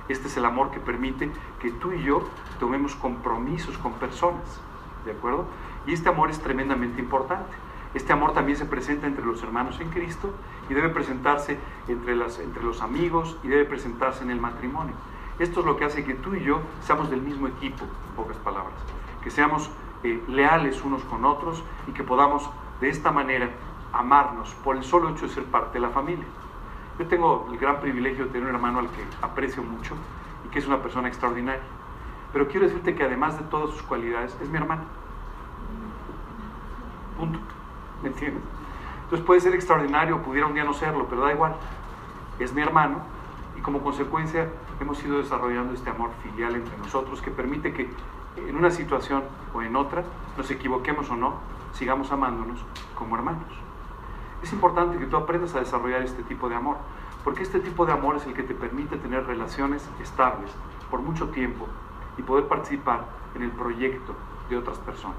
este 0.09 0.27
es 0.27 0.37
el 0.37 0.45
amor 0.45 0.71
que 0.71 0.79
permite 0.79 1.31
que 1.59 1.71
tú 1.71 1.93
y 1.93 2.03
yo 2.03 2.23
tomemos 2.59 2.95
compromisos 2.95 3.77
con 3.77 3.93
personas, 3.93 4.61
¿de 5.05 5.11
acuerdo? 5.11 5.45
Y 5.85 5.93
este 5.93 6.09
amor 6.09 6.29
es 6.29 6.39
tremendamente 6.39 6.99
importante. 7.01 7.51
Este 7.93 8.13
amor 8.13 8.33
también 8.33 8.57
se 8.57 8.65
presenta 8.65 9.07
entre 9.07 9.25
los 9.25 9.43
hermanos 9.43 9.79
en 9.81 9.89
Cristo 9.89 10.33
y 10.69 10.73
debe 10.73 10.89
presentarse 10.89 11.57
entre, 11.87 12.15
las, 12.15 12.39
entre 12.39 12.63
los 12.63 12.81
amigos 12.81 13.37
y 13.43 13.49
debe 13.49 13.65
presentarse 13.65 14.23
en 14.23 14.31
el 14.31 14.39
matrimonio. 14.39 14.93
Esto 15.39 15.59
es 15.59 15.65
lo 15.65 15.75
que 15.75 15.85
hace 15.85 16.05
que 16.05 16.13
tú 16.13 16.35
y 16.35 16.43
yo 16.43 16.61
seamos 16.81 17.09
del 17.09 17.21
mismo 17.21 17.47
equipo, 17.47 17.83
en 17.83 18.15
pocas 18.15 18.37
palabras. 18.37 18.75
Que 19.23 19.29
seamos 19.29 19.69
eh, 20.03 20.23
leales 20.27 20.83
unos 20.83 21.03
con 21.03 21.25
otros 21.25 21.63
y 21.87 21.91
que 21.91 22.03
podamos 22.03 22.49
de 22.79 22.89
esta 22.89 23.11
manera 23.11 23.49
amarnos 23.91 24.53
por 24.63 24.77
el 24.77 24.83
solo 24.83 25.09
hecho 25.09 25.27
de 25.27 25.33
ser 25.33 25.43
parte 25.45 25.73
de 25.73 25.79
la 25.79 25.89
familia. 25.89 26.25
Yo 26.99 27.07
tengo 27.07 27.47
el 27.51 27.57
gran 27.57 27.79
privilegio 27.79 28.25
de 28.25 28.31
tener 28.31 28.49
un 28.49 28.55
hermano 28.55 28.79
al 28.79 28.89
que 28.89 29.03
aprecio 29.21 29.63
mucho 29.63 29.95
y 30.45 30.49
que 30.49 30.59
es 30.59 30.67
una 30.67 30.81
persona 30.81 31.07
extraordinaria. 31.07 31.61
Pero 32.33 32.47
quiero 32.47 32.65
decirte 32.65 32.95
que 32.95 33.03
además 33.03 33.37
de 33.37 33.43
todas 33.45 33.71
sus 33.71 33.81
cualidades, 33.83 34.37
es 34.41 34.49
mi 34.49 34.57
hermano. 34.57 34.83
Punto. 37.17 37.39
¿Me 38.01 38.09
entiendes? 38.09 38.43
Entonces 39.03 39.25
puede 39.25 39.41
ser 39.41 39.53
extraordinario, 39.53 40.21
pudiera 40.21 40.47
un 40.47 40.53
día 40.53 40.63
no 40.63 40.73
serlo, 40.73 41.07
pero 41.09 41.21
da 41.21 41.33
igual. 41.33 41.55
Es 42.39 42.53
mi 42.53 42.61
hermano 42.61 43.01
y 43.57 43.61
como 43.61 43.81
consecuencia 43.81 44.49
hemos 44.79 45.03
ido 45.03 45.17
desarrollando 45.17 45.73
este 45.73 45.89
amor 45.89 46.11
filial 46.23 46.55
entre 46.55 46.77
nosotros 46.77 47.21
que 47.21 47.29
permite 47.29 47.73
que 47.73 47.89
en 48.37 48.55
una 48.55 48.71
situación 48.71 49.23
o 49.53 49.61
en 49.61 49.75
otra, 49.75 50.03
nos 50.37 50.49
equivoquemos 50.49 51.09
o 51.09 51.15
no, 51.15 51.39
sigamos 51.73 52.11
amándonos 52.11 52.63
como 52.95 53.15
hermanos. 53.15 53.49
Es 54.43 54.51
importante 54.53 54.97
que 54.97 55.05
tú 55.05 55.17
aprendas 55.17 55.55
a 55.55 55.59
desarrollar 55.59 56.01
este 56.01 56.23
tipo 56.23 56.49
de 56.49 56.55
amor, 56.55 56.77
porque 57.23 57.43
este 57.43 57.59
tipo 57.59 57.85
de 57.85 57.93
amor 57.93 58.15
es 58.15 58.25
el 58.25 58.33
que 58.33 58.43
te 58.43 58.53
permite 58.53 58.97
tener 58.97 59.25
relaciones 59.25 59.87
estables 60.01 60.51
por 60.89 61.01
mucho 61.01 61.29
tiempo 61.29 61.67
y 62.17 62.23
poder 62.23 62.47
participar 62.47 63.05
en 63.35 63.43
el 63.43 63.51
proyecto 63.51 64.15
de 64.49 64.57
otras 64.57 64.77
personas. 64.79 65.17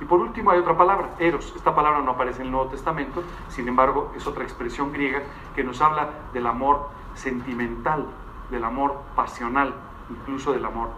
Y 0.00 0.04
por 0.04 0.20
último 0.20 0.50
hay 0.50 0.58
otra 0.58 0.76
palabra, 0.76 1.10
eros. 1.18 1.52
Esta 1.56 1.74
palabra 1.74 2.00
no 2.00 2.12
aparece 2.12 2.40
en 2.40 2.46
el 2.46 2.52
Nuevo 2.52 2.70
Testamento, 2.70 3.22
sin 3.48 3.68
embargo 3.68 4.12
es 4.16 4.26
otra 4.26 4.44
expresión 4.44 4.92
griega 4.92 5.22
que 5.54 5.64
nos 5.64 5.80
habla 5.80 6.10
del 6.32 6.46
amor 6.46 6.88
sentimental, 7.14 8.06
del 8.50 8.64
amor 8.64 9.00
pasional, 9.14 9.74
incluso 10.10 10.52
del 10.52 10.64
amor 10.64 10.90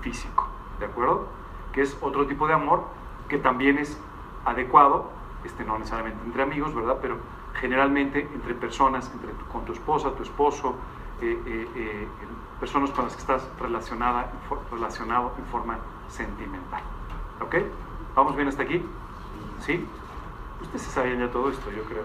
físico. 0.00 0.48
¿De 0.78 0.86
acuerdo? 0.86 1.26
Que 1.72 1.82
es 1.82 1.96
otro 2.00 2.26
tipo 2.26 2.46
de 2.46 2.54
amor 2.54 2.84
que 3.28 3.38
también 3.38 3.78
es 3.78 4.00
adecuado, 4.44 5.10
este 5.44 5.64
no 5.64 5.78
necesariamente 5.78 6.24
entre 6.24 6.42
amigos, 6.42 6.74
¿verdad? 6.74 6.98
Pero 7.00 7.18
generalmente 7.54 8.20
entre 8.20 8.54
personas, 8.54 9.10
entre 9.12 9.30
con 9.52 9.64
tu 9.64 9.72
esposa, 9.72 10.12
tu 10.12 10.22
esposo, 10.22 10.74
eh, 11.20 11.40
eh, 11.46 11.68
eh, 11.76 12.08
personas 12.58 12.90
con 12.90 13.04
las 13.04 13.14
que 13.14 13.20
estás 13.20 13.48
relacionada, 13.58 14.30
relacionado 14.70 15.32
en 15.38 15.44
forma 15.46 15.78
sentimental. 16.08 16.82
¿Ok? 17.40 17.56
¿Vamos 18.14 18.36
bien 18.36 18.48
hasta 18.48 18.62
aquí? 18.62 18.82
¿Sí? 19.60 19.86
Ustedes 20.60 20.82
sabían 20.82 21.18
ya 21.18 21.30
todo 21.30 21.50
esto, 21.50 21.70
yo 21.70 21.82
creo. 21.84 22.04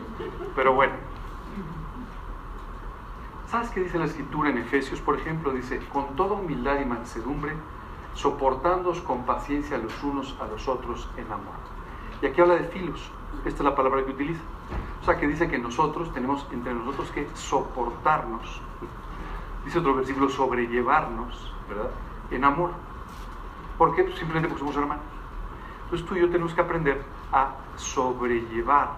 Pero 0.56 0.74
bueno. 0.74 0.94
¿Sabes 3.48 3.70
qué 3.72 3.80
dice 3.80 3.98
la 3.98 4.06
escritura 4.06 4.50
en 4.52 4.60
Efesios, 4.60 5.02
por 5.02 5.18
ejemplo? 5.18 5.52
Dice, 5.52 5.80
con 5.92 6.16
toda 6.16 6.34
humildad 6.34 6.80
y 6.82 6.86
mansedumbre, 6.86 7.54
soportándoos 8.14 9.02
con 9.02 9.26
paciencia 9.26 9.78
los 9.80 10.04
unos 10.04 10.38
a 10.40 10.46
los 10.46 10.68
otros 10.68 11.10
en 11.18 11.26
amor. 11.32 11.56
Y 12.22 12.28
aquí 12.28 12.42
habla 12.42 12.56
de 12.56 12.66
filos. 12.66 13.12
Esta 13.46 13.60
es 13.60 13.62
la 13.62 13.76
palabra 13.76 14.04
que 14.04 14.12
utiliza. 14.12 14.42
O 15.02 15.06
sea, 15.06 15.18
que 15.18 15.28
dice 15.28 15.48
que 15.48 15.58
nosotros 15.58 16.14
tenemos 16.14 16.46
entre 16.52 16.74
nosotros 16.74 17.10
que 17.12 17.28
soportarnos. 17.34 18.62
Dice 19.66 19.80
otro 19.80 19.96
versículo, 19.96 20.30
sobrellevarnos, 20.30 21.54
¿verdad? 21.70 21.90
En 22.32 22.44
amor. 22.44 22.72
¿Por 23.78 23.96
qué? 23.96 24.04
Pues 24.04 24.18
simplemente 24.18 24.50
porque 24.50 24.60
somos 24.60 24.76
hermanos. 24.76 25.04
Entonces 25.86 26.08
tú 26.08 26.16
y 26.16 26.20
yo 26.22 26.30
tenemos 26.30 26.54
que 26.54 26.62
aprender 26.62 27.02
a 27.32 27.52
sobrellevar 27.76 28.92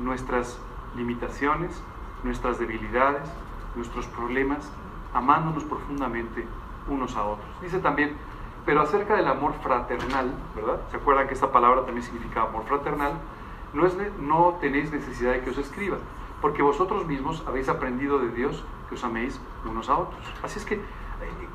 nuestras 0.00 0.58
limitaciones, 0.96 1.82
nuestras 2.24 2.58
debilidades, 2.58 3.30
nuestros 3.76 4.06
problemas, 4.06 4.72
amándonos 5.14 5.64
profundamente 5.64 6.46
unos 6.88 7.14
a 7.16 7.24
otros. 7.24 7.46
Dice 7.60 7.78
también, 7.78 8.16
pero 8.64 8.82
acerca 8.82 9.16
del 9.16 9.28
amor 9.28 9.54
fraternal, 9.62 10.32
¿verdad? 10.54 10.80
¿Se 10.90 10.96
acuerdan 10.96 11.28
que 11.28 11.34
esta 11.34 11.52
palabra 11.52 11.84
también 11.84 12.02
significa 12.02 12.42
amor 12.42 12.64
fraternal? 12.64 13.12
No, 13.72 13.86
es, 13.86 13.94
no 14.18 14.58
tenéis 14.60 14.90
necesidad 14.90 15.32
de 15.32 15.40
que 15.42 15.50
os 15.50 15.58
escriba, 15.58 15.98
porque 16.40 16.62
vosotros 16.62 17.06
mismos 17.06 17.44
habéis 17.46 17.68
aprendido 17.68 18.18
de 18.18 18.30
Dios 18.30 18.64
que 18.88 18.96
os 18.96 19.04
améis 19.04 19.40
unos 19.64 19.88
a 19.88 19.98
otros. 19.98 20.20
Así 20.42 20.58
es 20.58 20.64
que 20.64 20.80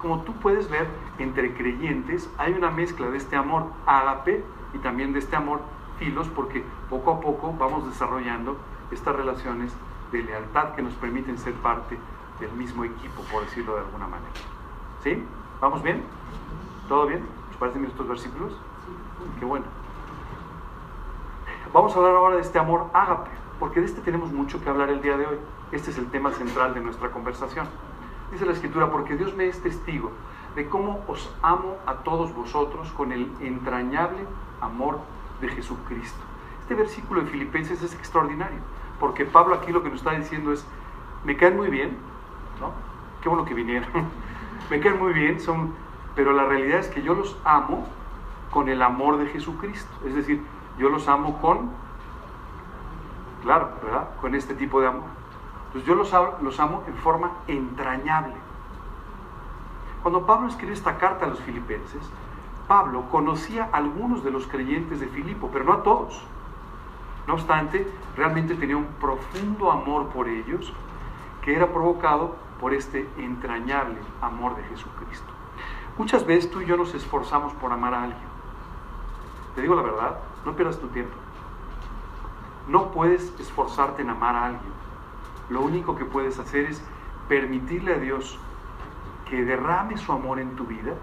como 0.02 0.22
tú 0.22 0.34
puedes 0.34 0.70
ver, 0.70 0.88
entre 1.18 1.54
creyentes 1.54 2.30
hay 2.38 2.54
una 2.54 2.70
mezcla 2.70 3.10
de 3.10 3.18
este 3.18 3.36
amor 3.36 3.66
ágape 3.86 4.44
y 4.74 4.78
también 4.80 5.14
de 5.14 5.20
este 5.20 5.36
amor 5.36 5.62
filos, 5.98 6.28
porque 6.30 6.64
poco 6.90 7.12
a 7.12 7.20
poco 7.20 7.54
vamos 7.58 7.88
desarrollando 7.88 8.58
estas 8.92 9.16
relaciones 9.16 9.74
de 10.12 10.24
lealtad 10.24 10.76
que 10.76 10.82
nos 10.82 10.94
permiten 10.94 11.38
ser 11.38 11.54
parte 11.56 11.98
del 12.40 12.52
mismo 12.52 12.84
equipo, 12.84 13.24
por 13.32 13.44
decirlo 13.44 13.76
de 13.76 13.82
alguna 13.82 14.08
manera. 14.08 14.32
¿Sí? 15.04 15.24
¿Vamos 15.62 15.82
bien? 15.82 16.04
¿Todo 16.88 17.08
bien? 17.08 17.26
¿Os 17.50 17.58
parecen 17.58 17.82
bien 17.82 17.92
estos 17.92 18.08
versículos? 18.08 18.54
Qué 19.40 19.46
bueno. 19.46 19.66
Vamos 21.76 21.94
a 21.94 22.00
hablar 22.00 22.16
ahora 22.16 22.36
de 22.38 22.42
este 22.42 22.58
amor 22.58 22.90
ágape, 22.94 23.30
porque 23.60 23.82
de 23.82 23.88
este 23.88 24.00
tenemos 24.00 24.32
mucho 24.32 24.64
que 24.64 24.70
hablar 24.70 24.90
el 24.90 25.02
día 25.02 25.18
de 25.18 25.26
hoy. 25.26 25.36
Este 25.74 25.92
es 25.92 25.98
el 25.98 26.10
tema 26.10 26.32
central 26.32 26.74
de 26.74 26.80
nuestra 26.80 27.12
conversación. 27.12 27.68
Dice 28.32 28.46
la 28.46 28.54
escritura, 28.54 28.90
porque 28.90 29.18
Dios 29.18 29.36
me 29.36 29.50
es 29.50 29.62
testigo 29.62 30.14
de 30.56 30.70
cómo 30.70 31.04
os 31.10 31.36
amo 31.42 31.76
a 31.86 31.96
todos 31.96 32.34
vosotros 32.34 32.94
con 32.94 33.12
el 33.12 33.30
entrañable 33.42 34.20
amor 34.62 35.00
de 35.42 35.50
Jesucristo. 35.50 36.18
Este 36.62 36.76
versículo 36.76 37.20
de 37.20 37.28
Filipenses 37.28 37.84
es 37.84 37.94
extraordinario, 37.94 38.60
porque 38.98 39.26
Pablo 39.26 39.56
aquí 39.56 39.74
lo 39.74 39.84
que 39.84 39.90
nos 39.90 39.98
está 39.98 40.12
diciendo 40.12 40.54
es, 40.54 40.66
me 41.26 41.36
caen 41.36 41.58
muy 41.58 41.68
bien, 41.68 41.98
¿no? 42.62 42.72
Qué 43.22 43.28
bueno 43.28 43.44
que 43.44 43.54
vinieron, 43.54 43.90
me 44.70 44.80
caen 44.80 44.98
muy 44.98 45.12
bien, 45.12 45.42
son, 45.42 45.74
pero 46.16 46.32
la 46.32 46.46
realidad 46.46 46.80
es 46.80 46.88
que 46.88 47.02
yo 47.02 47.16
los 47.16 47.38
amo 47.44 47.86
con 48.50 48.70
el 48.70 48.82
amor 48.82 49.18
de 49.18 49.26
Jesucristo, 49.26 49.92
es 50.06 50.16
decir, 50.16 50.42
yo 50.78 50.90
los 50.90 51.08
amo 51.08 51.40
con, 51.42 51.72
claro, 53.44 53.70
¿verdad? 53.84 54.10
Con 54.22 54.36
este 54.36 54.54
tipo 54.56 54.82
de 54.82 54.88
amor. 54.88 55.10
Pues 55.72 55.86
yo 55.86 55.96
los, 55.96 56.14
los 56.42 56.60
amo 56.60 56.84
en 56.88 56.96
forma 56.96 57.32
entrañable. 57.48 58.36
Cuando 60.02 60.26
Pablo 60.26 60.48
escribe 60.48 60.74
esta 60.74 60.98
carta 60.98 61.26
a 61.26 61.30
los 61.30 61.40
filipenses, 61.40 62.10
Pablo 62.68 63.06
conocía 63.12 63.70
a 63.72 63.78
algunos 63.78 64.24
de 64.24 64.32
los 64.32 64.48
creyentes 64.48 65.00
de 65.00 65.08
Filipo, 65.08 65.50
pero 65.52 65.66
no 65.66 65.74
a 65.74 65.84
todos. 65.84 66.24
No 67.28 67.34
obstante, 67.34 67.92
realmente 68.16 68.56
tenía 68.56 68.78
un 68.78 68.86
profundo 69.00 69.72
amor 69.72 70.10
por 70.10 70.28
ellos 70.28 70.74
que 71.42 71.56
era 71.56 71.72
provocado 71.72 72.36
por 72.60 72.74
este 72.74 73.08
entrañable 73.18 73.98
amor 74.22 74.56
de 74.56 74.64
Jesucristo. 74.64 75.32
Muchas 75.98 76.26
veces 76.26 76.52
tú 76.52 76.62
y 76.62 76.66
yo 76.66 76.78
nos 76.78 76.94
esforzamos 76.94 77.54
por 77.54 77.72
amar 77.72 77.94
a 77.94 78.04
alguien. 78.04 78.36
Te 79.56 79.62
digo 79.62 79.76
la 79.76 79.82
verdad, 79.82 80.20
no 80.46 80.56
pierdas 80.56 80.80
tu 80.80 80.88
tiempo. 80.88 81.16
No 82.68 82.92
puedes 82.92 83.34
esforzarte 83.40 84.02
en 84.02 84.10
amar 84.10 84.36
a 84.36 84.46
alguien. 84.46 84.74
Lo 85.50 85.62
único 85.62 85.96
que 85.96 86.06
puedes 86.06 86.40
hacer 86.40 86.66
es 86.66 86.82
permitirle 87.28 87.94
a 87.94 87.98
Dios 87.98 88.40
que 89.30 89.44
derrame 89.44 89.98
su 89.98 90.12
amor 90.12 90.40
en 90.40 90.56
tu 90.56 90.66
vida 90.66 90.94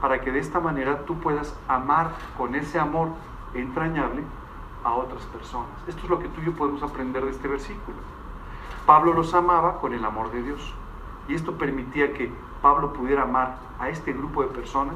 para 0.00 0.20
que 0.20 0.32
de 0.32 0.38
esta 0.38 0.60
manera 0.60 1.04
tú 1.04 1.18
puedas 1.18 1.54
amar 1.68 2.12
con 2.36 2.54
ese 2.54 2.78
amor 2.78 3.10
entrañable 3.54 4.22
a 4.84 4.94
otras 4.94 5.22
personas. 5.24 5.70
Esto 5.86 6.02
es 6.04 6.10
lo 6.10 6.18
que 6.18 6.28
tú 6.28 6.40
y 6.40 6.46
yo 6.46 6.52
podemos 6.52 6.82
aprender 6.82 7.24
de 7.24 7.30
este 7.30 7.48
versículo. 7.48 7.96
Pablo 8.86 9.12
los 9.12 9.34
amaba 9.34 9.80
con 9.80 9.94
el 9.94 10.04
amor 10.04 10.30
de 10.30 10.42
Dios. 10.42 10.74
Y 11.28 11.34
esto 11.34 11.58
permitía 11.58 12.12
que 12.12 12.30
Pablo 12.62 12.92
pudiera 12.92 13.22
amar 13.22 13.58
a 13.80 13.88
este 13.88 14.12
grupo 14.12 14.42
de 14.42 14.48
personas, 14.48 14.94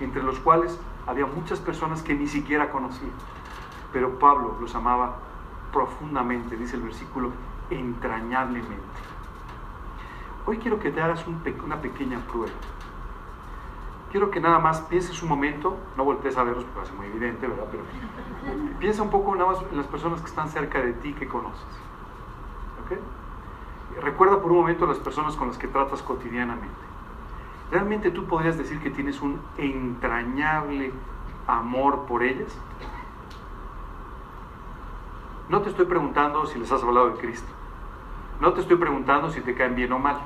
entre 0.00 0.22
los 0.22 0.38
cuales 0.38 0.78
había 1.06 1.26
muchas 1.26 1.58
personas 1.58 2.02
que 2.02 2.14
ni 2.14 2.28
siquiera 2.28 2.70
conocía. 2.70 3.10
Pero 3.92 4.18
Pablo 4.18 4.56
los 4.60 4.74
amaba 4.74 5.16
profundamente, 5.72 6.56
dice 6.56 6.76
el 6.76 6.82
versículo, 6.82 7.30
entrañablemente. 7.70 8.76
Hoy 10.46 10.58
quiero 10.58 10.78
que 10.80 10.90
te 10.90 11.00
hagas 11.00 11.24
una 11.26 11.80
pequeña 11.80 12.18
prueba. 12.20 12.52
Quiero 14.10 14.30
que 14.30 14.40
nada 14.40 14.58
más 14.58 14.80
pienses 14.82 15.22
un 15.22 15.30
momento, 15.30 15.78
no 15.96 16.04
voltees 16.04 16.36
a 16.36 16.42
verlos 16.42 16.64
porque 16.64 16.88
ser 16.88 16.98
muy 16.98 17.06
evidente, 17.06 17.46
¿verdad? 17.46 17.66
Piensa 18.78 19.02
un 19.02 19.10
poco 19.10 19.34
nada 19.34 19.52
más 19.52 19.62
en 19.70 19.76
las 19.78 19.86
personas 19.86 20.20
que 20.20 20.26
están 20.26 20.48
cerca 20.48 20.82
de 20.82 20.92
ti 20.92 21.14
que 21.14 21.26
conoces. 21.26 21.64
¿Ok? 22.84 22.98
Recuerda 24.02 24.40
por 24.42 24.52
un 24.52 24.58
momento 24.58 24.86
las 24.86 24.98
personas 24.98 25.36
con 25.36 25.48
las 25.48 25.56
que 25.56 25.66
tratas 25.68 26.02
cotidianamente. 26.02 26.68
¿Realmente 27.70 28.10
tú 28.10 28.26
podrías 28.26 28.58
decir 28.58 28.80
que 28.80 28.90
tienes 28.90 29.22
un 29.22 29.40
entrañable 29.56 30.92
amor 31.46 32.04
por 32.04 32.22
ellas? 32.22 32.54
No 35.52 35.60
te 35.60 35.68
estoy 35.68 35.84
preguntando 35.84 36.46
si 36.46 36.58
les 36.58 36.72
has 36.72 36.82
hablado 36.82 37.10
de 37.10 37.18
Cristo. 37.18 37.52
No 38.40 38.54
te 38.54 38.62
estoy 38.62 38.78
preguntando 38.78 39.28
si 39.28 39.42
te 39.42 39.54
caen 39.54 39.74
bien 39.74 39.92
o 39.92 39.98
mal. 39.98 40.16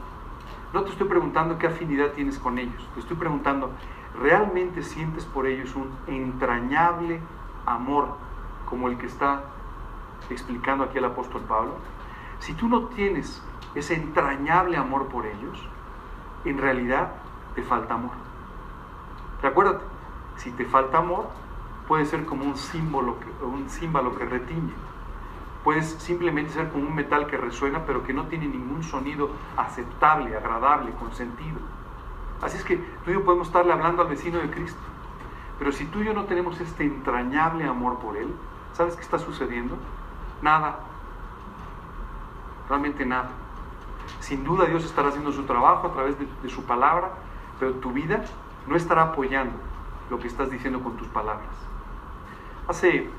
No 0.73 0.85
te 0.85 0.91
estoy 0.91 1.09
preguntando 1.09 1.59
qué 1.59 1.67
afinidad 1.67 2.13
tienes 2.13 2.39
con 2.39 2.59
ellos. 2.61 2.89
Te 2.95 3.01
estoy 3.01 3.17
preguntando, 3.17 3.73
¿realmente 4.21 4.85
sientes 4.85 5.25
por 5.25 5.49
ellos 5.49 5.75
un 5.75 5.91
entrañable 6.07 7.21
amor 7.67 8.19
como 8.67 8.87
el 8.87 8.99
que 8.99 9.07
está 9.07 9.43
explicando 10.31 10.85
aquí 10.85 10.99
el 10.99 11.07
apóstol 11.07 11.43
Pablo? 11.43 11.73
Si 12.39 12.55
tú 12.55 12.69
no 12.69 12.83
tienes 12.83 13.43
ese 13.75 13.95
entrañable 13.95 14.77
amor 14.77 15.09
por 15.09 15.27
ellos, 15.27 15.61
en 16.45 16.57
realidad 16.57 17.15
te 17.57 17.65
falta 17.65 17.95
amor. 17.95 18.15
Recuérdate, 19.43 19.85
si 20.37 20.53
te 20.53 20.67
falta 20.67 20.99
amor, 20.99 21.31
puede 21.89 22.05
ser 22.05 22.25
como 22.27 22.45
un 22.45 22.57
símbolo 22.57 23.17
un 23.43 23.69
símbolo 23.69 24.17
que 24.17 24.25
retiñe 24.25 24.87
puedes 25.67 25.95
simplemente 25.95 26.53
ser 26.53 26.69
como 26.69 26.87
un 26.87 26.95
metal 26.95 27.27
que 27.27 27.37
resuena 27.37 27.85
pero 27.85 28.05
que 28.05 28.13
no 28.13 28.27
tiene 28.27 28.47
ningún 28.47 28.85
sonido 28.85 29.31
aceptable, 29.57 30.37
agradable, 30.37 30.93
con 30.93 31.13
sentido. 31.13 31.59
Así 32.41 32.57
es 32.57 32.63
que 32.63 32.77
tú 32.77 33.11
y 33.11 33.15
yo 33.15 33.25
podemos 33.25 33.49
estarle 33.49 33.73
hablando 33.73 34.03
al 34.03 34.07
vecino 34.07 34.39
de 34.39 34.49
Cristo. 34.49 34.79
Pero 35.59 35.73
si 35.73 35.87
tú 35.87 36.03
y 36.03 36.05
yo 36.05 36.15
no 36.15 36.27
tenemos 36.27 36.61
este 36.61 36.85
entrañable 36.85 37.65
amor 37.65 37.99
por 37.99 38.17
Él, 38.17 38.33
¿sabes 38.75 38.95
qué 38.95 39.03
está 39.03 39.19
sucediendo? 39.19 39.77
Nada. 40.41 40.79
Realmente 42.69 43.05
nada. 43.05 43.31
Sin 44.21 44.45
duda 44.45 44.67
Dios 44.67 44.85
estará 44.85 45.09
haciendo 45.09 45.33
su 45.33 45.47
trabajo 45.47 45.89
a 45.89 45.93
través 45.93 46.17
de, 46.17 46.29
de 46.45 46.49
su 46.49 46.63
palabra, 46.63 47.11
pero 47.59 47.73
tu 47.73 47.91
vida 47.91 48.25
no 48.69 48.77
estará 48.77 49.03
apoyando 49.03 49.57
lo 50.11 50.21
que 50.21 50.29
estás 50.29 50.49
diciendo 50.49 50.81
con 50.81 50.97
tus 50.97 51.09
palabras. 51.09 51.51
Hace 52.69 53.11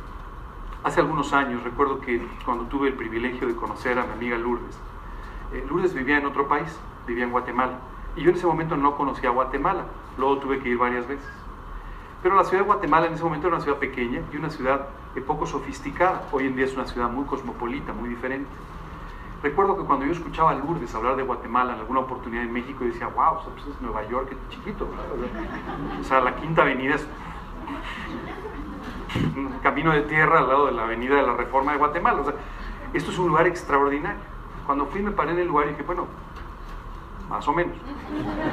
Hace 0.83 1.01
algunos 1.01 1.33
años 1.33 1.63
recuerdo 1.63 1.99
que 1.99 2.25
cuando 2.45 2.65
tuve 2.65 2.89
el 2.89 2.93
privilegio 2.93 3.47
de 3.47 3.55
conocer 3.55 3.99
a 3.99 4.05
mi 4.05 4.13
amiga 4.13 4.37
Lourdes, 4.37 4.79
eh, 5.53 5.65
Lourdes 5.67 5.93
vivía 5.93 6.17
en 6.17 6.25
otro 6.25 6.47
país, 6.47 6.79
vivía 7.05 7.25
en 7.25 7.31
Guatemala, 7.31 7.79
y 8.15 8.21
yo 8.21 8.29
en 8.29 8.35
ese 8.35 8.47
momento 8.47 8.77
no 8.77 8.95
conocía 8.95 9.29
Guatemala, 9.29 9.85
luego 10.17 10.37
tuve 10.37 10.59
que 10.59 10.69
ir 10.69 10.77
varias 10.77 11.07
veces. 11.07 11.27
Pero 12.23 12.35
la 12.35 12.43
ciudad 12.43 12.63
de 12.63 12.67
Guatemala 12.67 13.07
en 13.07 13.13
ese 13.13 13.23
momento 13.23 13.47
era 13.47 13.55
una 13.55 13.63
ciudad 13.63 13.77
pequeña 13.77 14.21
y 14.31 14.37
una 14.37 14.49
ciudad 14.49 14.87
poco 15.21 15.45
sofisticada, 15.45 16.27
hoy 16.31 16.47
en 16.47 16.55
día 16.55 16.65
es 16.65 16.73
una 16.75 16.85
ciudad 16.85 17.09
muy 17.09 17.25
cosmopolita, 17.25 17.93
muy 17.93 18.09
diferente. 18.09 18.49
Recuerdo 19.41 19.77
que 19.77 19.83
cuando 19.83 20.05
yo 20.05 20.11
escuchaba 20.11 20.51
a 20.51 20.55
Lourdes 20.55 20.93
hablar 20.95 21.15
de 21.15 21.23
Guatemala 21.23 21.73
en 21.73 21.79
alguna 21.79 22.01
oportunidad 22.01 22.43
en 22.43 22.51
México, 22.51 22.79
yo 22.81 22.87
decía, 22.87 23.07
wow, 23.07 23.39
pues 23.53 23.67
es 23.67 23.81
Nueva 23.81 24.07
York, 24.07 24.31
es 24.31 24.49
chiquito. 24.49 24.87
O 25.99 26.03
sea, 26.03 26.21
la 26.21 26.35
Quinta 26.35 26.63
Avenida 26.63 26.95
es 26.95 27.07
camino 29.63 29.91
de 29.91 30.01
tierra 30.01 30.39
al 30.39 30.47
lado 30.47 30.65
de 30.67 30.71
la 30.73 30.83
avenida 30.83 31.15
de 31.15 31.23
la 31.23 31.33
Reforma 31.33 31.71
de 31.73 31.77
Guatemala. 31.77 32.21
O 32.21 32.23
sea, 32.23 32.33
esto 32.93 33.11
es 33.11 33.17
un 33.17 33.27
lugar 33.27 33.47
extraordinario. 33.47 34.19
Cuando 34.65 34.85
fui 34.87 35.01
me 35.01 35.11
paré 35.11 35.31
en 35.31 35.39
el 35.39 35.47
lugar 35.47 35.67
y 35.67 35.69
dije, 35.71 35.83
bueno, 35.83 36.07
más 37.29 37.47
o 37.47 37.53
menos, 37.53 37.75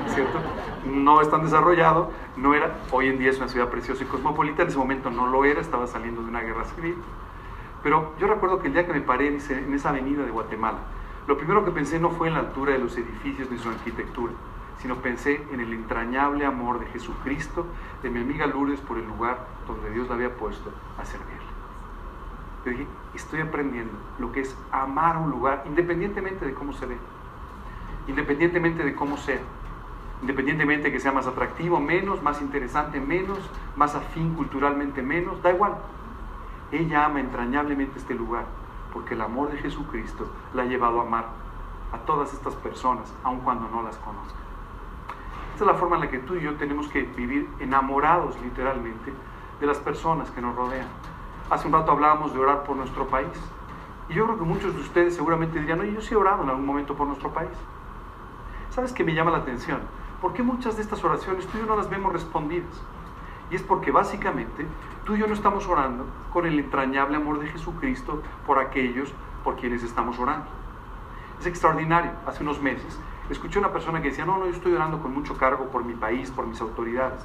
¿cierto? 0.09 0.39
No 0.85 1.21
es 1.21 1.31
tan 1.31 1.45
desarrollado, 1.45 2.11
no 2.37 2.55
era, 2.55 2.75
hoy 2.91 3.09
en 3.09 3.19
día 3.19 3.31
es 3.31 3.39
una 3.39 3.49
ciudad 3.49 3.69
preciosa 3.69 4.03
y 4.03 4.07
cosmopolita, 4.07 4.63
en 4.63 4.69
ese 4.69 4.79
momento 4.79 5.11
no 5.11 5.29
lo 5.29 5.45
era, 5.45 5.61
estaba 5.61 5.87
saliendo 5.87 6.23
de 6.23 6.29
una 6.29 6.41
guerra 6.41 6.65
civil. 6.65 6.97
Pero 7.83 8.15
yo 8.19 8.27
recuerdo 8.27 8.61
que 8.61 8.69
el 8.69 8.73
día 8.73 8.87
que 8.87 8.93
me 8.93 9.01
paré 9.01 9.29
en, 9.29 9.75
esa 9.75 9.89
avenida 9.91 10.25
de 10.25 10.31
Guatemala, 10.31 10.79
lo 11.27 11.37
primero 11.37 11.65
que 11.65 11.71
pensé 11.71 12.01
no 12.01 12.11
fue 12.11 12.29
en 12.29 12.35
la 12.35 12.41
altura 12.41 12.73
de 12.73 12.79
los 12.79 12.97
edificios 12.97 13.51
ni 13.51 13.59
su 13.59 13.69
arquitectura, 13.69 14.33
sino 14.79 14.97
pensé 14.97 15.47
en 15.53 15.61
el 15.61 15.73
entrañable 15.73 16.45
amor 16.45 16.81
de 16.81 16.87
Jesucristo, 16.87 17.67
de 18.03 18.11
mi 18.11 18.21
amiga 18.21 18.47
Lourdes 18.47 18.81
por 18.81 18.99
el 18.99 19.07
lugar 19.07 19.47
donde 19.67 19.91
Dios 19.91 20.09
la 20.09 20.15
había 20.15 20.37
puesto 20.37 20.71
a 20.99 21.05
servirle. 21.05 21.35
Yo 22.65 22.71
dije, 22.71 22.87
estoy 23.15 23.41
aprendiendo 23.41 23.93
lo 24.19 24.33
que 24.33 24.41
es 24.41 24.57
amar 24.71 25.17
un 25.19 25.31
lugar, 25.31 25.65
independientemente 25.67 26.47
de 26.47 26.55
cómo 26.55 26.73
se 26.73 26.87
ve, 26.87 26.97
independientemente 28.09 28.83
de 28.83 28.95
cómo 28.95 29.17
sea, 29.17 29.41
independientemente 30.21 30.85
de 30.85 30.93
que 30.93 31.01
sea 31.01 31.13
más 31.13 31.27
atractivo, 31.27 31.81
menos, 31.81 32.23
más 32.23 32.41
interesante, 32.41 33.01
menos, 33.01 33.39
más 33.77 33.95
afín 33.95 34.35
culturalmente, 34.35 35.03
menos, 35.03 35.43
da 35.43 35.53
igual. 35.53 35.75
Ella 36.73 37.05
ama 37.05 37.21
entrañablemente 37.21 37.99
este 37.99 38.15
lugar, 38.15 38.47
porque 38.93 39.15
el 39.15 39.21
amor 39.21 39.51
de 39.51 39.59
Jesucristo 39.59 40.27
la 40.55 40.63
ha 40.63 40.67
llevado 40.67 41.01
a 41.01 41.05
amar 41.05 41.27
a 41.93 41.99
todas 41.99 42.33
estas 42.33 42.55
personas, 42.55 43.13
aun 43.23 43.41
cuando 43.41 43.69
no 43.69 43.83
las 43.83 43.97
conozca. 43.99 44.44
Esta 45.55 45.67
es 45.67 45.71
la 45.71 45.79
forma 45.79 45.95
en 45.95 46.03
la 46.03 46.11
que 46.11 46.19
tú 46.19 46.35
y 46.35 46.41
yo 46.41 46.57
tenemos 46.57 46.89
que 46.89 47.03
vivir 47.03 47.49
enamorados 47.61 48.37
literalmente 48.43 49.13
de 49.61 49.67
las 49.69 49.79
personas 49.79 50.29
que 50.33 50.41
nos 50.41 50.57
rodean. 50.57 50.89
Hace 51.49 51.69
un 51.69 51.75
rato 51.75 51.93
hablábamos 51.93 52.35
de 52.35 52.41
orar 52.41 52.65
por 52.65 52.75
nuestro 52.75 53.07
país. 53.07 53.29
Y 54.09 54.15
yo 54.15 54.25
creo 54.25 54.37
que 54.37 54.45
muchos 54.45 54.75
de 54.75 54.81
ustedes 54.81 55.15
seguramente 55.15 55.61
dirían, 55.61 55.79
oye, 55.79 55.93
yo 55.93 56.01
sí 56.01 56.13
he 56.13 56.17
orado 56.17 56.43
en 56.43 56.49
algún 56.49 56.67
momento 56.67 56.97
por 56.97 57.07
nuestro 57.07 57.33
país. 57.33 57.53
¿Sabes 58.71 58.93
qué 58.93 59.05
me 59.05 59.15
llama 59.15 59.31
la 59.31 59.39
atención? 59.39 59.79
¿Por 60.21 60.33
qué 60.33 60.43
muchas 60.43 60.75
de 60.75 60.83
estas 60.83 61.05
oraciones 61.05 61.47
tú 61.47 61.59
y 61.59 61.61
yo 61.61 61.67
no 61.67 61.77
las 61.77 61.89
vemos 61.89 62.13
respondidas? 62.13 62.83
Y 63.49 63.55
es 63.55 63.63
porque 63.63 63.93
básicamente 63.93 64.67
tú 65.05 65.15
y 65.15 65.21
yo 65.21 65.29
no 65.29 65.35
estamos 65.35 65.69
orando 65.69 66.05
con 66.33 66.47
el 66.47 66.59
entrañable 66.59 67.15
amor 67.15 67.39
de 67.39 67.47
Jesucristo 67.47 68.21
por 68.45 68.59
aquellos 68.59 69.15
por 69.45 69.55
quienes 69.55 69.85
estamos 69.85 70.19
orando. 70.19 70.47
Es 71.39 71.47
extraordinario. 71.47 72.11
Hace 72.27 72.43
unos 72.43 72.61
meses 72.61 72.99
escuché 73.31 73.59
una 73.59 73.73
persona 73.73 74.03
que 74.03 74.11
decía, 74.11 74.25
no, 74.25 74.39
no, 74.39 74.47
yo 74.47 74.53
estoy 74.53 74.75
orando 74.75 75.01
con 75.01 75.15
mucho 75.15 75.37
cargo 75.37 75.67
por 75.67 75.85
mi 75.85 75.95
país, 75.95 76.31
por 76.31 76.47
mis 76.47 76.61
autoridades. 76.61 77.21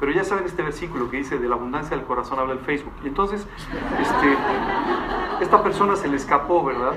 Pero 0.00 0.12
ya 0.12 0.22
saben 0.22 0.44
este 0.44 0.62
versículo 0.62 1.10
que 1.10 1.18
dice, 1.18 1.38
de 1.38 1.48
la 1.48 1.56
abundancia 1.56 1.96
del 1.96 2.06
corazón 2.06 2.38
habla 2.38 2.52
el 2.52 2.60
Facebook. 2.60 2.92
Y 3.02 3.08
entonces, 3.08 3.46
este, 4.00 4.36
esta 5.40 5.62
persona 5.62 5.96
se 5.96 6.08
le 6.08 6.16
escapó, 6.16 6.64
¿verdad? 6.64 6.94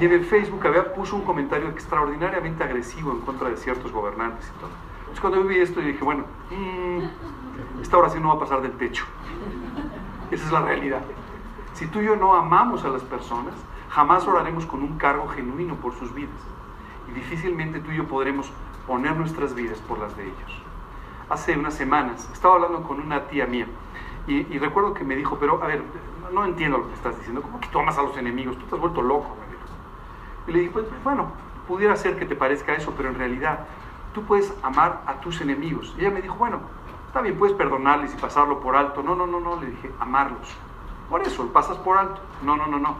Y 0.00 0.04
en 0.04 0.12
el 0.12 0.24
Facebook 0.24 0.66
había, 0.66 0.92
puso 0.92 1.14
un 1.14 1.22
comentario 1.22 1.68
extraordinariamente 1.68 2.64
agresivo 2.64 3.12
en 3.12 3.20
contra 3.20 3.48
de 3.48 3.56
ciertos 3.56 3.92
gobernantes 3.92 4.48
y 4.48 4.58
todo. 4.58 4.70
Entonces 5.00 5.20
cuando 5.20 5.42
yo 5.42 5.46
vi 5.46 5.58
esto, 5.58 5.80
yo 5.80 5.86
dije, 5.86 6.02
bueno, 6.02 6.24
mm, 6.50 7.80
esta 7.80 7.96
oración 7.96 8.24
no 8.24 8.30
va 8.30 8.34
a 8.34 8.38
pasar 8.40 8.60
del 8.60 8.72
techo. 8.72 9.04
Esa 10.30 10.44
es 10.44 10.52
la 10.52 10.62
realidad. 10.62 11.02
Si 11.74 11.86
tú 11.86 12.00
y 12.00 12.06
yo 12.06 12.16
no 12.16 12.34
amamos 12.34 12.84
a 12.84 12.88
las 12.88 13.02
personas, 13.02 13.54
jamás 13.88 14.26
oraremos 14.26 14.66
con 14.66 14.82
un 14.82 14.98
cargo 14.98 15.28
genuino 15.28 15.76
por 15.76 15.94
sus 15.94 16.12
vidas 16.12 16.40
y 17.08 17.12
difícilmente 17.12 17.80
tú 17.80 17.90
y 17.90 17.96
yo 17.96 18.06
podremos 18.06 18.50
poner 18.86 19.16
nuestras 19.16 19.54
vidas 19.54 19.78
por 19.80 19.98
las 19.98 20.16
de 20.16 20.24
ellos. 20.24 20.62
Hace 21.28 21.56
unas 21.56 21.74
semanas 21.74 22.28
estaba 22.32 22.54
hablando 22.54 22.82
con 22.82 23.00
una 23.00 23.26
tía 23.28 23.46
mía 23.46 23.66
y, 24.26 24.58
recuerdo 24.58 24.94
que 24.94 25.02
me 25.02 25.16
dijo, 25.16 25.36
pero 25.40 25.62
a 25.62 25.66
ver, 25.66 25.82
no 26.32 26.44
entiendo 26.44 26.78
lo 26.78 26.88
que 26.88 26.94
estás 26.94 27.16
diciendo, 27.16 27.42
¿cómo 27.42 27.58
que 27.60 27.68
tú 27.68 27.80
amas 27.80 27.98
a 27.98 28.02
los 28.02 28.16
enemigos? 28.16 28.56
Tú 28.56 28.66
te 28.66 28.74
has 28.76 28.80
vuelto 28.80 29.02
loco. 29.02 29.36
Y 30.46 30.52
le 30.52 30.60
dije, 30.60 30.70
pues 30.70 30.86
bueno, 31.02 31.32
pudiera 31.66 31.96
ser 31.96 32.18
que 32.18 32.24
te 32.24 32.36
parezca 32.36 32.74
eso, 32.74 32.92
pero 32.96 33.08
en 33.08 33.16
realidad 33.16 33.66
tú 34.14 34.22
puedes 34.24 34.54
amar 34.62 35.02
a 35.06 35.14
tus 35.20 35.40
enemigos. 35.40 35.94
Y 35.96 36.02
ella 36.02 36.10
me 36.10 36.22
dijo, 36.22 36.36
bueno, 36.36 36.60
está 37.06 37.20
bien, 37.20 37.36
puedes 37.36 37.56
perdonarles 37.56 38.14
y 38.14 38.16
pasarlo 38.16 38.60
por 38.60 38.76
alto. 38.76 39.02
No, 39.02 39.16
no, 39.16 39.26
no, 39.26 39.40
no, 39.40 39.60
le 39.60 39.66
dije, 39.66 39.90
amarlos. 39.98 40.56
Por 41.10 41.22
eso, 41.22 41.46
pasas 41.52 41.76
por 41.78 41.98
alto. 41.98 42.20
No, 42.42 42.56
no, 42.56 42.66
no, 42.66 42.78
no. 42.78 42.96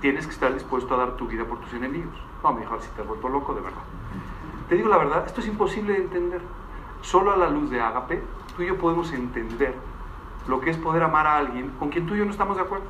Tienes 0.00 0.26
que 0.26 0.32
estar 0.32 0.52
dispuesto 0.52 0.94
a 0.94 0.98
dar 0.98 1.16
tu 1.16 1.26
vida 1.26 1.44
por 1.44 1.58
tus 1.60 1.72
enemigos. 1.74 2.14
No, 2.42 2.52
me 2.52 2.60
dijo, 2.60 2.80
si 2.80 2.88
te 2.90 3.02
has 3.02 3.08
vuelto 3.08 3.28
loco, 3.28 3.54
de 3.54 3.60
verdad. 3.60 3.82
Te 4.68 4.76
digo 4.76 4.88
la 4.88 4.98
verdad, 4.98 5.24
esto 5.26 5.40
es 5.40 5.48
imposible 5.48 5.94
de 5.94 6.00
entender. 6.00 6.40
solo 7.02 7.32
a 7.32 7.36
la 7.36 7.48
luz 7.48 7.70
de 7.70 7.80
Ágape, 7.80 8.22
tú 8.56 8.62
y 8.62 8.66
yo 8.66 8.76
podemos 8.76 9.10
entender 9.12 9.74
lo 10.46 10.60
que 10.60 10.70
es 10.70 10.76
poder 10.76 11.02
amar 11.02 11.26
a 11.26 11.38
alguien 11.38 11.70
con 11.78 11.88
quien 11.88 12.06
tú 12.06 12.14
y 12.14 12.18
yo 12.18 12.24
no 12.24 12.30
estamos 12.30 12.56
de 12.56 12.62
acuerdo. 12.62 12.86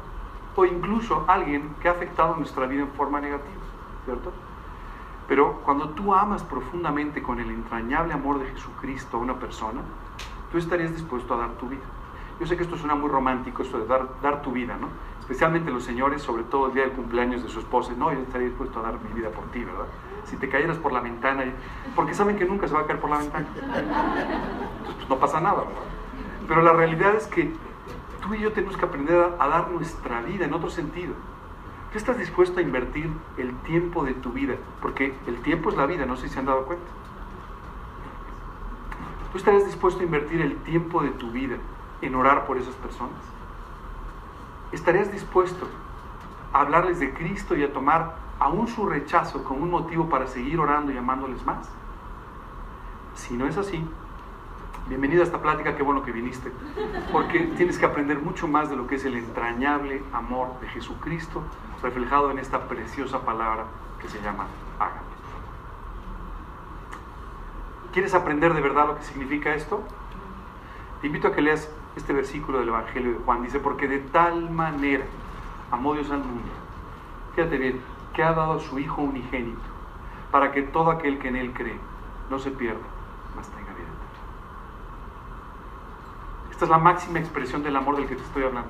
O 0.56 0.64
incluso 0.64 1.24
alguien 1.28 1.74
que 1.80 1.88
ha 1.88 1.92
afectado 1.92 2.34
nuestra 2.36 2.66
vida 2.66 2.82
en 2.82 2.90
forma 2.90 3.20
negativa, 3.20 3.62
¿cierto? 4.04 4.32
Pero 5.28 5.60
cuando 5.64 5.90
tú 5.90 6.12
amas 6.12 6.42
profundamente 6.42 7.22
con 7.22 7.38
el 7.38 7.50
entrañable 7.50 8.12
amor 8.12 8.40
de 8.40 8.46
Jesucristo 8.46 9.16
a 9.16 9.20
una 9.20 9.34
persona, 9.34 9.80
tú 10.50 10.58
estarías 10.58 10.90
dispuesto 10.90 11.34
a 11.34 11.38
dar 11.38 11.50
tu 11.50 11.68
vida. 11.68 11.84
Yo 12.40 12.46
sé 12.46 12.56
que 12.56 12.62
esto 12.62 12.78
suena 12.78 12.94
muy 12.94 13.10
romántico, 13.10 13.62
eso 13.62 13.78
de 13.78 13.86
dar, 13.86 14.08
dar 14.22 14.40
tu 14.40 14.50
vida, 14.50 14.74
¿no? 14.80 14.88
Especialmente 15.20 15.70
los 15.70 15.84
señores, 15.84 16.22
sobre 16.22 16.42
todo 16.42 16.68
el 16.68 16.72
día 16.72 16.84
del 16.84 16.92
cumpleaños 16.92 17.42
de 17.42 17.50
su 17.50 17.60
esposa. 17.60 17.92
No, 17.98 18.10
yo 18.10 18.20
estaría 18.20 18.48
dispuesto 18.48 18.80
a 18.80 18.82
dar 18.82 18.98
mi 18.98 19.12
vida 19.12 19.28
por 19.28 19.44
ti, 19.50 19.62
¿verdad? 19.62 19.84
Si 20.24 20.36
te 20.36 20.48
cayeras 20.48 20.78
por 20.78 20.90
la 20.90 21.00
ventana, 21.00 21.44
porque 21.94 22.14
saben 22.14 22.38
que 22.38 22.46
nunca 22.46 22.66
se 22.66 22.72
va 22.72 22.80
a 22.80 22.86
caer 22.86 22.98
por 22.98 23.10
la 23.10 23.18
ventana. 23.18 23.46
Entonces, 23.54 24.94
pues 24.96 25.08
no 25.10 25.18
pasa 25.18 25.38
nada, 25.38 25.58
¿verdad? 25.58 25.82
Pero 26.48 26.62
la 26.62 26.72
realidad 26.72 27.14
es 27.14 27.26
que 27.26 27.52
tú 28.22 28.34
y 28.34 28.40
yo 28.40 28.52
tenemos 28.52 28.78
que 28.78 28.86
aprender 28.86 29.34
a, 29.38 29.46
dar 29.46 29.70
nuestra 29.70 30.22
vida 30.22 30.46
en 30.46 30.54
otro 30.54 30.70
sentido. 30.70 31.12
¿Qué 31.92 31.98
estás 31.98 32.16
dispuesto 32.16 32.60
a 32.60 32.62
invertir 32.62 33.10
el 33.36 33.54
tiempo 33.58 34.02
de 34.02 34.14
tu 34.14 34.32
vida? 34.32 34.54
Porque 34.80 35.12
el 35.26 35.42
tiempo 35.42 35.68
es 35.68 35.76
la 35.76 35.84
vida, 35.84 36.06
no 36.06 36.16
sé 36.16 36.28
si 36.28 36.34
se 36.34 36.40
han 36.40 36.46
dado 36.46 36.64
cuenta. 36.64 36.86
¿Tú 39.30 39.36
estarías 39.36 39.66
dispuesto 39.66 40.00
a 40.00 40.04
invertir 40.04 40.40
el 40.40 40.56
tiempo 40.62 41.02
de 41.02 41.10
tu 41.10 41.30
vida 41.30 41.56
en 42.02 42.14
orar 42.14 42.46
por 42.46 42.58
esas 42.58 42.74
personas? 42.76 43.20
¿Estarías 44.72 45.10
dispuesto 45.10 45.68
a 46.52 46.60
hablarles 46.60 47.00
de 47.00 47.12
Cristo 47.12 47.56
y 47.56 47.64
a 47.64 47.72
tomar 47.72 48.16
aún 48.38 48.68
su 48.68 48.86
rechazo 48.86 49.44
como 49.44 49.62
un 49.62 49.70
motivo 49.70 50.08
para 50.08 50.26
seguir 50.26 50.60
orando 50.60 50.92
y 50.92 50.96
amándoles 50.96 51.44
más? 51.44 51.68
Si 53.14 53.36
no 53.36 53.46
es 53.46 53.56
así, 53.56 53.84
bienvenida 54.88 55.20
a 55.20 55.24
esta 55.24 55.42
plática, 55.42 55.76
qué 55.76 55.82
bueno 55.82 56.02
que 56.02 56.12
viniste, 56.12 56.52
porque 57.12 57.40
tienes 57.56 57.78
que 57.78 57.86
aprender 57.86 58.20
mucho 58.20 58.48
más 58.48 58.70
de 58.70 58.76
lo 58.76 58.86
que 58.86 58.94
es 58.94 59.04
el 59.04 59.16
entrañable 59.16 60.02
amor 60.12 60.58
de 60.60 60.68
Jesucristo 60.68 61.42
reflejado 61.82 62.30
en 62.30 62.38
esta 62.38 62.68
preciosa 62.68 63.20
palabra 63.20 63.64
que 64.00 64.08
se 64.08 64.20
llama 64.22 64.46
hágame. 64.78 65.10
¿Quieres 67.92 68.14
aprender 68.14 68.54
de 68.54 68.60
verdad 68.60 68.86
lo 68.86 68.96
que 68.96 69.02
significa 69.02 69.54
esto? 69.54 69.82
Te 71.00 71.08
invito 71.08 71.28
a 71.28 71.32
que 71.32 71.42
leas 71.42 71.68
este 71.96 72.12
versículo 72.12 72.58
del 72.58 72.68
Evangelio 72.68 73.12
de 73.12 73.18
Juan. 73.18 73.42
Dice, 73.42 73.60
porque 73.60 73.88
de 73.88 73.98
tal 73.98 74.50
manera 74.50 75.04
amó 75.70 75.94
Dios 75.94 76.10
al 76.10 76.18
mundo. 76.18 76.48
Fíjate 77.34 77.58
bien, 77.58 77.80
que 78.14 78.22
ha 78.22 78.32
dado 78.32 78.54
a 78.54 78.60
su 78.60 78.78
Hijo 78.78 79.02
unigénito, 79.02 79.60
para 80.30 80.52
que 80.52 80.62
todo 80.62 80.90
aquel 80.90 81.18
que 81.18 81.28
en 81.28 81.36
Él 81.36 81.52
cree 81.52 81.78
no 82.30 82.38
se 82.38 82.50
pierda, 82.50 82.80
mas 83.36 83.48
tenga 83.48 83.72
vida 83.72 83.90
esta 86.60 86.66
es 86.66 86.70
la 86.72 86.78
máxima 86.78 87.18
expresión 87.18 87.62
del 87.62 87.74
amor 87.74 87.96
del 87.96 88.06
que 88.06 88.16
te 88.16 88.22
estoy 88.22 88.42
hablando. 88.42 88.68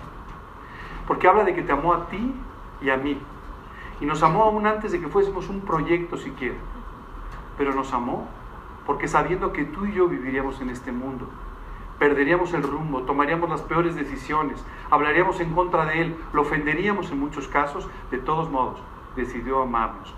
Porque 1.09 1.27
habla 1.27 1.43
de 1.43 1.57
que 1.57 1.63
te 1.63 1.73
amó 1.73 1.93
a 1.93 2.07
ti 2.07 2.33
y 2.81 2.89
a 2.89 2.97
mí. 2.97 3.21
Y 4.01 4.07
nos 4.07 4.23
amó 4.23 4.45
aún 4.45 4.65
antes 4.65 4.93
de 4.93 5.01
que 5.01 5.09
fuésemos 5.09 5.49
un 5.49 5.63
proyecto 5.63 6.17
siquiera. 6.17 6.55
Pero 7.59 7.75
nos 7.75 7.93
amó 7.93 8.29
porque 8.87 9.09
sabiendo 9.09 9.53
que 9.53 9.65
tú 9.65 9.87
y 9.87 9.93
yo 9.93 10.07
viviríamos 10.07 10.61
en 10.61 10.71
este 10.71 10.93
mundo, 10.93 11.29
perderíamos 12.01 12.55
el 12.55 12.63
rumbo, 12.63 13.03
tomaríamos 13.03 13.51
las 13.51 13.61
peores 13.61 13.95
decisiones, 13.95 14.65
hablaríamos 14.91 15.39
en 15.39 15.55
contra 15.55 15.85
de 15.85 16.01
Él, 16.01 16.17
lo 16.33 16.41
ofenderíamos 16.41 17.11
en 17.11 17.21
muchos 17.21 17.47
casos, 17.47 17.87
de 18.11 18.17
todos 18.17 18.51
modos, 18.51 18.81
decidió 19.17 19.61
amarnos 19.61 20.15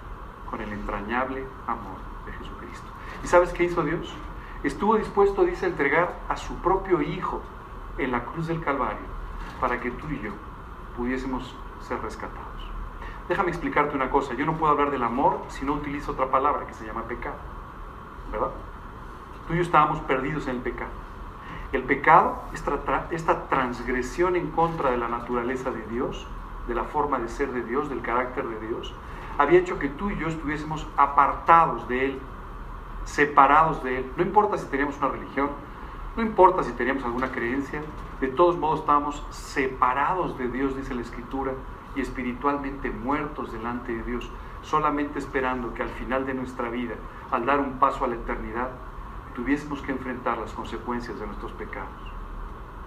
con 0.48 0.60
el 0.60 0.72
entrañable 0.72 1.44
amor 1.66 1.96
de 2.24 2.32
Jesucristo. 2.34 2.86
¿Y 3.24 3.26
sabes 3.26 3.52
qué 3.52 3.64
hizo 3.64 3.82
Dios? 3.82 4.14
Estuvo 4.62 4.96
dispuesto, 4.96 5.44
dice, 5.44 5.66
a 5.66 5.70
entregar 5.70 6.20
a 6.28 6.36
su 6.36 6.54
propio 6.58 7.02
Hijo 7.02 7.42
en 7.98 8.12
la 8.12 8.24
cruz 8.26 8.46
del 8.46 8.60
Calvario 8.60 9.10
para 9.60 9.80
que 9.80 9.90
tú 9.90 10.06
y 10.08 10.20
yo 10.20 10.30
pudiésemos 10.96 11.52
ser 11.80 12.00
rescatados. 12.00 12.70
Déjame 13.28 13.50
explicarte 13.50 13.96
una 13.96 14.08
cosa, 14.08 14.34
yo 14.34 14.46
no 14.46 14.56
puedo 14.56 14.72
hablar 14.72 14.92
del 14.92 15.02
amor 15.02 15.40
si 15.48 15.64
no 15.64 15.72
utilizo 15.72 16.12
otra 16.12 16.30
palabra 16.30 16.64
que 16.64 16.74
se 16.74 16.86
llama 16.86 17.02
pecado, 17.08 17.38
¿verdad? 18.30 18.52
Tú 19.48 19.54
y 19.54 19.56
yo 19.56 19.62
estábamos 19.62 19.98
perdidos 20.02 20.46
en 20.46 20.56
el 20.56 20.62
pecado. 20.62 21.01
El 21.72 21.84
pecado, 21.84 22.42
esta, 22.52 23.08
esta 23.10 23.48
transgresión 23.48 24.36
en 24.36 24.50
contra 24.50 24.90
de 24.90 24.98
la 24.98 25.08
naturaleza 25.08 25.70
de 25.70 25.82
Dios, 25.86 26.26
de 26.68 26.74
la 26.74 26.84
forma 26.84 27.18
de 27.18 27.28
ser 27.28 27.50
de 27.52 27.62
Dios, 27.62 27.88
del 27.88 28.02
carácter 28.02 28.46
de 28.46 28.66
Dios, 28.66 28.94
había 29.38 29.58
hecho 29.58 29.78
que 29.78 29.88
tú 29.88 30.10
y 30.10 30.18
yo 30.18 30.28
estuviésemos 30.28 30.86
apartados 30.96 31.88
de 31.88 32.06
Él, 32.06 32.18
separados 33.04 33.82
de 33.82 33.98
Él. 33.98 34.12
No 34.16 34.22
importa 34.22 34.58
si 34.58 34.66
teníamos 34.66 34.98
una 34.98 35.08
religión, 35.08 35.50
no 36.16 36.22
importa 36.22 36.62
si 36.62 36.72
teníamos 36.72 37.04
alguna 37.04 37.32
creencia, 37.32 37.82
de 38.20 38.28
todos 38.28 38.56
modos 38.58 38.80
estábamos 38.80 39.26
separados 39.30 40.36
de 40.36 40.48
Dios, 40.48 40.76
dice 40.76 40.94
la 40.94 41.00
Escritura, 41.00 41.52
y 41.96 42.00
espiritualmente 42.00 42.90
muertos 42.90 43.52
delante 43.52 43.92
de 43.92 44.02
Dios, 44.02 44.30
solamente 44.62 45.18
esperando 45.18 45.74
que 45.74 45.82
al 45.82 45.88
final 45.88 46.26
de 46.26 46.34
nuestra 46.34 46.68
vida, 46.68 46.94
al 47.30 47.46
dar 47.46 47.60
un 47.60 47.78
paso 47.78 48.04
a 48.04 48.08
la 48.08 48.14
eternidad, 48.14 48.70
tuviésemos 49.34 49.80
que 49.82 49.92
enfrentar 49.92 50.38
las 50.38 50.52
consecuencias 50.52 51.18
de 51.18 51.26
nuestros 51.26 51.52
pecados. 51.52 51.90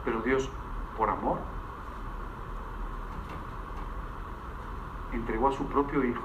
Pero 0.03 0.21
Dios, 0.21 0.49
por 0.97 1.09
amor, 1.09 1.39
entregó 5.13 5.49
a 5.49 5.53
su 5.53 5.65
propio 5.65 6.03
Hijo 6.03 6.23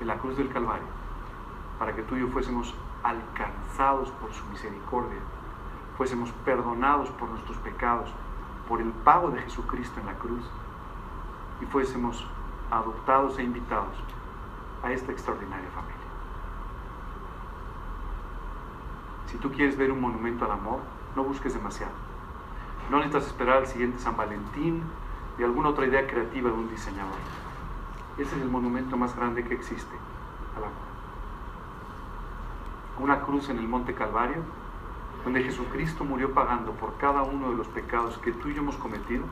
en 0.00 0.06
la 0.06 0.18
cruz 0.18 0.36
del 0.36 0.52
Calvario 0.52 0.86
para 1.78 1.94
que 1.94 2.02
tú 2.02 2.16
y 2.16 2.20
yo 2.20 2.28
fuésemos 2.28 2.74
alcanzados 3.02 4.10
por 4.12 4.32
su 4.32 4.44
misericordia 4.46 5.20
fuésemos 5.96 6.30
perdonados 6.44 7.08
por 7.10 7.28
nuestros 7.28 7.56
pecados, 7.58 8.10
por 8.68 8.80
el 8.80 8.90
pago 8.90 9.30
de 9.30 9.40
Jesucristo 9.42 10.00
en 10.00 10.06
la 10.06 10.14
cruz, 10.14 10.44
y 11.60 11.66
fuésemos 11.66 12.26
adoptados 12.70 13.38
e 13.38 13.44
invitados 13.44 13.96
a 14.82 14.92
esta 14.92 15.12
extraordinaria 15.12 15.70
familia. 15.70 15.93
Si 19.34 19.40
tú 19.40 19.50
quieres 19.50 19.76
ver 19.76 19.90
un 19.90 20.00
monumento 20.00 20.44
al 20.44 20.52
amor, 20.52 20.78
no 21.16 21.24
busques 21.24 21.54
demasiado. 21.54 21.90
No 22.88 22.98
necesitas 22.98 23.26
esperar 23.26 23.56
al 23.56 23.66
siguiente 23.66 23.98
San 23.98 24.16
Valentín 24.16 24.84
ni 25.36 25.42
alguna 25.42 25.70
otra 25.70 25.86
idea 25.86 26.06
creativa 26.06 26.50
de 26.50 26.56
un 26.56 26.70
diseñador. 26.70 27.18
Ese 28.16 28.36
es 28.36 28.42
el 28.42 28.48
monumento 28.48 28.96
más 28.96 29.16
grande 29.16 29.42
que 29.42 29.54
existe 29.54 29.96
al 30.56 30.62
amor. 30.62 30.76
Una 33.00 33.22
cruz 33.22 33.48
en 33.48 33.58
el 33.58 33.66
Monte 33.66 33.92
Calvario 33.92 34.40
donde 35.24 35.42
Jesucristo 35.42 36.04
murió 36.04 36.32
pagando 36.32 36.70
por 36.70 36.96
cada 36.98 37.24
uno 37.24 37.50
de 37.50 37.56
los 37.56 37.66
pecados 37.66 38.16
que 38.18 38.30
tú 38.30 38.50
y 38.50 38.54
yo 38.54 38.62
hemos 38.62 38.76
cometido, 38.76 39.24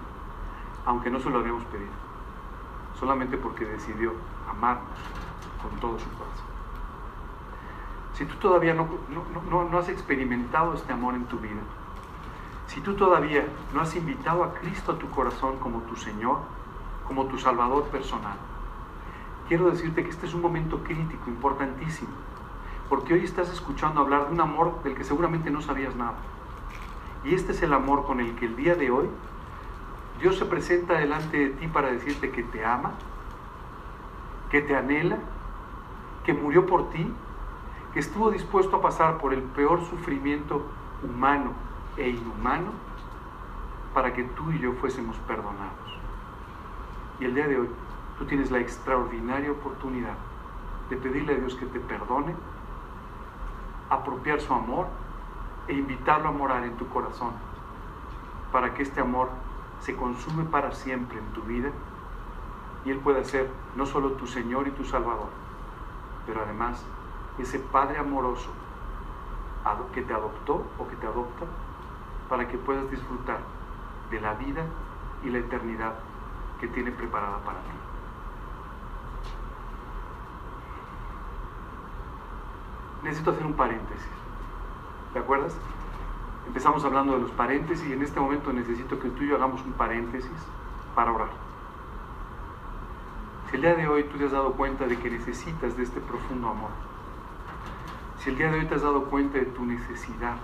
aunque 0.84 1.10
no 1.10 1.20
se 1.20 1.30
lo 1.30 1.38
habíamos 1.38 1.62
pedido, 1.66 1.92
solamente 2.98 3.36
porque 3.36 3.66
decidió 3.66 4.14
amarnos 4.50 4.98
con 5.62 5.78
todo 5.78 5.96
su 6.00 6.10
corazón. 6.18 6.51
Si 8.22 8.28
tú 8.28 8.36
todavía 8.36 8.72
no, 8.72 8.86
no, 9.50 9.78
has 9.78 9.88
experimentado 9.88 10.74
este 10.74 10.92
amor 10.92 11.16
en 11.16 11.24
tu 11.24 11.40
vida, 11.40 11.60
si 12.68 12.80
tú 12.80 12.94
todavía 12.94 13.44
no 13.74 13.80
has 13.80 13.96
invitado 13.96 14.44
a 14.44 14.54
Cristo 14.54 14.92
a 14.92 14.96
tu 14.96 15.10
corazón 15.10 15.58
como 15.58 15.80
tu 15.80 15.96
Señor, 15.96 16.38
como 17.04 17.26
tu 17.26 17.36
Salvador 17.36 17.82
personal, 17.86 18.36
quiero 19.48 19.68
decirte 19.68 20.04
que 20.04 20.10
este 20.10 20.26
es 20.26 20.34
un 20.34 20.40
momento 20.40 20.84
crítico, 20.84 21.28
importantísimo 21.28 22.12
porque 22.88 23.14
hoy 23.14 23.24
estás 23.24 23.50
escuchando 23.50 24.00
hablar 24.00 24.28
de 24.28 24.34
un 24.34 24.40
amor 24.40 24.84
del 24.84 24.94
que 24.94 25.02
seguramente 25.02 25.50
no 25.50 25.60
sabías 25.60 25.96
nada. 25.96 26.14
Y 27.24 27.34
este 27.34 27.50
es 27.50 27.62
el 27.62 27.72
amor 27.72 28.06
con 28.06 28.20
el 28.20 28.36
que 28.36 28.46
el 28.46 28.54
día 28.54 28.76
de 28.76 28.92
hoy 28.92 29.08
Dios 30.20 30.38
se 30.38 30.44
presenta 30.44 30.94
delante 30.94 31.38
de 31.38 31.48
ti 31.48 31.66
para 31.66 31.90
decirte 31.90 32.30
que 32.30 32.44
te 32.44 32.64
ama, 32.64 32.92
que 34.48 34.62
te 34.62 34.76
anhela, 34.76 35.16
que 36.24 36.34
murió 36.34 36.66
por 36.66 36.90
ti, 36.90 37.12
que 37.92 38.00
estuvo 38.00 38.30
dispuesto 38.30 38.76
a 38.76 38.82
pasar 38.82 39.18
por 39.18 39.34
el 39.34 39.42
peor 39.42 39.84
sufrimiento 39.84 40.64
humano 41.02 41.52
e 41.96 42.08
inhumano 42.08 42.70
para 43.92 44.12
que 44.12 44.24
tú 44.24 44.50
y 44.50 44.58
yo 44.58 44.72
fuésemos 44.74 45.16
perdonados. 45.26 45.98
Y 47.20 47.26
el 47.26 47.34
día 47.34 47.46
de 47.46 47.58
hoy 47.58 47.68
tú 48.18 48.24
tienes 48.24 48.50
la 48.50 48.58
extraordinaria 48.58 49.52
oportunidad 49.52 50.14
de 50.88 50.96
pedirle 50.96 51.34
a 51.34 51.36
Dios 51.36 51.54
que 51.54 51.66
te 51.66 51.80
perdone 51.80 52.34
apropiar 53.90 54.40
su 54.40 54.52
amor 54.54 54.86
e 55.68 55.74
invitarlo 55.74 56.28
a 56.28 56.32
morar 56.32 56.64
en 56.64 56.76
tu 56.76 56.88
corazón, 56.88 57.32
para 58.50 58.72
que 58.74 58.82
este 58.82 59.00
amor 59.00 59.28
se 59.80 59.94
consume 59.94 60.44
para 60.44 60.72
siempre 60.72 61.18
en 61.18 61.26
tu 61.32 61.42
vida 61.42 61.70
y 62.84 62.90
Él 62.90 62.98
pueda 62.98 63.22
ser 63.24 63.50
no 63.76 63.84
solo 63.84 64.12
tu 64.12 64.26
Señor 64.26 64.66
y 64.66 64.70
tu 64.70 64.84
Salvador, 64.84 65.28
pero 66.26 66.42
además 66.42 66.84
ese 67.38 67.58
Padre 67.58 67.98
amoroso 67.98 68.50
que 69.94 70.02
te 70.02 70.12
adoptó 70.12 70.64
o 70.78 70.88
que 70.88 70.96
te 70.96 71.06
adopta 71.06 71.46
para 72.28 72.48
que 72.48 72.58
puedas 72.58 72.90
disfrutar 72.90 73.38
de 74.10 74.20
la 74.20 74.34
vida 74.34 74.64
y 75.22 75.30
la 75.30 75.38
eternidad 75.38 75.94
que 76.60 76.68
tiene 76.68 76.90
preparada 76.90 77.38
para 77.38 77.58
ti. 77.60 77.70
necesito 83.02 83.30
hacer 83.30 83.46
un 83.46 83.54
paréntesis. 83.54 84.08
¿Te 85.12 85.18
acuerdas? 85.18 85.54
Empezamos 86.46 86.84
hablando 86.84 87.14
de 87.14 87.20
los 87.20 87.30
paréntesis 87.32 87.86
y 87.88 87.92
en 87.92 88.02
este 88.02 88.18
momento 88.18 88.52
necesito 88.52 88.98
que 88.98 89.08
tú 89.10 89.24
y 89.24 89.28
yo 89.28 89.36
hagamos 89.36 89.62
un 89.62 89.72
paréntesis 89.72 90.30
para 90.94 91.12
orar. 91.12 91.28
Si 93.50 93.56
el 93.56 93.62
día 93.62 93.74
de 93.74 93.88
hoy 93.88 94.04
tú 94.04 94.18
te 94.18 94.26
has 94.26 94.32
dado 94.32 94.52
cuenta 94.52 94.86
de 94.86 94.98
que 94.98 95.10
necesitas 95.10 95.76
de 95.76 95.82
este 95.82 96.00
profundo 96.00 96.48
amor, 96.48 96.70
si 98.22 98.30
el 98.30 98.38
día 98.38 98.52
de 98.52 98.60
hoy 98.60 98.66
te 98.66 98.76
has 98.76 98.82
dado 98.82 99.06
cuenta 99.06 99.38
de 99.38 99.46
tu 99.46 99.64
necesidad 99.64 100.36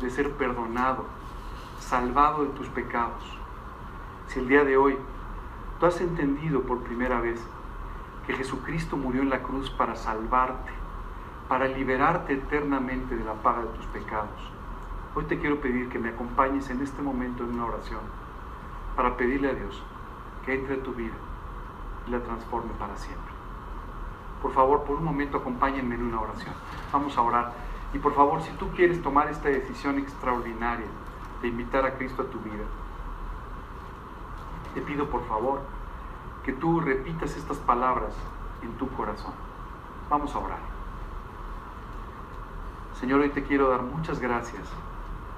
de 0.00 0.10
ser 0.10 0.32
perdonado, 0.32 1.04
salvado 1.78 2.44
de 2.44 2.50
tus 2.50 2.66
pecados, 2.68 3.22
si 4.26 4.40
el 4.40 4.48
día 4.48 4.64
de 4.64 4.76
hoy 4.76 4.96
tú 5.78 5.86
has 5.86 6.00
entendido 6.00 6.62
por 6.62 6.82
primera 6.82 7.20
vez 7.20 7.40
que 8.26 8.32
Jesucristo 8.32 8.96
murió 8.96 9.22
en 9.22 9.30
la 9.30 9.44
cruz 9.44 9.70
para 9.70 9.94
salvarte, 9.94 10.72
para 11.48 11.68
liberarte 11.68 12.32
eternamente 12.32 13.14
de 13.14 13.24
la 13.24 13.34
paga 13.34 13.62
de 13.62 13.68
tus 13.68 13.86
pecados, 13.86 14.50
hoy 15.14 15.24
te 15.26 15.38
quiero 15.38 15.60
pedir 15.60 15.88
que 15.90 16.00
me 16.00 16.08
acompañes 16.08 16.68
en 16.70 16.82
este 16.82 17.00
momento 17.00 17.44
en 17.44 17.50
una 17.50 17.66
oración 17.66 18.00
para 18.96 19.16
pedirle 19.16 19.50
a 19.50 19.54
Dios 19.54 19.80
que 20.44 20.54
entre 20.54 20.74
en 20.74 20.82
tu 20.82 20.92
vida 20.92 21.14
y 22.08 22.10
la 22.10 22.18
transforme 22.24 22.72
para 22.76 22.96
siempre. 22.96 23.33
Por 24.44 24.52
favor, 24.52 24.82
por 24.82 24.96
un 24.96 25.04
momento 25.04 25.38
acompáñenme 25.38 25.94
en 25.94 26.02
una 26.02 26.20
oración. 26.20 26.52
Vamos 26.92 27.16
a 27.16 27.22
orar. 27.22 27.52
Y 27.94 27.98
por 27.98 28.14
favor, 28.14 28.42
si 28.42 28.50
tú 28.58 28.68
quieres 28.72 29.00
tomar 29.00 29.28
esta 29.28 29.48
decisión 29.48 29.98
extraordinaria 29.98 30.84
de 31.40 31.48
invitar 31.48 31.86
a 31.86 31.94
Cristo 31.94 32.20
a 32.20 32.26
tu 32.26 32.38
vida, 32.40 32.64
te 34.74 34.82
pido 34.82 35.08
por 35.08 35.26
favor 35.28 35.62
que 36.44 36.52
tú 36.52 36.78
repitas 36.78 37.34
estas 37.38 37.56
palabras 37.56 38.12
en 38.60 38.70
tu 38.74 38.86
corazón. 38.88 39.32
Vamos 40.10 40.34
a 40.34 40.38
orar. 40.40 40.58
Señor, 43.00 43.20
hoy 43.20 43.30
te 43.30 43.44
quiero 43.44 43.70
dar 43.70 43.80
muchas 43.80 44.20
gracias 44.20 44.68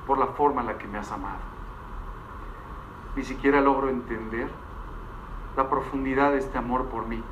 por 0.04 0.18
la 0.18 0.26
forma 0.26 0.62
en 0.62 0.66
la 0.66 0.78
que 0.78 0.88
me 0.88 0.98
has 0.98 1.12
amado. 1.12 1.44
Ni 3.14 3.22
siquiera 3.22 3.60
logro 3.60 3.88
entender 3.88 4.50
la 5.56 5.70
profundidad 5.70 6.32
de 6.32 6.38
este 6.38 6.58
amor 6.58 6.86
por 6.86 7.06
mí, 7.06 7.22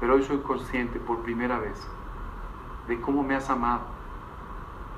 pero 0.00 0.14
hoy 0.14 0.24
soy 0.24 0.38
consciente 0.38 0.98
por 0.98 1.18
primera 1.18 1.58
vez 1.58 1.86
de 2.88 3.00
cómo 3.00 3.22
me 3.22 3.36
has 3.36 3.50
amado 3.50 3.82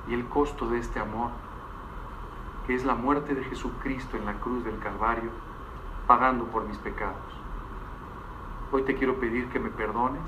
y 0.07 0.13
el 0.13 0.25
costo 0.25 0.69
de 0.69 0.79
este 0.79 0.99
amor, 0.99 1.29
que 2.65 2.73
es 2.73 2.85
la 2.85 2.95
muerte 2.95 3.35
de 3.35 3.43
Jesucristo 3.43 4.17
en 4.17 4.25
la 4.25 4.39
cruz 4.39 4.63
del 4.63 4.79
Calvario, 4.79 5.29
pagando 6.07 6.45
por 6.45 6.65
mis 6.65 6.77
pecados. 6.77 7.15
Hoy 8.71 8.83
te 8.83 8.95
quiero 8.95 9.15
pedir 9.19 9.49
que 9.49 9.59
me 9.59 9.69
perdones. 9.69 10.23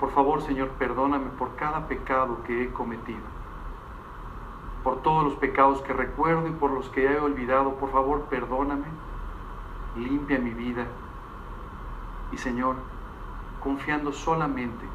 Por 0.00 0.12
favor, 0.12 0.40
Señor, 0.42 0.68
perdóname 0.70 1.26
por 1.38 1.56
cada 1.56 1.88
pecado 1.88 2.38
que 2.44 2.62
he 2.62 2.72
cometido, 2.72 3.20
por 4.84 5.02
todos 5.02 5.24
los 5.24 5.34
pecados 5.34 5.82
que 5.82 5.92
recuerdo 5.92 6.46
y 6.46 6.52
por 6.52 6.70
los 6.70 6.88
que 6.88 7.04
he 7.04 7.18
olvidado. 7.18 7.74
Por 7.74 7.90
favor, 7.90 8.22
perdóname, 8.30 8.86
limpia 9.96 10.38
mi 10.38 10.50
vida. 10.50 10.86
Y 12.32 12.38
Señor, 12.38 12.76
confiando 13.62 14.12
solamente 14.12 14.86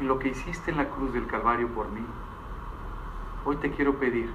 en 0.00 0.08
lo 0.08 0.18
que 0.18 0.28
hiciste 0.28 0.70
en 0.70 0.78
la 0.78 0.88
cruz 0.88 1.12
del 1.12 1.26
Calvario 1.26 1.68
por 1.68 1.88
mí, 1.88 2.04
hoy 3.44 3.56
te 3.56 3.70
quiero 3.70 3.98
pedir 3.98 4.32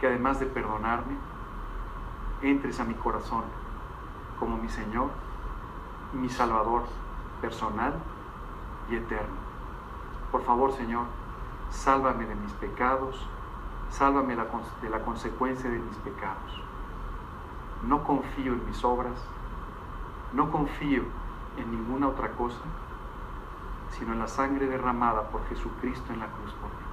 que 0.00 0.06
además 0.06 0.40
de 0.40 0.46
perdonarme, 0.46 1.16
entres 2.42 2.80
a 2.80 2.84
mi 2.84 2.94
corazón 2.94 3.44
como 4.38 4.56
mi 4.56 4.68
Señor 4.68 5.10
mi 6.12 6.28
Salvador 6.28 6.82
personal 7.40 7.94
y 8.90 8.96
eterno. 8.96 9.36
Por 10.32 10.42
favor, 10.42 10.72
Señor, 10.72 11.06
sálvame 11.70 12.26
de 12.26 12.34
mis 12.34 12.52
pecados, 12.54 13.26
sálvame 13.90 14.34
de 14.34 14.90
la 14.90 15.00
consecuencia 15.00 15.70
de 15.70 15.78
mis 15.78 15.96
pecados. 15.98 16.62
No 17.86 18.02
confío 18.04 18.52
en 18.52 18.66
mis 18.66 18.84
obras, 18.84 19.14
no 20.32 20.50
confío 20.50 21.02
en 21.02 21.19
ninguna 21.56 22.08
otra 22.08 22.30
cosa, 22.32 22.60
sino 23.90 24.12
en 24.12 24.18
la 24.18 24.28
sangre 24.28 24.66
derramada 24.66 25.28
por 25.28 25.46
Jesucristo 25.48 26.12
en 26.12 26.20
la 26.20 26.26
cruz 26.26 26.52
por 26.54 26.70
mí. 26.70 26.86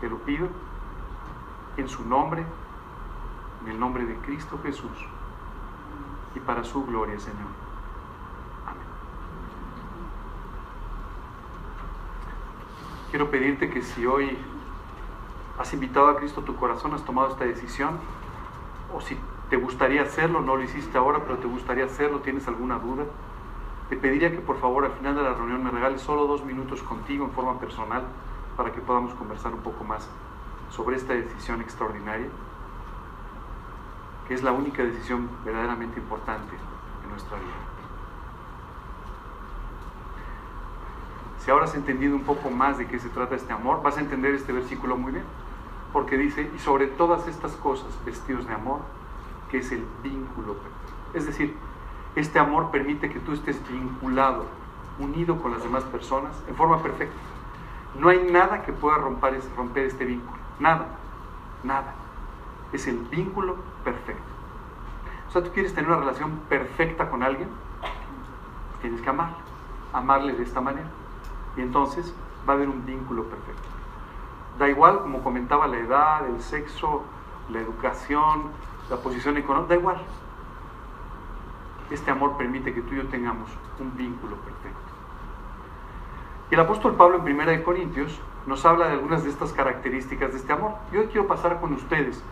Te 0.00 0.08
lo 0.08 0.18
pido 0.18 0.48
en 1.76 1.88
su 1.88 2.04
nombre, 2.04 2.44
en 3.62 3.70
el 3.70 3.80
nombre 3.80 4.04
de 4.06 4.16
Cristo 4.18 4.58
Jesús 4.62 5.06
y 6.34 6.40
para 6.40 6.64
su 6.64 6.84
gloria, 6.84 7.18
Señor. 7.18 7.48
Amén. 8.66 8.86
Quiero 13.10 13.30
pedirte 13.30 13.70
que 13.70 13.82
si 13.82 14.06
hoy 14.06 14.36
has 15.58 15.72
invitado 15.72 16.08
a 16.08 16.16
Cristo 16.16 16.42
tu 16.42 16.56
corazón, 16.56 16.94
has 16.94 17.04
tomado 17.04 17.28
esta 17.28 17.44
decisión, 17.44 17.98
o 18.92 19.00
si 19.00 19.16
te 19.50 19.56
gustaría 19.56 20.02
hacerlo, 20.02 20.40
no 20.40 20.56
lo 20.56 20.62
hiciste 20.62 20.96
ahora, 20.96 21.20
pero 21.20 21.38
te 21.38 21.46
gustaría 21.46 21.84
hacerlo, 21.84 22.20
tienes 22.20 22.48
alguna 22.48 22.78
duda, 22.78 23.04
te 23.88 23.96
pediría 23.96 24.30
que 24.30 24.38
por 24.38 24.58
favor 24.58 24.84
al 24.84 24.92
final 24.92 25.14
de 25.14 25.22
la 25.22 25.34
reunión 25.34 25.62
me 25.62 25.70
regales 25.70 26.00
solo 26.00 26.26
dos 26.26 26.44
minutos 26.44 26.82
contigo 26.82 27.24
en 27.24 27.30
forma 27.32 27.58
personal 27.60 28.02
para 28.56 28.72
que 28.72 28.80
podamos 28.80 29.12
conversar 29.14 29.52
un 29.52 29.60
poco 29.60 29.84
más 29.84 30.08
sobre 30.70 30.96
esta 30.96 31.12
decisión 31.12 31.60
extraordinaria, 31.60 32.28
que 34.26 34.34
es 34.34 34.42
la 34.42 34.52
única 34.52 34.82
decisión 34.82 35.28
verdaderamente 35.44 36.00
importante 36.00 36.54
en 37.04 37.10
nuestra 37.10 37.36
vida. 37.36 37.74
Si 41.44 41.50
ahora 41.50 41.66
has 41.66 41.74
entendido 41.74 42.16
un 42.16 42.22
poco 42.22 42.48
más 42.48 42.78
de 42.78 42.86
qué 42.86 42.98
se 42.98 43.10
trata 43.10 43.34
este 43.34 43.52
amor, 43.52 43.82
vas 43.82 43.98
a 43.98 44.00
entender 44.00 44.34
este 44.34 44.52
versículo 44.52 44.96
muy 44.96 45.12
bien, 45.12 45.24
porque 45.92 46.16
dice, 46.16 46.50
y 46.56 46.58
sobre 46.58 46.86
todas 46.86 47.28
estas 47.28 47.52
cosas, 47.56 47.86
vestidos 48.06 48.46
de 48.46 48.54
amor, 48.54 48.80
es 49.58 49.72
el 49.72 49.84
vínculo 50.02 50.56
Es 51.14 51.26
decir, 51.26 51.56
este 52.16 52.38
amor 52.38 52.70
permite 52.70 53.10
que 53.10 53.20
tú 53.20 53.32
estés 53.32 53.60
vinculado, 53.68 54.46
unido 54.98 55.40
con 55.40 55.52
las 55.52 55.62
demás 55.62 55.84
personas 55.84 56.32
en 56.48 56.54
forma 56.54 56.82
perfecta. 56.82 57.16
No 57.98 58.08
hay 58.08 58.30
nada 58.30 58.62
que 58.62 58.72
pueda 58.72 58.98
romper, 58.98 59.40
romper 59.56 59.86
este 59.86 60.04
vínculo. 60.04 60.38
Nada. 60.58 60.86
Nada. 61.62 61.94
Es 62.72 62.86
el 62.86 62.98
vínculo 62.98 63.56
perfecto. 63.84 64.22
O 65.28 65.30
sea, 65.32 65.42
tú 65.42 65.50
quieres 65.50 65.74
tener 65.74 65.90
una 65.90 66.00
relación 66.00 66.40
perfecta 66.48 67.10
con 67.10 67.22
alguien, 67.22 67.48
tienes 68.80 69.00
que 69.00 69.08
amarle. 69.08 69.36
Amarle 69.92 70.32
de 70.34 70.42
esta 70.42 70.60
manera. 70.60 70.88
Y 71.56 71.60
entonces 71.60 72.14
va 72.48 72.52
a 72.52 72.56
haber 72.56 72.68
un 72.68 72.84
vínculo 72.84 73.24
perfecto. 73.24 73.68
Da 74.58 74.68
igual, 74.68 75.00
como 75.00 75.22
comentaba, 75.22 75.66
la 75.66 75.78
edad, 75.78 76.28
el 76.28 76.40
sexo, 76.40 77.02
la 77.50 77.60
educación, 77.60 78.50
la 78.90 78.96
posición 78.96 79.36
económica, 79.36 79.74
da 79.74 79.80
igual 79.80 79.98
este 81.90 82.10
amor 82.10 82.36
permite 82.36 82.72
que 82.72 82.82
tú 82.82 82.94
y 82.94 82.98
yo 82.98 83.06
tengamos 83.08 83.48
un 83.78 83.96
vínculo 83.96 84.36
perfecto. 84.36 84.78
Y 86.50 86.54
el 86.54 86.60
apóstol 86.60 86.94
Pablo 86.94 87.22
en 87.26 87.40
1 87.40 87.64
Corintios 87.64 88.20
nos 88.46 88.64
habla 88.64 88.88
de 88.88 88.92
algunas 88.94 89.24
de 89.24 89.30
estas 89.30 89.52
características 89.52 90.32
de 90.32 90.38
este 90.38 90.52
amor. 90.52 90.74
Yo 90.92 91.00
hoy 91.00 91.06
quiero 91.06 91.26
pasar 91.26 91.60
con 91.60 91.72
ustedes, 91.72 92.22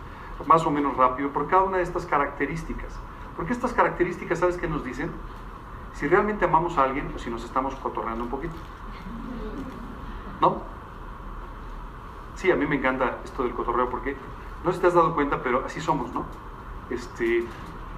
más 0.45 0.65
o 0.65 0.71
menos 0.71 0.95
rápido, 0.97 1.29
por 1.29 1.47
cada 1.47 1.63
una 1.63 1.77
de 1.77 1.83
estas 1.83 2.05
características. 2.05 2.93
Porque 3.35 3.53
estas 3.53 3.73
características, 3.73 4.39
¿sabes 4.39 4.57
qué 4.57 4.67
nos 4.67 4.83
dicen? 4.83 5.11
Si 5.93 6.07
realmente 6.07 6.45
amamos 6.45 6.77
a 6.77 6.83
alguien 6.83 7.11
o 7.15 7.19
si 7.19 7.29
nos 7.29 7.43
estamos 7.43 7.75
cotorreando 7.75 8.23
un 8.23 8.29
poquito. 8.29 8.55
¿No? 10.41 10.61
Sí, 12.35 12.51
a 12.51 12.55
mí 12.55 12.65
me 12.65 12.75
encanta 12.75 13.17
esto 13.23 13.43
del 13.43 13.53
cotorreo 13.53 13.89
porque 13.89 14.15
no 14.63 14.71
sé 14.71 14.77
si 14.77 14.81
te 14.81 14.87
has 14.87 14.93
dado 14.93 15.15
cuenta, 15.15 15.41
pero 15.41 15.63
así 15.65 15.79
somos, 15.79 16.13
¿no? 16.13 16.25
Este, 16.89 17.43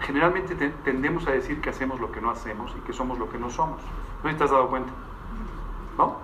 generalmente 0.01 0.55
tendemos 0.83 1.27
a 1.27 1.31
decir 1.31 1.61
que 1.61 1.69
hacemos 1.69 1.99
lo 1.99 2.11
que 2.11 2.21
no 2.21 2.29
hacemos 2.29 2.73
y 2.77 2.81
que 2.81 2.93
somos 2.93 3.17
lo 3.17 3.29
que 3.29 3.37
no 3.37 3.49
somos. 3.49 3.81
¿No 4.23 4.35
te 4.35 4.43
has 4.43 4.51
dado 4.51 4.69
cuenta? 4.69 4.91
¿No? 5.97 6.17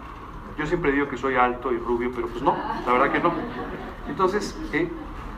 Yo 0.58 0.66
siempre 0.66 0.92
digo 0.92 1.08
que 1.08 1.18
soy 1.18 1.36
alto 1.36 1.72
y 1.72 1.78
rubio, 1.78 2.12
pero 2.14 2.28
pues 2.28 2.44
no, 2.44 2.56
la 2.86 2.94
verdad 2.94 3.12
que 3.12 3.20
no. 3.20 3.32
Entonces, 4.08 4.58
eh, 4.74 4.90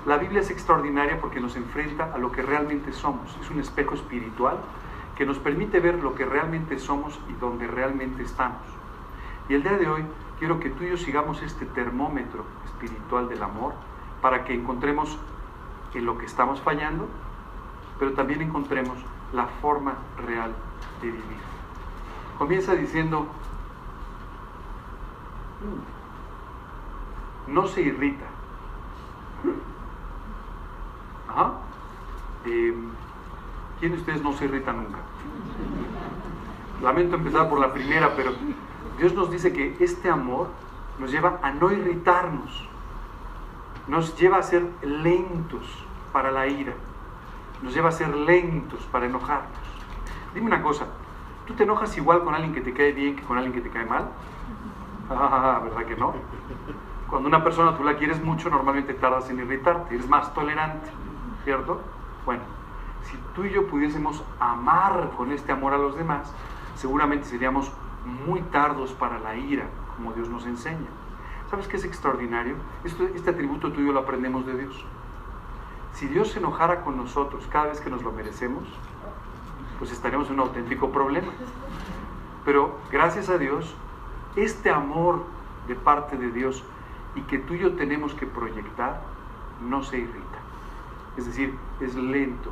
la 0.05 0.17
Biblia 0.17 0.41
es 0.41 0.49
extraordinaria 0.49 1.19
porque 1.21 1.39
nos 1.39 1.55
enfrenta 1.55 2.13
a 2.13 2.17
lo 2.17 2.31
que 2.31 2.41
realmente 2.41 2.91
somos. 2.91 3.37
Es 3.41 3.49
un 3.49 3.59
espejo 3.59 3.95
espiritual 3.95 4.57
que 5.15 5.25
nos 5.25 5.37
permite 5.37 5.79
ver 5.79 6.01
lo 6.01 6.15
que 6.15 6.25
realmente 6.25 6.79
somos 6.79 7.19
y 7.29 7.33
donde 7.33 7.67
realmente 7.67 8.23
estamos. 8.23 8.61
Y 9.47 9.53
el 9.53 9.63
día 9.63 9.77
de 9.77 9.87
hoy 9.87 10.03
quiero 10.39 10.59
que 10.59 10.69
tú 10.69 10.83
y 10.83 10.89
yo 10.89 10.97
sigamos 10.97 11.41
este 11.41 11.65
termómetro 11.65 12.45
espiritual 12.65 13.29
del 13.29 13.43
amor 13.43 13.73
para 14.21 14.43
que 14.43 14.53
encontremos 14.53 15.17
en 15.93 16.05
lo 16.05 16.17
que 16.17 16.25
estamos 16.25 16.61
fallando 16.61 17.07
pero 17.99 18.13
también 18.13 18.41
encontremos 18.41 18.97
la 19.31 19.47
forma 19.47 19.95
real 20.25 20.53
de 21.01 21.07
vivir. 21.07 21.37
Comienza 22.37 22.73
diciendo, 22.75 23.27
no 27.47 27.67
se 27.67 27.81
irrita. 27.81 28.25
Ajá. 31.29 31.53
Em, 32.45 32.89
¿Quién 33.79 33.93
de 33.93 33.97
ustedes 33.99 34.21
no 34.21 34.33
se 34.33 34.45
irrita 34.45 34.73
nunca? 34.73 34.99
Lamento 36.81 37.15
empezar 37.15 37.49
por 37.49 37.59
la 37.59 37.71
primera, 37.71 38.15
pero 38.15 38.33
Dios 38.97 39.13
nos 39.13 39.31
dice 39.31 39.53
que 39.53 39.77
este 39.79 40.09
amor 40.09 40.49
nos 40.99 41.11
lleva 41.11 41.39
a 41.41 41.51
no 41.51 41.71
irritarnos, 41.71 42.67
nos 43.87 44.17
lleva 44.17 44.37
a 44.37 44.43
ser 44.43 44.65
lentos 44.81 45.85
para 46.11 46.31
la 46.31 46.47
ira, 46.47 46.73
nos 47.61 47.73
lleva 47.73 47.89
a 47.89 47.91
ser 47.91 48.15
lentos 48.15 48.81
para 48.91 49.05
enojarnos. 49.05 49.49
Dime 50.33 50.47
una 50.47 50.61
cosa, 50.61 50.85
¿tú 51.45 51.53
te 51.53 51.63
enojas 51.63 51.95
igual 51.97 52.23
con 52.23 52.33
alguien 52.33 52.53
que 52.53 52.61
te 52.61 52.73
cae 52.73 52.91
bien 52.91 53.15
que 53.15 53.23
con 53.23 53.37
alguien 53.37 53.53
que 53.53 53.61
te 53.61 53.69
cae 53.69 53.85
mal? 53.85 54.09
Ah, 55.09 55.59
¿verdad 55.63 55.85
que 55.85 55.95
no? 55.95 56.13
Cuando 57.09 57.27
una 57.27 57.43
persona 57.43 57.77
tú 57.77 57.83
la 57.83 57.97
quieres 57.97 58.23
mucho, 58.23 58.49
normalmente 58.49 58.93
tardas 58.93 59.29
en 59.29 59.39
irritarte, 59.39 59.93
eres 59.95 60.09
más 60.09 60.33
tolerante, 60.33 60.89
¿cierto? 61.43 61.81
Bueno, 62.25 62.41
si 63.03 63.17
tú 63.35 63.43
y 63.43 63.51
yo 63.51 63.67
pudiésemos 63.67 64.23
amar 64.39 65.11
con 65.17 65.31
este 65.31 65.51
amor 65.51 65.73
a 65.73 65.77
los 65.77 65.95
demás, 65.95 66.33
seguramente 66.75 67.25
seríamos 67.25 67.71
muy 68.25 68.41
tardos 68.43 68.93
para 68.93 69.19
la 69.19 69.35
ira, 69.35 69.65
como 69.95 70.13
Dios 70.13 70.29
nos 70.29 70.45
enseña. 70.45 70.87
¿Sabes 71.53 71.67
qué 71.67 71.77
es 71.77 71.85
extraordinario? 71.85 72.55
este 72.83 73.29
atributo 73.29 73.71
tuyo 73.71 73.91
lo 73.91 73.99
aprendemos 73.99 74.43
de 74.43 74.57
Dios. 74.57 74.83
Si 75.93 76.07
Dios 76.07 76.31
se 76.31 76.39
enojara 76.39 76.81
con 76.81 76.97
nosotros 76.97 77.47
cada 77.51 77.67
vez 77.67 77.79
que 77.79 77.91
nos 77.91 78.01
lo 78.01 78.11
merecemos, 78.11 78.63
pues 79.77 79.91
estaríamos 79.91 80.29
en 80.29 80.33
un 80.33 80.39
auténtico 80.39 80.91
problema. 80.91 81.31
Pero 82.43 82.79
gracias 82.91 83.29
a 83.29 83.37
Dios, 83.37 83.75
este 84.35 84.71
amor 84.71 85.25
de 85.67 85.75
parte 85.75 86.17
de 86.17 86.31
Dios 86.31 86.63
y 87.13 87.21
que 87.21 87.37
tú 87.37 87.53
y 87.53 87.59
yo 87.59 87.75
tenemos 87.75 88.15
que 88.15 88.25
proyectar, 88.25 89.03
no 89.61 89.83
se 89.83 89.99
irrita. 89.99 90.39
Es 91.17 91.27
decir, 91.27 91.55
es 91.81 91.93
lento 91.93 92.51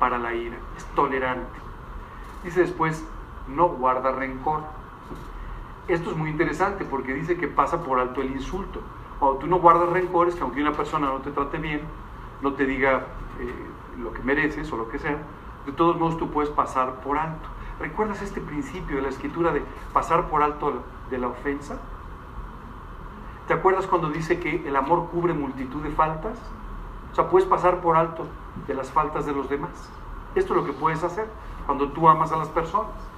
para 0.00 0.18
la 0.18 0.34
ira, 0.34 0.56
es 0.76 0.84
tolerante. 0.96 1.56
Dice 2.42 2.62
después, 2.62 3.06
no 3.46 3.68
guarda 3.68 4.10
rencor. 4.10 4.64
Esto 5.90 6.12
es 6.12 6.16
muy 6.16 6.30
interesante 6.30 6.84
porque 6.84 7.12
dice 7.12 7.36
que 7.36 7.48
pasa 7.48 7.82
por 7.82 7.98
alto 7.98 8.22
el 8.22 8.30
insulto. 8.30 8.80
Cuando 9.18 9.38
tú 9.40 9.48
no 9.48 9.58
guardas 9.58 9.88
rencores, 9.88 10.36
que 10.36 10.42
aunque 10.42 10.62
una 10.62 10.70
persona 10.70 11.08
no 11.08 11.18
te 11.18 11.32
trate 11.32 11.58
bien, 11.58 11.80
no 12.42 12.52
te 12.52 12.64
diga 12.64 13.06
eh, 13.40 13.98
lo 13.98 14.12
que 14.12 14.22
mereces 14.22 14.72
o 14.72 14.76
lo 14.76 14.88
que 14.88 15.00
sea, 15.00 15.18
de 15.66 15.72
todos 15.72 15.98
modos 15.98 16.16
tú 16.16 16.30
puedes 16.30 16.48
pasar 16.48 17.00
por 17.00 17.18
alto. 17.18 17.48
¿Recuerdas 17.80 18.22
este 18.22 18.40
principio 18.40 18.96
de 18.96 19.02
la 19.02 19.08
escritura 19.08 19.50
de 19.50 19.64
pasar 19.92 20.28
por 20.28 20.44
alto 20.44 20.84
de 21.10 21.18
la 21.18 21.26
ofensa? 21.26 21.80
¿Te 23.48 23.54
acuerdas 23.54 23.88
cuando 23.88 24.10
dice 24.10 24.38
que 24.38 24.68
el 24.68 24.76
amor 24.76 25.08
cubre 25.10 25.34
multitud 25.34 25.82
de 25.82 25.90
faltas? 25.90 26.38
O 27.10 27.14
sea, 27.16 27.28
puedes 27.28 27.48
pasar 27.48 27.80
por 27.80 27.96
alto 27.96 28.28
de 28.68 28.74
las 28.74 28.92
faltas 28.92 29.26
de 29.26 29.32
los 29.32 29.50
demás. 29.50 29.90
Esto 30.36 30.54
es 30.54 30.60
lo 30.60 30.64
que 30.64 30.72
puedes 30.72 31.02
hacer 31.02 31.26
cuando 31.66 31.88
tú 31.90 32.08
amas 32.08 32.30
a 32.30 32.36
las 32.36 32.48
personas. 32.48 33.09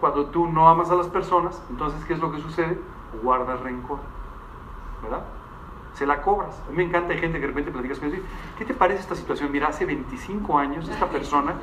Cuando 0.00 0.26
tú 0.26 0.46
no 0.46 0.68
amas 0.68 0.90
a 0.90 0.94
las 0.94 1.08
personas, 1.08 1.62
entonces, 1.68 2.02
¿qué 2.06 2.14
es 2.14 2.20
lo 2.20 2.32
que 2.32 2.40
sucede? 2.40 2.80
Guardas 3.22 3.60
rencor. 3.60 3.98
¿Verdad? 5.02 5.22
Se 5.94 6.06
la 6.06 6.22
cobras. 6.22 6.58
A 6.66 6.70
mí 6.70 6.78
me 6.78 6.84
encanta, 6.84 7.12
hay 7.12 7.20
gente 7.20 7.38
que 7.38 7.42
de 7.42 7.48
repente 7.48 7.70
platicas 7.70 7.98
con 7.98 8.08
ellos, 8.08 8.24
¿qué 8.56 8.64
te 8.64 8.72
parece 8.72 9.00
esta 9.00 9.14
situación? 9.14 9.52
Mira, 9.52 9.68
hace 9.68 9.84
25 9.84 10.58
años 10.58 10.88
esta 10.88 11.06
persona, 11.06 11.54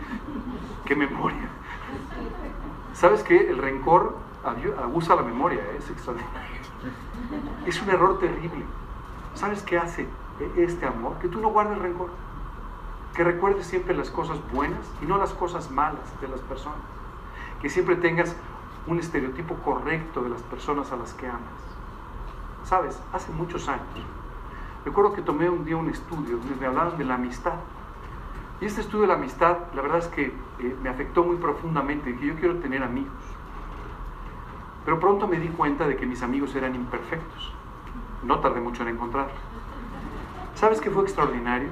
qué 0.84 0.94
memoria. 0.94 1.48
¿Sabes 2.92 3.22
qué? 3.22 3.48
El 3.48 3.58
rencor 3.58 4.16
abusa 4.82 5.16
la 5.16 5.22
memoria, 5.22 5.60
¿eh? 5.60 5.76
es 5.78 5.90
extraordinario. 5.90 6.60
Es 7.66 7.80
un 7.80 7.88
error 7.88 8.18
terrible. 8.18 8.64
¿Sabes 9.34 9.62
qué 9.62 9.78
hace 9.78 10.06
este 10.56 10.86
amor? 10.86 11.18
Que 11.18 11.28
tú 11.28 11.40
no 11.40 11.48
guardes 11.48 11.78
rencor. 11.78 12.10
Que 13.14 13.24
recuerdes 13.24 13.66
siempre 13.66 13.96
las 13.96 14.10
cosas 14.10 14.38
buenas 14.52 14.80
y 15.00 15.06
no 15.06 15.16
las 15.16 15.32
cosas 15.32 15.70
malas 15.70 16.20
de 16.20 16.28
las 16.28 16.40
personas. 16.40 16.78
Que 17.64 17.70
siempre 17.70 17.96
tengas 17.96 18.36
un 18.86 18.98
estereotipo 18.98 19.54
correcto 19.54 20.22
de 20.22 20.28
las 20.28 20.42
personas 20.42 20.92
a 20.92 20.96
las 20.96 21.14
que 21.14 21.26
amas. 21.26 21.40
¿Sabes? 22.62 23.00
Hace 23.10 23.32
muchos 23.32 23.70
años. 23.70 23.86
Recuerdo 24.84 25.14
que 25.14 25.22
tomé 25.22 25.48
un 25.48 25.64
día 25.64 25.78
un 25.78 25.88
estudio 25.88 26.36
donde 26.36 26.56
me 26.56 26.66
hablaban 26.66 26.98
de 26.98 27.04
la 27.04 27.14
amistad. 27.14 27.54
Y 28.60 28.66
este 28.66 28.82
estudio 28.82 29.04
de 29.04 29.06
la 29.06 29.14
amistad, 29.14 29.56
la 29.74 29.80
verdad 29.80 29.96
es 29.96 30.08
que 30.08 30.26
eh, 30.26 30.76
me 30.82 30.90
afectó 30.90 31.24
muy 31.24 31.36
profundamente, 31.36 32.14
que 32.14 32.26
yo 32.26 32.34
quiero 32.34 32.56
tener 32.56 32.82
amigos. 32.82 33.14
Pero 34.84 35.00
pronto 35.00 35.26
me 35.26 35.40
di 35.40 35.48
cuenta 35.48 35.88
de 35.88 35.96
que 35.96 36.04
mis 36.04 36.22
amigos 36.22 36.54
eran 36.54 36.74
imperfectos. 36.74 37.54
No 38.24 38.40
tardé 38.40 38.60
mucho 38.60 38.82
en 38.82 38.90
encontrar. 38.90 39.28
¿Sabes 40.54 40.82
qué 40.82 40.90
fue 40.90 41.04
extraordinario? 41.04 41.70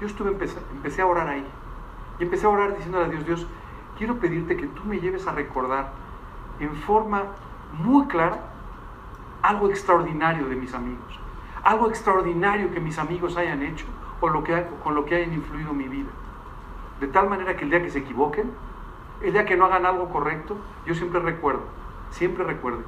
Yo 0.00 0.08
estuve, 0.08 0.30
empecé, 0.30 0.58
empecé 0.72 1.02
a 1.02 1.06
orar 1.06 1.28
ahí. 1.28 1.46
Y 2.18 2.24
empecé 2.24 2.46
a 2.46 2.48
orar 2.48 2.74
diciéndole 2.76 3.04
a 3.04 3.08
Dios, 3.08 3.24
Dios, 3.24 3.46
quiero 3.98 4.18
pedirte 4.18 4.56
que 4.56 4.66
tú 4.66 4.84
me 4.84 5.00
lleves 5.00 5.26
a 5.26 5.32
recordar 5.32 5.92
en 6.60 6.74
forma 6.74 7.24
muy 7.72 8.06
clara 8.06 8.38
algo 9.42 9.68
extraordinario 9.68 10.48
de 10.48 10.56
mis 10.56 10.74
amigos. 10.74 11.18
Algo 11.64 11.88
extraordinario 11.88 12.72
que 12.72 12.80
mis 12.80 12.98
amigos 12.98 13.36
hayan 13.36 13.62
hecho 13.62 13.86
o 14.20 14.28
con 14.82 14.94
lo 14.94 15.04
que 15.04 15.16
hayan 15.16 15.32
influido 15.32 15.72
mi 15.72 15.88
vida. 15.88 16.10
De 17.00 17.08
tal 17.08 17.28
manera 17.28 17.56
que 17.56 17.64
el 17.64 17.70
día 17.70 17.82
que 17.82 17.90
se 17.90 17.98
equivoquen, 17.98 18.52
el 19.20 19.32
día 19.32 19.44
que 19.44 19.56
no 19.56 19.64
hagan 19.64 19.84
algo 19.84 20.08
correcto, 20.10 20.56
yo 20.86 20.94
siempre 20.94 21.20
recuerdo, 21.20 21.62
siempre 22.10 22.44
recuerde 22.44 22.84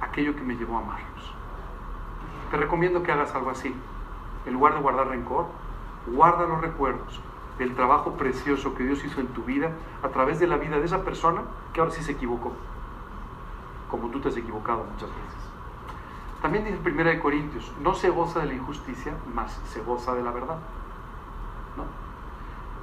aquello 0.00 0.34
que 0.34 0.42
me 0.42 0.56
llevó 0.56 0.76
a 0.76 0.80
amarlos. 0.80 1.34
Te 2.50 2.56
recomiendo 2.56 3.02
que 3.02 3.12
hagas 3.12 3.34
algo 3.34 3.50
así. 3.50 3.74
En 4.44 4.52
lugar 4.54 4.74
de 4.74 4.80
guardar 4.80 5.08
rencor, 5.08 5.46
guarda 6.06 6.46
los 6.46 6.60
recuerdos 6.60 7.20
del 7.62 7.74
trabajo 7.74 8.12
precioso 8.14 8.74
que 8.74 8.84
Dios 8.84 9.04
hizo 9.04 9.20
en 9.20 9.28
tu 9.28 9.44
vida 9.44 9.70
a 10.02 10.08
través 10.08 10.40
de 10.40 10.46
la 10.46 10.56
vida 10.56 10.78
de 10.78 10.84
esa 10.84 11.04
persona 11.04 11.42
que 11.72 11.80
ahora 11.80 11.92
sí 11.92 12.02
se 12.02 12.12
equivocó, 12.12 12.52
como 13.90 14.08
tú 14.08 14.20
te 14.20 14.28
has 14.28 14.36
equivocado 14.36 14.84
muchas 14.84 15.08
veces. 15.08 15.42
También 16.42 16.64
dice 16.64 16.78
en 16.84 17.00
1 17.00 17.22
Corintios, 17.22 17.72
no 17.80 17.94
se 17.94 18.10
goza 18.10 18.40
de 18.40 18.46
la 18.46 18.54
injusticia, 18.54 19.14
más 19.32 19.60
se 19.68 19.80
goza 19.80 20.14
de 20.14 20.24
la 20.24 20.32
verdad. 20.32 20.56
¿No? 21.76 21.84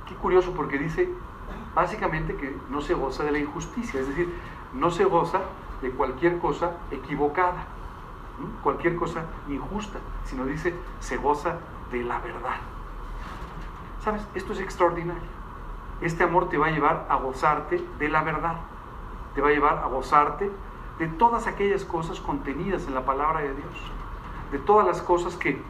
Qué 0.07 0.15
curioso 0.15 0.53
porque 0.53 0.77
dice 0.77 1.09
básicamente 1.75 2.35
que 2.35 2.55
no 2.69 2.79
se 2.79 2.93
goza 2.93 3.23
de 3.23 3.33
la 3.33 3.39
injusticia, 3.39 3.99
es 3.99 4.07
decir, 4.07 4.33
no 4.73 4.91
se 4.91 5.03
goza 5.03 5.41
de 5.81 5.91
cualquier 5.91 6.39
cosa 6.39 6.77
equivocada, 6.89 7.65
cualquier 8.63 8.95
cosa 8.95 9.25
injusta, 9.49 9.99
sino 10.23 10.45
dice, 10.45 10.73
se 11.01 11.17
goza 11.17 11.57
de 11.91 12.03
la 12.03 12.19
verdad. 12.19 12.59
¿Sabes? 14.03 14.25
Esto 14.33 14.53
es 14.53 14.59
extraordinario. 14.59 15.39
Este 16.01 16.23
amor 16.23 16.49
te 16.49 16.57
va 16.57 16.67
a 16.67 16.71
llevar 16.71 17.05
a 17.09 17.17
gozarte 17.17 17.83
de 17.99 18.09
la 18.09 18.23
verdad, 18.23 18.55
te 19.35 19.41
va 19.41 19.49
a 19.49 19.51
llevar 19.51 19.79
a 19.79 19.87
gozarte 19.87 20.49
de 20.97 21.07
todas 21.07 21.47
aquellas 21.47 21.83
cosas 21.83 22.19
contenidas 22.19 22.87
en 22.87 22.93
la 22.93 23.05
palabra 23.05 23.41
de 23.41 23.53
Dios, 23.53 23.91
de 24.51 24.59
todas 24.59 24.87
las 24.87 25.01
cosas 25.01 25.35
que 25.35 25.61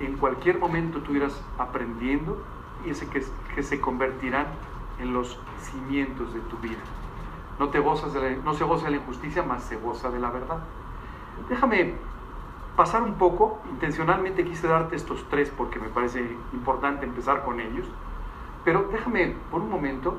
en 0.00 0.16
cualquier 0.16 0.58
momento 0.58 1.00
tú 1.00 1.14
irás 1.14 1.42
aprendiendo 1.58 2.42
y 2.84 2.92
que, 2.92 3.62
se 3.62 3.80
convertirán 3.80 4.46
en 4.98 5.12
los 5.12 5.38
cimientos 5.60 6.32
de 6.32 6.40
tu 6.40 6.56
vida. 6.58 6.80
No, 7.58 7.68
te 7.68 7.78
gozas 7.78 8.12
de 8.12 8.36
no 8.36 8.54
se 8.54 8.64
goza 8.64 8.86
de 8.86 8.92
la 8.92 8.96
injusticia, 8.98 9.42
más 9.42 9.64
se 9.64 9.76
goza 9.76 10.10
de 10.10 10.18
la 10.18 10.30
verdad. 10.30 10.58
Déjame 11.48 11.94
pasar 12.76 13.02
un 13.02 13.14
poco, 13.14 13.60
intencionalmente 13.70 14.44
quise 14.44 14.66
darte 14.66 14.96
estos 14.96 15.24
tres 15.28 15.50
porque 15.50 15.78
me 15.78 15.88
parece 15.88 16.36
importante 16.52 17.04
empezar 17.04 17.44
con 17.44 17.60
ellos, 17.60 17.86
pero 18.64 18.88
déjame 18.90 19.36
por 19.50 19.60
un 19.60 19.70
momento 19.70 20.16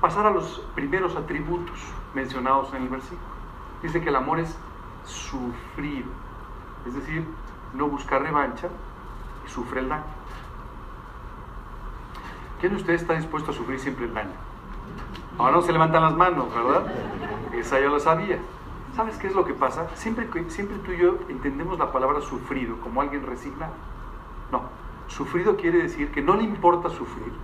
pasar 0.00 0.26
a 0.26 0.30
los 0.30 0.60
primeros 0.74 1.16
atributos 1.16 1.78
mencionados 2.14 2.72
en 2.74 2.82
el 2.82 2.88
versículo. 2.88 3.36
Dice 3.82 4.02
que 4.02 4.08
el 4.08 4.16
amor 4.16 4.40
es 4.40 4.56
sufrido, 5.04 6.08
es 6.86 6.94
decir, 6.94 7.26
no 7.74 7.88
buscar 7.88 8.22
revancha 8.22 8.68
y 9.46 9.50
sufre 9.50 9.80
el 9.80 9.88
daño. 9.88 10.04
¿Quién 12.60 12.72
de 12.72 12.78
ustedes 12.78 13.02
está 13.02 13.14
dispuesto 13.14 13.50
a 13.50 13.54
sufrir 13.54 13.78
siempre 13.78 14.06
el 14.06 14.14
daño? 14.14 14.32
Ahora 15.38 15.52
no 15.52 15.62
se 15.62 15.72
levantan 15.72 16.02
las 16.02 16.14
manos, 16.14 16.46
¿verdad? 16.54 16.86
Esa 17.52 17.78
ya 17.78 17.88
lo 17.88 18.00
sabía. 18.00 18.38
¿Sabes 18.96 19.18
qué 19.18 19.26
es 19.26 19.34
lo 19.34 19.44
que 19.44 19.52
pasa? 19.52 19.94
Siempre, 19.94 20.26
siempre 20.48 20.78
tú 20.78 20.92
y 20.92 20.96
yo 20.96 21.18
entendemos 21.28 21.78
la 21.78 21.92
palabra 21.92 22.22
sufrido 22.22 22.80
como 22.80 23.02
alguien 23.02 23.26
resignado. 23.26 23.74
No, 24.50 24.62
sufrido 25.06 25.58
quiere 25.58 25.82
decir 25.82 26.10
que 26.12 26.22
no 26.22 26.34
le 26.34 26.44
importa 26.44 26.88
sufrir 26.88 27.34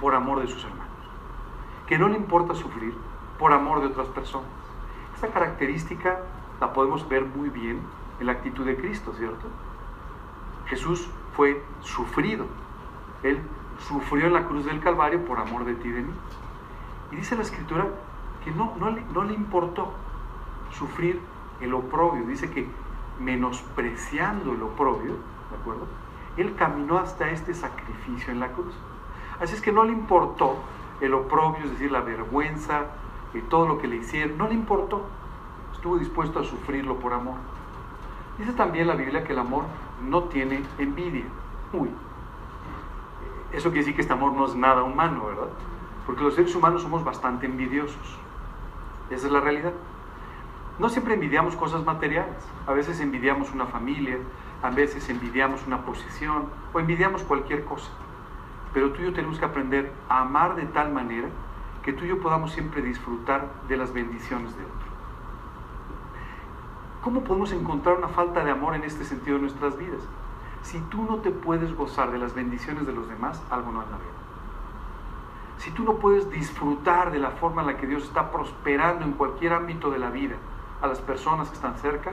por 0.00 0.16
amor 0.16 0.40
de 0.40 0.48
sus 0.48 0.64
hermanos. 0.64 0.88
Que 1.86 1.96
no 1.96 2.08
le 2.08 2.16
importa 2.16 2.56
sufrir 2.56 2.92
por 3.38 3.52
amor 3.52 3.80
de 3.80 3.86
otras 3.86 4.08
personas. 4.08 4.48
Esta 5.14 5.28
característica 5.28 6.22
la 6.60 6.72
podemos 6.72 7.08
ver 7.08 7.24
muy 7.24 7.48
bien 7.48 7.80
en 8.18 8.26
la 8.26 8.32
actitud 8.32 8.66
de 8.66 8.76
Cristo, 8.76 9.12
¿cierto? 9.16 9.46
Jesús 10.66 11.08
fue 11.36 11.62
sufrido. 11.82 12.46
Él 13.22 13.40
sufrió 13.86 14.26
en 14.26 14.32
la 14.32 14.44
cruz 14.44 14.64
del 14.64 14.80
Calvario 14.80 15.24
por 15.24 15.38
amor 15.38 15.64
de 15.64 15.76
ti 15.76 15.86
y 15.86 15.92
de 15.92 16.02
mí. 16.02 16.12
Y 17.12 17.16
dice 17.16 17.36
la 17.36 17.42
Escritura 17.42 17.86
que 18.48 18.54
no, 18.54 18.72
no, 18.78 18.90
le, 18.90 19.02
no 19.12 19.24
le 19.24 19.34
importó 19.34 19.92
sufrir 20.72 21.20
el 21.60 21.74
oprobio. 21.74 22.26
Dice 22.26 22.50
que 22.50 22.66
menospreciando 23.20 24.52
el 24.52 24.62
oprobio, 24.62 25.16
¿de 25.50 25.56
acuerdo? 25.60 25.86
Él 26.36 26.54
caminó 26.56 26.98
hasta 26.98 27.30
este 27.30 27.52
sacrificio 27.52 28.32
en 28.32 28.40
la 28.40 28.48
cruz. 28.52 28.74
Así 29.40 29.54
es 29.54 29.60
que 29.60 29.72
no 29.72 29.84
le 29.84 29.92
importó 29.92 30.56
el 31.00 31.12
oprobio, 31.14 31.64
es 31.64 31.72
decir, 31.72 31.92
la 31.92 32.00
vergüenza, 32.00 32.86
y 33.34 33.40
todo 33.42 33.68
lo 33.68 33.78
que 33.78 33.86
le 33.86 33.96
hicieron, 33.96 34.38
no 34.38 34.48
le 34.48 34.54
importó. 34.54 35.02
Estuvo 35.74 35.98
dispuesto 35.98 36.40
a 36.40 36.44
sufrirlo 36.44 36.96
por 36.98 37.12
amor. 37.12 37.36
Dice 38.38 38.52
también 38.52 38.86
la 38.86 38.94
Biblia 38.94 39.24
que 39.24 39.32
el 39.32 39.38
amor 39.38 39.64
no 40.08 40.24
tiene 40.24 40.62
envidia. 40.78 41.24
Uy, 41.72 41.90
eso 43.52 43.68
quiere 43.68 43.80
decir 43.80 43.94
que 43.94 44.00
este 44.00 44.12
amor 44.12 44.32
no 44.32 44.46
es 44.46 44.54
nada 44.54 44.82
humano, 44.82 45.26
¿verdad? 45.26 45.48
Porque 46.06 46.22
los 46.22 46.34
seres 46.34 46.54
humanos 46.54 46.82
somos 46.82 47.04
bastante 47.04 47.46
envidiosos. 47.46 48.18
Esa 49.10 49.26
es 49.26 49.32
la 49.32 49.40
realidad. 49.40 49.72
No 50.78 50.88
siempre 50.88 51.14
envidiamos 51.14 51.56
cosas 51.56 51.84
materiales. 51.84 52.36
A 52.66 52.72
veces 52.72 53.00
envidiamos 53.00 53.52
una 53.52 53.66
familia, 53.66 54.18
a 54.62 54.70
veces 54.70 55.08
envidiamos 55.08 55.66
una 55.66 55.84
posición 55.84 56.46
o 56.72 56.80
envidiamos 56.80 57.22
cualquier 57.22 57.64
cosa. 57.64 57.90
Pero 58.72 58.92
tú 58.92 59.02
y 59.02 59.06
yo 59.06 59.12
tenemos 59.12 59.38
que 59.38 59.44
aprender 59.44 59.92
a 60.08 60.20
amar 60.20 60.54
de 60.54 60.66
tal 60.66 60.92
manera 60.92 61.28
que 61.82 61.92
tú 61.92 62.04
y 62.04 62.08
yo 62.08 62.20
podamos 62.20 62.52
siempre 62.52 62.82
disfrutar 62.82 63.48
de 63.66 63.76
las 63.76 63.92
bendiciones 63.92 64.56
de 64.56 64.64
otro. 64.64 64.88
¿Cómo 67.02 67.22
podemos 67.22 67.52
encontrar 67.52 67.96
una 67.96 68.08
falta 68.08 68.44
de 68.44 68.50
amor 68.50 68.74
en 68.74 68.84
este 68.84 69.04
sentido 69.04 69.36
en 69.36 69.42
nuestras 69.42 69.78
vidas? 69.78 70.02
Si 70.62 70.80
tú 70.90 71.04
no 71.04 71.16
te 71.18 71.30
puedes 71.30 71.74
gozar 71.74 72.10
de 72.10 72.18
las 72.18 72.34
bendiciones 72.34 72.86
de 72.86 72.92
los 72.92 73.08
demás, 73.08 73.42
algo 73.50 73.72
no 73.72 73.80
anda 73.80 73.96
bien. 73.96 74.17
Si 75.58 75.72
tú 75.72 75.82
no 75.84 75.94
puedes 75.94 76.30
disfrutar 76.30 77.10
de 77.10 77.18
la 77.18 77.30
forma 77.32 77.62
en 77.62 77.68
la 77.68 77.76
que 77.76 77.86
Dios 77.86 78.04
está 78.04 78.30
prosperando 78.30 79.04
en 79.04 79.12
cualquier 79.12 79.52
ámbito 79.52 79.90
de 79.90 79.98
la 79.98 80.10
vida 80.10 80.36
a 80.80 80.86
las 80.86 81.00
personas 81.00 81.48
que 81.48 81.54
están 81.54 81.76
cerca, 81.78 82.12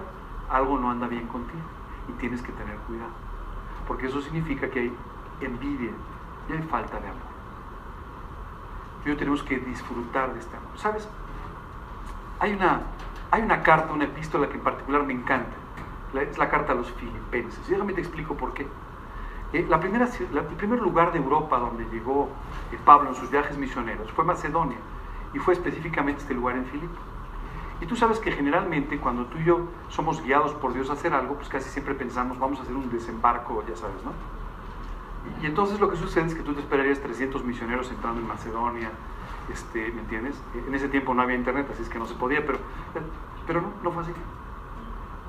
algo 0.50 0.80
no 0.80 0.90
anda 0.90 1.08
bien 1.08 1.28
contigo 1.28 1.64
y 2.10 2.14
tienes 2.14 2.42
que 2.42 2.52
tener 2.52 2.76
cuidado. 2.88 3.12
Porque 3.88 4.08
eso 4.08 4.22
significa 4.22 4.70
que 4.70 4.80
hay 4.80 4.94
envidia 5.42 5.92
y 6.50 6.54
hay 6.54 6.62
falta 6.64 7.00
de 7.00 7.08
amor. 7.08 7.36
Yo 9.06 9.16
tenemos 9.16 9.44
que 9.44 9.60
disfrutar 9.60 10.34
de 10.34 10.40
este 10.40 10.58
amor. 10.58 10.78
¿Sabes? 10.78 11.08
Hay 12.40 12.54
una, 12.54 12.82
hay 13.30 13.44
una 13.44 13.62
carta, 13.62 13.94
una 13.94 14.06
epístola 14.06 14.50
que 14.50 14.56
en 14.56 14.64
particular 14.64 15.04
me 15.04 15.14
encanta. 15.14 15.56
Es 16.20 16.38
la 16.38 16.50
carta 16.50 16.72
a 16.72 16.76
los 16.76 16.92
filipenses. 16.94 17.62
Y 17.68 17.72
déjame 17.74 17.94
te 17.94 18.02
explico 18.02 18.36
por 18.36 18.54
qué. 18.54 18.66
Eh, 19.56 19.66
la 19.70 19.80
primera, 19.80 20.06
el 20.06 20.56
primer 20.58 20.82
lugar 20.82 21.14
de 21.14 21.18
Europa 21.18 21.58
donde 21.58 21.86
llegó 21.86 22.28
eh, 22.74 22.78
Pablo 22.84 23.08
en 23.08 23.16
sus 23.16 23.32
viajes 23.32 23.58
misioneros 23.58 24.12
fue 24.12 24.26
Macedonia 24.26 24.76
y 25.34 25.40
fue 25.40 25.54
específicamente 25.54 26.24
este 26.24 26.34
lugar 26.34 26.58
en 26.58 26.66
Filipos. 26.66 27.00
Y 27.80 27.86
tú 27.86 27.96
sabes 27.96 28.20
que 28.20 28.34
generalmente 28.34 29.00
cuando 29.00 29.28
tú 29.28 29.38
y 29.38 29.46
yo 29.46 29.70
somos 29.88 30.22
guiados 30.22 30.54
por 30.56 30.74
Dios 30.74 30.90
a 30.90 30.94
hacer 30.94 31.14
algo, 31.14 31.36
pues 31.36 31.48
casi 31.48 31.70
siempre 31.70 31.94
pensamos, 31.94 32.38
vamos 32.38 32.60
a 32.60 32.64
hacer 32.64 32.76
un 32.76 32.92
desembarco, 32.92 33.64
ya 33.66 33.78
sabes, 33.78 33.96
¿no? 34.04 34.12
Y 35.42 35.46
entonces 35.46 35.80
lo 35.80 35.90
que 35.90 35.96
sucede 35.96 36.26
es 36.26 36.36
que 36.36 36.44
tú 36.44 36.54
te 36.54 36.60
esperarías 36.60 37.00
300 37.00 37.46
misioneros 37.46 37.90
entrando 37.90 38.20
en 38.20 38.28
Macedonia, 38.28 38.92
este, 39.50 39.90
¿me 39.94 40.02
entiendes? 40.02 40.36
En 40.68 40.76
ese 40.76 40.90
tiempo 40.90 41.14
no 41.14 41.22
había 41.22 41.38
internet, 41.38 41.66
así 41.72 41.82
es 41.82 41.88
que 41.88 41.98
no 41.98 42.08
se 42.08 42.16
podía, 42.16 42.46
pero, 42.46 42.60
pero 43.48 43.62
no, 43.62 43.70
no 43.84 43.92
fue 43.92 44.04
así. 44.04 44.12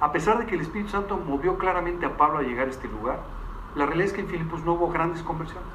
A 0.00 0.10
pesar 0.10 0.38
de 0.38 0.46
que 0.46 0.56
el 0.56 0.62
Espíritu 0.62 0.90
Santo 0.90 1.16
movió 1.16 1.58
claramente 1.58 2.06
a 2.06 2.16
Pablo 2.16 2.38
a 2.38 2.42
llegar 2.42 2.66
a 2.66 2.70
este 2.70 2.88
lugar, 2.88 3.20
la 3.76 3.84
realidad 3.84 4.06
es 4.06 4.12
que 4.14 4.22
en 4.22 4.28
Filipos 4.28 4.64
no 4.64 4.72
hubo 4.72 4.88
grandes 4.88 5.22
conversiones. 5.22 5.68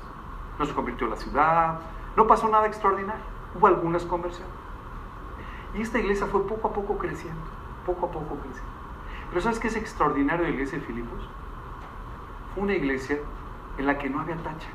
No 0.57 0.65
se 0.65 0.73
convirtió 0.73 1.07
la 1.07 1.15
ciudad, 1.15 1.79
no 2.17 2.25
pasó 2.25 2.49
nada 2.49 2.65
extraordinario. 2.65 3.23
Hubo 3.55 3.67
algunas 3.67 4.03
conversiones. 4.05 4.53
Y 5.75 5.81
esta 5.81 5.99
iglesia 5.99 6.25
fue 6.25 6.45
poco 6.47 6.67
a 6.67 6.73
poco 6.73 6.97
creciendo, 6.97 7.41
poco 7.85 8.07
a 8.07 8.11
poco 8.11 8.35
creciendo. 8.37 8.71
Pero 9.29 9.41
¿sabes 9.41 9.59
qué 9.59 9.67
es 9.67 9.75
extraordinario 9.75 10.43
de 10.43 10.49
la 10.49 10.55
iglesia 10.55 10.79
de 10.79 10.85
Filipos? 10.85 11.29
Fue 12.53 12.63
una 12.63 12.73
iglesia 12.73 13.19
en 13.77 13.85
la 13.85 13.97
que 13.97 14.09
no 14.09 14.19
había 14.19 14.35
tacha. 14.37 14.67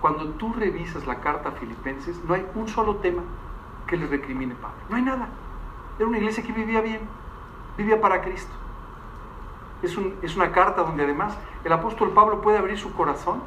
Cuando 0.00 0.28
tú 0.30 0.52
revisas 0.52 1.06
la 1.06 1.20
carta 1.20 1.48
a 1.48 1.52
Filipenses, 1.52 2.22
no 2.24 2.34
hay 2.34 2.46
un 2.54 2.68
solo 2.68 2.96
tema 2.96 3.22
que 3.88 3.96
le 3.96 4.06
recrimine 4.06 4.54
Pablo. 4.54 4.78
No 4.88 4.96
hay 4.96 5.02
nada. 5.02 5.28
Era 5.98 6.06
una 6.06 6.18
iglesia 6.18 6.44
que 6.44 6.52
vivía 6.52 6.80
bien, 6.80 7.00
vivía 7.76 8.00
para 8.00 8.22
Cristo. 8.22 8.52
Es, 9.82 9.96
es 10.22 10.36
una 10.36 10.52
carta 10.52 10.82
donde 10.82 11.04
además 11.04 11.36
el 11.64 11.72
apóstol 11.72 12.10
Pablo 12.10 12.40
puede 12.40 12.58
abrir 12.58 12.78
su 12.78 12.92
corazón 12.94 13.42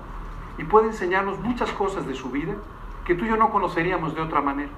y 0.58 0.64
puede 0.64 0.88
enseñarnos 0.88 1.40
muchas 1.40 1.72
cosas 1.72 2.06
de 2.06 2.14
su 2.14 2.30
vida 2.30 2.54
que 3.06 3.16
tú 3.16 3.26
y 3.26 3.30
yo 3.30 3.38
no 3.38 3.50
conoceríamos 3.50 4.14
de 4.14 4.22
otra 4.22 4.42
manera. 4.42 4.70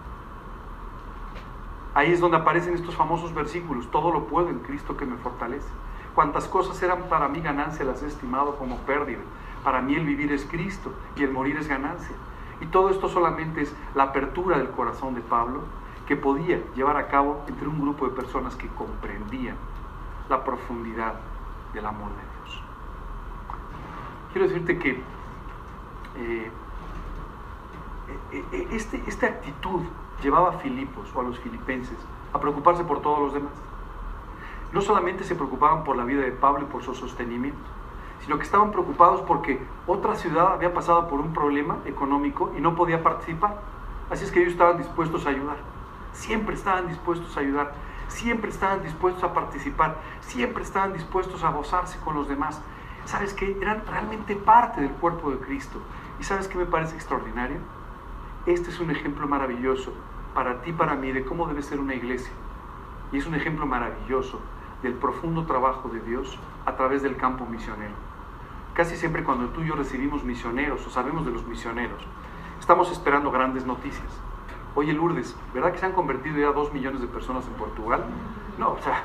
Ahí 1.93 2.11
es 2.11 2.21
donde 2.21 2.37
aparecen 2.37 2.73
estos 2.73 2.95
famosos 2.95 3.33
versículos, 3.33 3.91
todo 3.91 4.11
lo 4.11 4.25
puedo 4.27 4.49
en 4.49 4.59
Cristo 4.59 4.95
que 4.95 5.05
me 5.05 5.17
fortalece. 5.17 5.67
Cuantas 6.15 6.47
cosas 6.47 6.81
eran 6.81 7.03
para 7.09 7.27
mí 7.27 7.41
ganancia 7.41 7.83
las 7.83 8.03
he 8.03 8.07
estimado 8.07 8.55
como 8.55 8.77
pérdida. 8.77 9.19
Para 9.63 9.81
mí 9.81 9.95
el 9.95 10.05
vivir 10.05 10.31
es 10.31 10.45
Cristo 10.45 10.93
y 11.15 11.23
el 11.23 11.31
morir 11.31 11.57
es 11.57 11.67
ganancia. 11.67 12.15
Y 12.61 12.67
todo 12.67 12.89
esto 12.89 13.09
solamente 13.09 13.61
es 13.61 13.75
la 13.95 14.03
apertura 14.03 14.57
del 14.57 14.69
corazón 14.69 15.15
de 15.15 15.21
Pablo 15.21 15.63
que 16.07 16.15
podía 16.15 16.61
llevar 16.75 16.97
a 16.97 17.07
cabo 17.07 17.43
entre 17.47 17.67
un 17.67 17.81
grupo 17.81 18.07
de 18.07 18.15
personas 18.15 18.55
que 18.55 18.67
comprendían 18.67 19.55
la 20.29 20.43
profundidad 20.43 21.15
del 21.73 21.85
amor 21.85 22.09
de 22.09 22.21
Dios. 22.21 22.63
Quiero 24.31 24.47
decirte 24.47 24.77
que 24.79 24.91
eh, 26.17 26.51
eh, 28.31 28.43
eh, 28.51 28.67
este, 28.71 29.01
esta 29.07 29.27
actitud 29.27 29.81
llevaba 30.21 30.49
a 30.49 30.53
Filipos 30.53 31.09
o 31.15 31.21
a 31.21 31.23
los 31.23 31.39
filipenses 31.39 31.97
a 32.33 32.39
preocuparse 32.39 32.83
por 32.83 33.01
todos 33.01 33.19
los 33.19 33.33
demás. 33.33 33.53
No 34.73 34.81
solamente 34.81 35.23
se 35.23 35.35
preocupaban 35.35 35.83
por 35.83 35.97
la 35.97 36.05
vida 36.05 36.21
de 36.21 36.31
Pablo 36.31 36.63
y 36.63 36.71
por 36.71 36.83
su 36.83 36.93
sostenimiento, 36.93 37.59
sino 38.23 38.37
que 38.37 38.43
estaban 38.43 38.71
preocupados 38.71 39.21
porque 39.21 39.59
otra 39.87 40.15
ciudad 40.15 40.53
había 40.53 40.73
pasado 40.73 41.07
por 41.07 41.19
un 41.19 41.33
problema 41.33 41.77
económico 41.85 42.53
y 42.57 42.61
no 42.61 42.75
podía 42.75 43.03
participar. 43.03 43.59
Así 44.09 44.25
es 44.25 44.31
que 44.31 44.39
ellos 44.39 44.53
estaban 44.53 44.77
dispuestos 44.77 45.25
a 45.25 45.29
ayudar. 45.29 45.57
Siempre 46.13 46.55
estaban 46.55 46.87
dispuestos 46.87 47.35
a 47.35 47.39
ayudar. 47.39 47.73
Siempre 48.11 48.49
estaban 48.49 48.83
dispuestos 48.83 49.23
a 49.23 49.33
participar. 49.33 49.95
Siempre 50.19 50.63
estaban 50.63 50.91
dispuestos 50.93 51.43
a 51.43 51.51
gozarse 51.51 51.97
con 52.01 52.13
los 52.13 52.27
demás. 52.27 52.61
¿Sabes 53.05 53.33
qué? 53.33 53.57
Eran 53.61 53.83
realmente 53.87 54.35
parte 54.35 54.81
del 54.81 54.91
cuerpo 54.91 55.31
de 55.31 55.37
Cristo. 55.37 55.79
¿Y 56.19 56.23
sabes 56.23 56.49
qué 56.49 56.57
me 56.57 56.65
parece 56.65 56.95
extraordinario? 56.95 57.57
Este 58.45 58.69
es 58.69 58.79
un 58.81 58.91
ejemplo 58.91 59.27
maravilloso 59.27 59.93
para 60.35 60.61
ti, 60.61 60.73
para 60.73 60.95
mí, 60.95 61.11
de 61.13 61.23
cómo 61.23 61.47
debe 61.47 61.63
ser 61.63 61.79
una 61.79 61.95
iglesia. 61.95 62.33
Y 63.13 63.17
es 63.17 63.25
un 63.25 63.33
ejemplo 63.33 63.65
maravilloso 63.65 64.41
del 64.83 64.93
profundo 64.93 65.45
trabajo 65.45 65.87
de 65.87 66.01
Dios 66.01 66.37
a 66.65 66.75
través 66.75 67.01
del 67.01 67.15
campo 67.15 67.45
misionero. 67.45 67.93
Casi 68.73 68.97
siempre 68.97 69.23
cuando 69.23 69.49
tú 69.49 69.61
y 69.61 69.67
yo 69.67 69.75
recibimos 69.75 70.23
misioneros 70.25 70.85
o 70.85 70.89
sabemos 70.89 71.25
de 71.25 71.31
los 71.31 71.45
misioneros, 71.47 72.05
estamos 72.59 72.91
esperando 72.91 73.31
grandes 73.31 73.65
noticias. 73.65 74.11
Oye, 74.75 74.93
Lourdes, 74.93 75.35
¿verdad 75.53 75.73
que 75.73 75.79
se 75.79 75.85
han 75.85 75.91
convertido 75.91 76.37
ya 76.37 76.51
dos 76.53 76.71
millones 76.73 77.01
de 77.01 77.07
personas 77.07 77.45
en 77.45 77.53
Portugal? 77.53 78.05
No, 78.57 78.71
o 78.71 78.81
sea, 78.81 79.03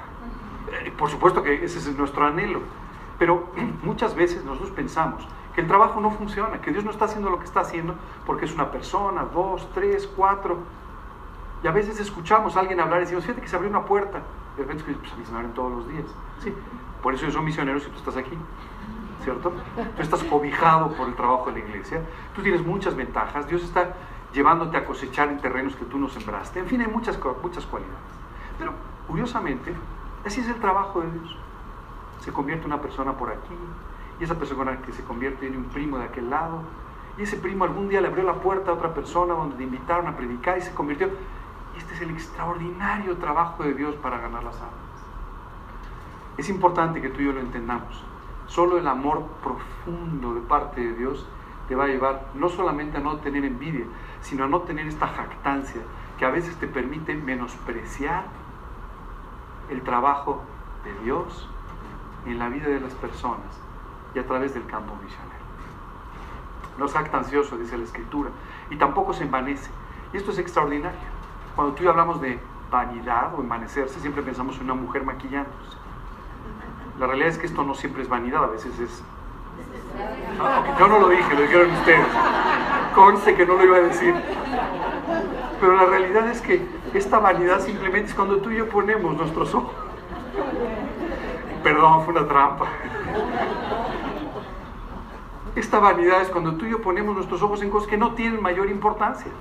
eh, 0.73 0.93
por 0.97 1.11
supuesto 1.11 1.43
que 1.43 1.64
ese 1.64 1.79
es 1.79 1.99
nuestro 1.99 2.25
anhelo. 2.25 2.61
Pero 3.19 3.49
muchas 3.83 4.14
veces 4.14 4.45
nosotros 4.45 4.71
pensamos 4.71 5.27
que 5.55 5.62
el 5.62 5.67
trabajo 5.67 6.01
no 6.01 6.11
funciona, 6.11 6.61
que 6.61 6.71
Dios 6.71 6.85
no 6.85 6.91
está 6.91 7.07
haciendo 7.07 7.31
lo 7.31 7.39
que 7.39 7.47
está 7.47 7.61
haciendo 7.61 7.95
porque 8.27 8.45
es 8.45 8.55
una 8.55 8.71
persona, 8.71 9.25
dos, 9.33 9.69
tres, 9.75 10.07
cuatro. 10.14 10.59
Y 11.64 11.67
a 11.67 11.73
veces 11.73 11.99
escuchamos 11.99 12.57
a 12.57 12.61
alguien 12.61 12.79
hablar 12.79 12.99
y 12.99 13.05
decimos, 13.05 13.25
fíjate 13.25 13.41
que 13.41 13.49
se 13.49 13.57
abrió 13.57 13.71
una 13.71 13.85
puerta. 13.87 14.23
De 14.57 14.62
repente, 14.62 14.85
pues 14.85 15.12
a 15.12 15.17
mí 15.17 15.25
se 15.25 15.33
me 15.33 15.39
abren 15.39 15.55
todos 15.55 15.73
los 15.73 15.89
días. 15.89 16.05
Sí, 16.41 16.55
por 17.03 17.14
eso 17.14 17.25
yo 17.25 17.33
soy 17.33 17.43
misionero 17.43 17.81
si 17.81 17.89
tú 17.89 17.97
estás 17.97 18.17
aquí. 18.17 18.37
¿Cierto? 19.25 19.53
Tú 19.97 20.03
estás 20.03 20.23
cobijado 20.23 20.93
por 20.93 21.09
el 21.09 21.17
trabajo 21.17 21.51
de 21.51 21.61
la 21.61 21.67
iglesia. 21.67 22.01
Tú 22.35 22.43
tienes 22.43 22.64
muchas 22.64 22.95
ventajas. 22.95 23.49
Dios 23.49 23.64
está 23.64 23.95
llevándote 24.37 24.76
a 24.76 24.84
cosechar 24.84 25.30
en 25.30 25.39
terrenos 25.39 25.74
que 25.76 25.87
tú 25.87 25.99
no 25.99 26.11
sembraste. 26.11 26.61
En 26.61 26.66
fin, 26.66 26.82
hay 26.82 26.89
muchas, 26.89 27.18
muchas 27.43 27.64
cualidades. 27.64 27.97
Pero, 28.59 28.72
curiosamente, 29.09 29.74
así 30.26 30.43
es 30.43 30.49
el 30.49 30.57
trabajo 30.57 31.01
de 31.01 31.11
Dios. 31.11 31.37
Se 32.20 32.32
convierte 32.32 32.66
una 32.66 32.82
persona 32.82 33.14
por 33.14 33.30
aquí, 33.30 33.57
y 34.20 34.24
esa 34.24 34.39
persona 34.39 34.82
que 34.82 34.93
se 34.93 35.03
convierte 35.05 35.47
en 35.47 35.57
un 35.57 35.64
primo 35.64 35.97
de 35.97 36.05
aquel 36.05 36.28
lado, 36.28 36.61
y 37.16 37.22
ese 37.22 37.39
primo 37.39 37.64
algún 37.64 37.89
día 37.89 38.03
le 38.03 38.09
abrió 38.09 38.24
la 38.24 38.34
puerta 38.34 38.70
a 38.70 38.74
otra 38.74 38.93
persona 38.93 39.32
donde 39.32 39.57
le 39.57 39.64
invitaron 39.64 40.07
a 40.07 40.16
predicar 40.18 40.59
y 40.59 40.61
se 40.61 40.74
convirtió. 40.74 41.09
Este 41.78 41.95
es 41.95 42.03
el 42.03 42.11
extraordinario 42.11 43.16
trabajo 43.16 43.62
de 43.62 43.72
Dios 43.72 43.95
para 43.97 44.18
ganar 44.18 44.45
las 44.45 44.57
almas. 44.57 44.74
Es 46.37 46.51
importante 46.51 47.01
que 47.01 47.09
tú 47.09 47.22
y 47.22 47.24
yo 47.24 47.32
lo 47.32 47.41
entendamos. 47.41 48.05
Solo 48.47 48.76
el 48.76 48.87
amor 48.87 49.24
profundo 49.43 50.34
de 50.34 50.43
parte 50.43 50.82
de 50.82 50.93
Dios 50.93 51.26
te 51.69 51.75
va 51.75 51.85
a 51.85 51.89
llevar 51.89 52.27
no 52.35 52.49
solamente 52.49 52.99
a 52.99 53.01
no 53.01 53.17
tener 53.19 53.45
envidia, 53.45 53.85
sino 54.21 54.45
a 54.45 54.49
no 54.49 54.61
tener 54.61 54.87
esta 54.87 55.09
jactancia 55.09 55.83
que 56.19 56.25
a 56.25 56.31
veces 56.31 56.57
te 56.57 56.67
permite 56.67 57.14
menospreciar 57.14 58.25
el 59.71 59.83
trabajo 59.83 60.43
de 60.85 61.05
Dios 61.05 61.49
en 62.27 62.39
la 62.39 62.49
vida 62.49 62.69
de 62.69 62.81
las 62.81 62.95
personas 62.95 63.61
y 64.14 64.19
a 64.19 64.27
través 64.27 64.55
del 64.55 64.67
campo 64.67 64.95
misionero. 65.03 65.37
No 66.79 66.87
es 66.87 66.93
jactancioso, 66.93 67.57
dice 67.57 67.77
la 67.77 67.85
Escritura, 67.85 68.31
y 68.71 68.77
tampoco 68.77 69.12
se 69.12 69.25
envanece. 69.25 69.71
Y 70.12 70.17
esto 70.17 70.31
es 70.31 70.39
extraordinario. 70.39 70.99
Cuando 71.55 71.75
tú 71.75 71.83
y 71.83 71.85
yo 71.85 71.91
hablamos 71.91 72.21
de 72.21 72.39
vanidad 72.71 73.35
o 73.35 73.41
envanecerse, 73.41 74.01
siempre 74.01 74.23
pensamos 74.23 74.57
en 74.57 74.64
una 74.64 74.75
mujer 74.75 75.05
maquillándose. 75.05 75.79
La 76.99 77.07
realidad 77.07 77.29
es 77.29 77.39
que 77.39 77.47
esto 77.47 77.62
no 77.62 77.75
siempre 77.75 78.03
es 78.03 78.09
vanidad, 78.09 78.45
a 78.45 78.49
veces 78.49 78.79
es... 78.79 79.05
Yo 80.79 80.89
no 80.89 80.99
lo 80.99 81.09
dije, 81.09 81.35
lo 81.35 81.43
dijeron 81.43 81.71
ustedes. 81.71 82.07
Conste 82.95 83.35
que 83.35 83.47
no 83.47 83.55
lo 83.55 83.65
iba 83.65 83.77
a 83.77 83.81
decir. 83.81 84.15
Pero 85.61 85.77
la 85.77 85.87
realidad 85.87 86.29
es 86.29 86.41
que 86.41 86.67
esta 86.95 87.19
vanidad 87.19 87.61
simplemente 87.61 88.11
es 88.11 88.15
cuando 88.15 88.39
tú 88.39 88.51
y 88.51 88.57
yo 88.57 88.69
ponemos 88.69 89.17
nuestros 89.17 89.55
ojos. 89.55 89.73
Perdón, 91.63 92.05
fue 92.05 92.15
una 92.15 92.29
trampa. 92.29 92.67
Esta 95.55 95.79
vanidad 95.79 96.21
es 96.21 96.29
cuando 96.29 96.55
tú 96.57 96.67
y 96.67 96.71
yo 96.71 96.83
ponemos 96.83 97.15
nuestros 97.15 97.43
ojos 97.43 97.63
en 97.63 97.71
cosas 97.71 97.89
que 97.89 97.97
no 97.97 98.13
tienen 98.13 98.43
mayor 98.43 98.69
importancia. 98.69 99.33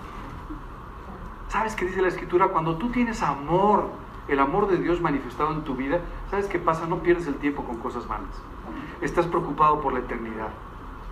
¿Sabes 1.49 1.76
qué 1.76 1.86
dice 1.86 2.01
la 2.01 2.07
escritura? 2.07 2.47
Cuando 2.47 2.78
tú 2.78 2.89
tienes 2.89 3.22
amor, 3.22 3.89
el 4.28 4.39
amor 4.39 4.68
de 4.68 4.78
Dios 4.78 5.01
manifestado 5.01 5.51
en 5.51 5.63
tu 5.63 5.76
vida, 5.76 5.99
¿sabes 6.32 6.47
qué 6.47 6.57
pasa? 6.57 6.88
No 6.88 6.99
pierdes 6.99 7.28
el 7.28 7.36
tiempo 7.36 7.63
con 7.63 7.78
cosas 7.78 8.07
vanas. 8.07 8.41
Estás 9.01 9.26
preocupado 9.28 9.82
por 9.82 9.93
la 9.93 9.99
eternidad. 9.99 10.49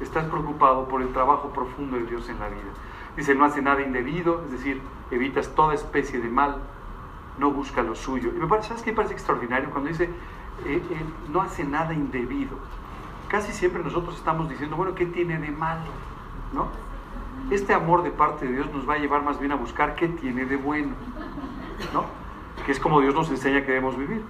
Estás 0.02 0.26
preocupado 0.26 0.88
por 0.88 1.02
el 1.02 1.14
trabajo 1.14 1.50
profundo 1.50 1.98
de 1.98 2.06
Dios 2.06 2.28
en 2.30 2.40
la 2.40 2.48
vida. 2.48 2.72
Dice, 3.16 3.36
no 3.36 3.46
hace 3.46 3.62
nada 3.62 3.82
indebido, 3.82 4.42
es 4.46 4.52
decir, 4.52 4.82
evitas 5.12 5.54
toda 5.56 5.74
especie 5.74 6.20
de 6.20 6.30
mal, 6.30 6.58
no 7.38 7.52
busca 7.52 7.84
lo 7.84 7.96
suyo. 7.96 8.32
Y 8.36 8.40
me 8.40 8.48
parece, 8.48 8.70
¿sabes 8.70 8.84
qué 8.84 8.92
me 8.92 8.98
parece 8.98 9.14
extraordinario? 9.14 9.70
Cuando 9.70 9.90
dice, 9.90 10.06
eh, 10.66 10.82
eh, 10.90 11.06
no 11.30 11.42
hace 11.42 11.64
nada 11.64 11.94
indebido. 11.94 12.58
Casi 13.28 13.52
siempre 13.52 13.84
nosotros 13.84 14.16
estamos 14.16 14.50
diciendo, 14.50 14.76
bueno, 14.76 14.96
¿qué 14.96 15.06
tiene 15.06 15.38
de 15.40 15.52
malo? 15.52 15.92
¿No? 16.54 16.68
Este 17.52 17.74
amor 17.74 18.04
de 18.04 18.12
parte 18.12 18.46
de 18.46 18.54
Dios 18.54 18.72
nos 18.74 18.88
va 18.88 18.94
a 18.96 18.98
llevar 18.98 19.24
más 19.24 19.40
bien 19.40 19.52
a 19.52 19.56
buscar 19.56 19.96
qué 19.96 20.08
tiene 20.08 20.46
de 20.46 20.56
bueno. 20.56 20.94
¿No? 21.94 22.06
Que 22.66 22.72
es 22.72 22.80
como 22.80 23.02
Dios 23.02 23.14
nos 23.14 23.30
enseña 23.30 23.62
que 23.62 23.68
debemos 23.68 23.98
vivir. 23.98 24.24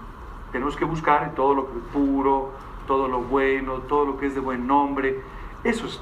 Tenemos 0.52 0.76
que 0.76 0.86
buscar 0.86 1.24
en 1.24 1.36
todo 1.36 1.54
lo 1.54 1.66
puro, 1.66 2.52
todo 2.88 3.08
lo 3.08 3.22
bueno, 3.22 3.80
todo 3.80 4.06
lo 4.06 4.18
que 4.18 4.28
es 4.28 4.36
de 4.36 4.40
buen 4.40 4.68
nombre. 4.68 5.22
Eso 5.64 5.86
es 5.86 6.02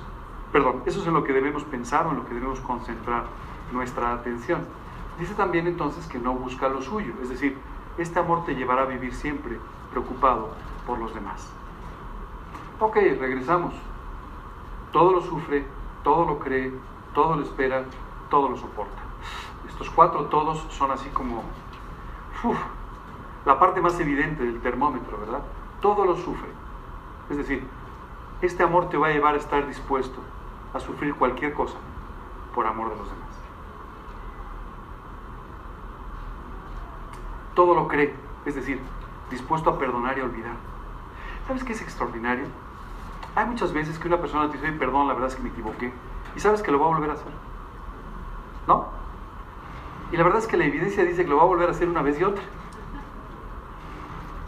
Perdón, 0.51 0.83
eso 0.85 0.99
es 0.99 1.07
en 1.07 1.13
lo 1.13 1.23
que 1.23 1.31
debemos 1.31 1.63
pensar 1.63 2.05
o 2.07 2.11
en 2.11 2.17
lo 2.17 2.25
que 2.25 2.33
debemos 2.33 2.59
concentrar 2.59 3.23
nuestra 3.71 4.13
atención. 4.13 4.65
Dice 5.17 5.33
también 5.33 5.65
entonces 5.65 6.07
que 6.07 6.19
no 6.19 6.33
busca 6.33 6.67
lo 6.67 6.81
suyo, 6.81 7.13
es 7.21 7.29
decir, 7.29 7.57
este 7.97 8.19
amor 8.19 8.43
te 8.43 8.55
llevará 8.55 8.81
a 8.81 8.85
vivir 8.85 9.13
siempre 9.13 9.57
preocupado 9.91 10.49
por 10.85 10.99
los 10.99 11.13
demás. 11.13 11.49
Ok, 12.79 12.95
regresamos. 12.95 13.73
Todo 14.91 15.13
lo 15.13 15.21
sufre, 15.21 15.65
todo 16.03 16.25
lo 16.25 16.39
cree, 16.39 16.73
todo 17.13 17.37
lo 17.37 17.43
espera, 17.43 17.85
todo 18.29 18.49
lo 18.49 18.57
soporta. 18.57 19.01
Estos 19.69 19.89
cuatro 19.89 20.25
todos 20.25 20.65
son 20.69 20.91
así 20.91 21.07
como 21.09 21.43
la 23.45 23.57
parte 23.57 23.79
más 23.79 23.97
evidente 24.01 24.43
del 24.43 24.59
termómetro, 24.59 25.17
¿verdad? 25.17 25.43
Todo 25.79 26.03
lo 26.03 26.17
sufre. 26.17 26.60
Es 27.31 27.37
decir, 27.37 27.65
este 28.41 28.61
amor 28.61 28.89
te 28.89 28.97
va 28.97 29.07
a 29.07 29.11
llevar 29.11 29.35
a 29.35 29.37
estar 29.37 29.65
dispuesto 29.65 30.19
a 30.73 30.81
sufrir 30.81 31.15
cualquier 31.15 31.53
cosa 31.53 31.77
por 32.53 32.67
amor 32.67 32.89
de 32.89 32.97
los 32.97 33.09
demás. 33.09 33.29
Todo 37.55 37.73
lo 37.73 37.87
cree, 37.87 38.13
es 38.45 38.55
decir, 38.55 38.81
dispuesto 39.29 39.69
a 39.69 39.79
perdonar 39.79 40.17
y 40.17 40.21
olvidar. 40.21 40.55
¿Sabes 41.47 41.63
qué 41.63 41.71
es 41.71 41.81
extraordinario? 41.81 42.47
Hay 43.35 43.45
muchas 43.45 43.71
veces 43.71 43.97
que 43.97 44.09
una 44.09 44.19
persona 44.19 44.51
te 44.51 44.57
dice, 44.57 44.73
perdón, 44.73 45.07
la 45.07 45.13
verdad 45.13 45.29
es 45.29 45.35
que 45.37 45.43
me 45.43 45.49
equivoqué, 45.49 45.93
y 46.35 46.39
sabes 46.41 46.61
que 46.61 46.71
lo 46.71 46.79
va 46.79 46.87
a 46.87 46.89
volver 46.89 47.11
a 47.11 47.13
hacer. 47.13 47.31
¿No? 48.67 48.87
Y 50.11 50.17
la 50.17 50.23
verdad 50.23 50.39
es 50.39 50.47
que 50.47 50.57
la 50.57 50.65
evidencia 50.65 51.05
dice 51.05 51.23
que 51.23 51.29
lo 51.29 51.37
va 51.37 51.43
a 51.43 51.45
volver 51.45 51.69
a 51.69 51.71
hacer 51.71 51.87
una 51.87 52.01
vez 52.01 52.19
y 52.19 52.25
otra. 52.25 52.43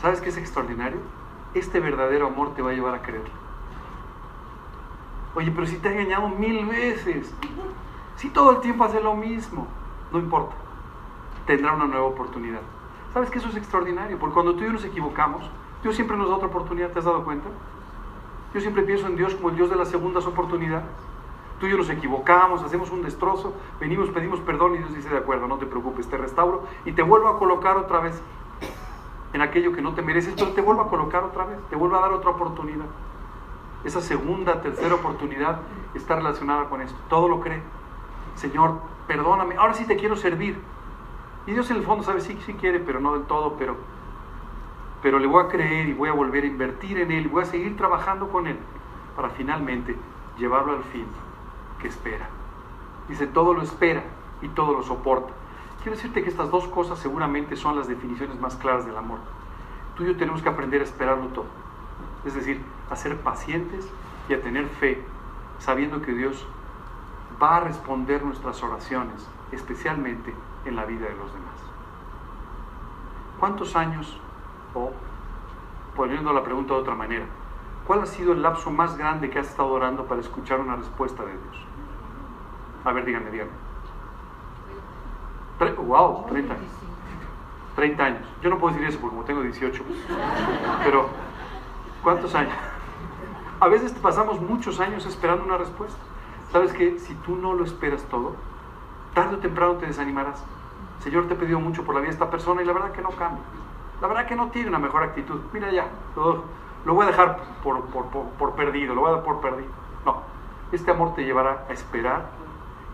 ¿Sabes 0.02 0.20
qué 0.20 0.28
es 0.28 0.38
extraordinario? 0.38 1.00
Este 1.54 1.80
verdadero 1.80 2.28
amor 2.28 2.54
te 2.56 2.62
va 2.62 2.72
a 2.72 2.74
llevar 2.74 2.96
a 2.96 3.02
creerlo. 3.02 3.44
Oye, 5.36 5.52
pero 5.52 5.66
si 5.66 5.78
te 5.78 5.90
ha 5.90 5.92
engañado 5.92 6.30
mil 6.30 6.66
veces, 6.66 7.34
si 8.16 8.30
todo 8.30 8.52
el 8.52 8.60
tiempo 8.60 8.84
hace 8.84 9.02
lo 9.02 9.16
mismo, 9.16 9.68
no 10.12 10.20
importa, 10.20 10.56
tendrá 11.46 11.74
una 11.74 11.86
nueva 11.86 12.06
oportunidad. 12.06 12.62
¿Sabes 13.14 13.30
que 13.30 13.40
eso 13.40 13.50
es 13.50 13.56
extraordinario? 13.56 14.18
Porque 14.18 14.34
cuando 14.34 14.56
tú 14.56 14.62
y 14.62 14.68
yo 14.68 14.74
nos 14.74 14.86
equivocamos, 14.86 15.50
Dios 15.82 15.96
siempre 15.96 16.18
nos 16.18 16.30
da 16.30 16.36
otra 16.36 16.48
oportunidad, 16.48 16.92
¿te 16.92 17.00
has 17.00 17.06
dado 17.06 17.24
cuenta? 17.24 17.48
Yo 18.54 18.62
siempre 18.62 18.84
pienso 18.84 19.08
en 19.08 19.16
Dios 19.16 19.34
como 19.36 19.50
el 19.50 19.56
Dios 19.56 19.70
de 19.70 19.76
las 19.76 19.90
segundas 19.90 20.26
oportunidades. 20.26 20.86
Tú 21.60 21.68
y 21.68 21.72
yo 21.72 21.78
nos 21.78 21.90
equivocamos, 21.90 22.62
hacemos 22.64 22.92
un 22.92 23.02
destrozo, 23.02 23.54
venimos, 23.80 24.10
pedimos 24.10 24.40
perdón 24.42 24.76
y 24.76 24.78
Dios 24.80 24.94
dice, 24.96 25.10
de 25.10 25.18
acuerdo, 25.18 25.48
no 25.48 25.58
te 25.58 25.66
preocupes, 25.66 26.08
te 26.08 26.18
restauro 26.18 26.64
y 26.86 26.92
te 26.92 27.02
vuelvo 27.02 27.30
a 27.30 27.40
colocar 27.40 27.78
otra 27.78 28.00
vez 28.00 28.22
en 29.34 29.42
aquello 29.42 29.74
que 29.74 29.82
no 29.82 29.94
te 29.94 30.02
mereces, 30.02 30.34
pero 30.38 30.52
te 30.52 30.62
vuelvo 30.62 30.84
a 30.84 30.90
colocar 30.90 31.24
otra 31.24 31.46
vez, 31.46 31.58
te 31.70 31.76
vuelvo 31.76 31.98
a 31.98 32.02
dar 32.02 32.12
otra 32.12 32.32
oportunidad 32.32 32.86
esa 33.84 34.02
segunda, 34.02 34.62
tercera 34.62 34.96
oportunidad 34.96 35.60
está 35.94 36.16
relacionada 36.16 36.70
con 36.70 36.82
esto. 36.82 36.98
Todo 37.10 37.28
lo 37.28 37.42
cree. 37.42 37.62
Señor, 38.36 38.80
perdóname, 39.08 39.56
ahora 39.58 39.74
sí 39.74 39.86
te 39.86 39.98
quiero 39.98 40.16
servir. 40.16 40.58
Y 41.46 41.52
Dios 41.52 41.70
en 41.70 41.78
el 41.78 41.84
fondo 41.84 42.04
sabe, 42.04 42.22
sí, 42.22 42.38
sí 42.46 42.54
quiere, 42.54 42.80
pero 42.80 43.02
no 43.02 43.14
del 43.14 43.24
todo, 43.24 43.56
pero, 43.58 43.76
pero 45.02 45.20
le 45.20 45.28
voy 45.28 45.44
a 45.44 45.50
creer 45.50 45.90
y 45.90 45.94
voy 45.94 46.08
a 46.08 46.14
volver 46.14 46.46
a 46.46 46.48
invertir 46.48 46.98
en 47.00 47.12
Él, 47.12 47.28
voy 47.28 47.44
a 47.44 47.46
seguir 47.46 47.76
trabajando 47.76 48.30
con 48.30 48.48
Él 48.48 48.58
para 49.16 49.30
finalmente 49.30 49.98
llevarlo 50.38 50.74
al 50.74 50.84
fin 50.86 51.06
que 51.82 51.90
espera. 51.90 52.30
Dice, 53.10 53.28
todo 53.28 53.54
lo 53.54 53.62
espera 53.62 54.04
y 54.42 54.48
todo 54.48 54.74
lo 54.74 54.84
soporta. 54.84 55.34
Quiero 55.84 55.98
decirte 55.98 56.24
que 56.24 56.30
estas 56.30 56.50
dos 56.50 56.66
cosas 56.70 56.98
seguramente 56.98 57.58
son 57.58 57.76
las 57.76 57.90
definiciones 57.90 58.40
más 58.40 58.56
claras 58.56 58.86
del 58.86 58.96
amor. 58.96 59.20
Tú 59.98 60.04
y 60.04 60.08
yo 60.08 60.16
tenemos 60.16 60.42
que 60.42 60.48
aprender 60.48 60.80
a 60.80 60.86
esperarlo 60.86 61.28
todo. 61.28 61.48
Es 62.24 62.34
decir, 62.34 62.64
a 62.90 62.96
ser 62.96 63.18
pacientes 63.18 63.92
y 64.30 64.34
a 64.34 64.42
tener 64.42 64.66
fe, 64.66 65.04
sabiendo 65.60 66.02
que 66.02 66.14
Dios 66.14 66.48
va 67.42 67.58
a 67.58 67.60
responder 67.60 68.24
nuestras 68.24 68.64
oraciones, 68.64 69.28
especialmente 69.52 70.34
en 70.64 70.78
la 70.78 70.86
vida 70.86 71.06
de 71.06 71.16
los 71.16 71.34
demás. 71.34 71.58
¿Cuántos 73.38 73.76
años, 73.76 74.18
o 74.74 74.92
poniendo 75.98 76.32
la 76.32 76.46
pregunta 76.46 76.76
de 76.76 76.80
otra 76.80 76.96
manera, 76.96 77.26
cuál 77.86 78.04
ha 78.04 78.06
sido 78.06 78.32
el 78.32 78.42
lapso 78.42 78.72
más 78.72 78.98
grande 78.98 79.30
que 79.30 79.40
has 79.40 79.50
estado 79.50 79.68
orando 79.68 80.06
para 80.06 80.22
escuchar 80.22 80.62
una 80.62 80.78
respuesta 80.78 81.26
de 81.26 81.32
Dios? 81.32 81.58
A 82.86 82.94
ver, 82.94 83.04
díganme, 83.04 83.32
díganme. 83.32 83.63
Wow, 85.72 86.26
30 86.28 86.54
años. 86.54 86.72
30 87.76 88.04
años. 88.04 88.22
Yo 88.42 88.50
no 88.50 88.58
puedo 88.58 88.74
decir 88.74 88.88
eso 88.88 89.00
porque 89.00 89.16
como 89.16 89.26
tengo 89.26 89.42
18, 89.42 89.84
pero 90.84 91.08
¿cuántos 92.04 92.36
años? 92.36 92.54
A 93.60 93.68
veces 93.68 93.94
pasamos 93.94 94.42
muchos 94.42 94.80
años 94.80 95.06
esperando 95.06 95.46
una 95.46 95.58
respuesta. 95.58 96.00
¿Sabes 96.52 96.74
que 96.74 97.00
Si 97.00 97.16
tú 97.16 97.36
no 97.36 97.54
lo 97.54 97.64
esperas 97.64 98.04
todo, 98.04 98.36
tarde 99.14 99.36
o 99.36 99.40
temprano 99.40 99.76
te 99.76 99.88
desanimarás. 99.88 100.44
Señor, 101.00 101.28
te 101.28 101.34
he 101.34 101.38
pedido 101.38 101.60
mucho 101.60 101.84
por 101.84 101.96
la 101.96 102.02
vida 102.02 102.10
de 102.10 102.14
esta 102.14 102.30
persona 102.30 102.62
y 102.62 102.66
la 102.66 102.74
verdad 102.74 102.92
que 102.92 103.02
no 103.02 103.10
cambia. 103.10 103.44
La 104.02 104.08
verdad 104.08 104.26
que 104.26 104.36
no 104.36 104.50
tiene 104.50 104.70
una 104.70 104.80
mejor 104.80 105.04
actitud. 105.04 105.40
Mira 105.52 105.72
ya, 105.72 105.88
lo, 106.16 106.44
voy 106.94 107.06
a 107.06 107.08
dejar 107.08 107.38
por, 107.64 107.86
por 107.86 108.56
perdido, 108.56 108.94
lo 108.94 109.02
voy 109.02 109.12
a 109.12 109.14
dar 109.16 109.24
por 109.24 109.42
perdido. 109.42 109.70
No, 110.06 110.22
este 110.72 110.92
amor 110.92 111.16
te 111.16 111.24
llevará 111.24 111.66
a 111.70 111.74
esperar 111.74 112.30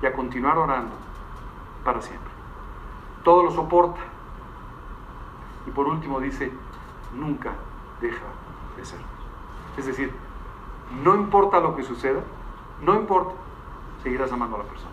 y 0.02 0.06
a 0.06 0.14
continuar 0.14 0.58
orando 0.58 0.96
para 1.84 2.02
siempre. 2.02 2.29
Todo 3.24 3.44
lo 3.44 3.52
soporta. 3.52 4.00
Y 5.68 5.72
por 5.72 5.88
último 5.88 6.20
dice, 6.20 6.52
nunca 7.14 7.52
deja 8.02 8.26
de 8.78 8.86
ser. 8.86 9.00
Es 9.78 9.86
decir, 9.86 10.14
no 11.04 11.16
importa 11.16 11.60
lo 11.60 11.76
que 11.76 11.84
suceda, 11.84 12.22
no 12.82 12.96
importa, 12.96 13.34
seguirás 14.04 14.32
amando 14.32 14.56
a 14.56 14.60
la 14.60 14.66
persona. 14.66 14.92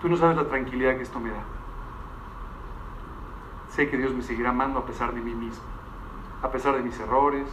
Tú 0.00 0.08
no 0.08 0.16
sabes 0.16 0.36
la 0.36 0.48
tranquilidad 0.48 0.96
que 0.96 1.02
esto 1.02 1.20
me 1.20 1.30
da. 1.30 1.42
Sé 3.68 3.88
que 3.90 3.96
Dios 3.96 4.14
me 4.14 4.22
seguirá 4.22 4.50
amando 4.50 4.78
a 4.78 4.86
pesar 4.86 5.14
de 5.14 5.20
mí 5.20 5.34
mismo, 5.34 5.64
a 6.42 6.50
pesar 6.50 6.76
de 6.76 6.82
mis 6.82 6.98
errores, 6.98 7.46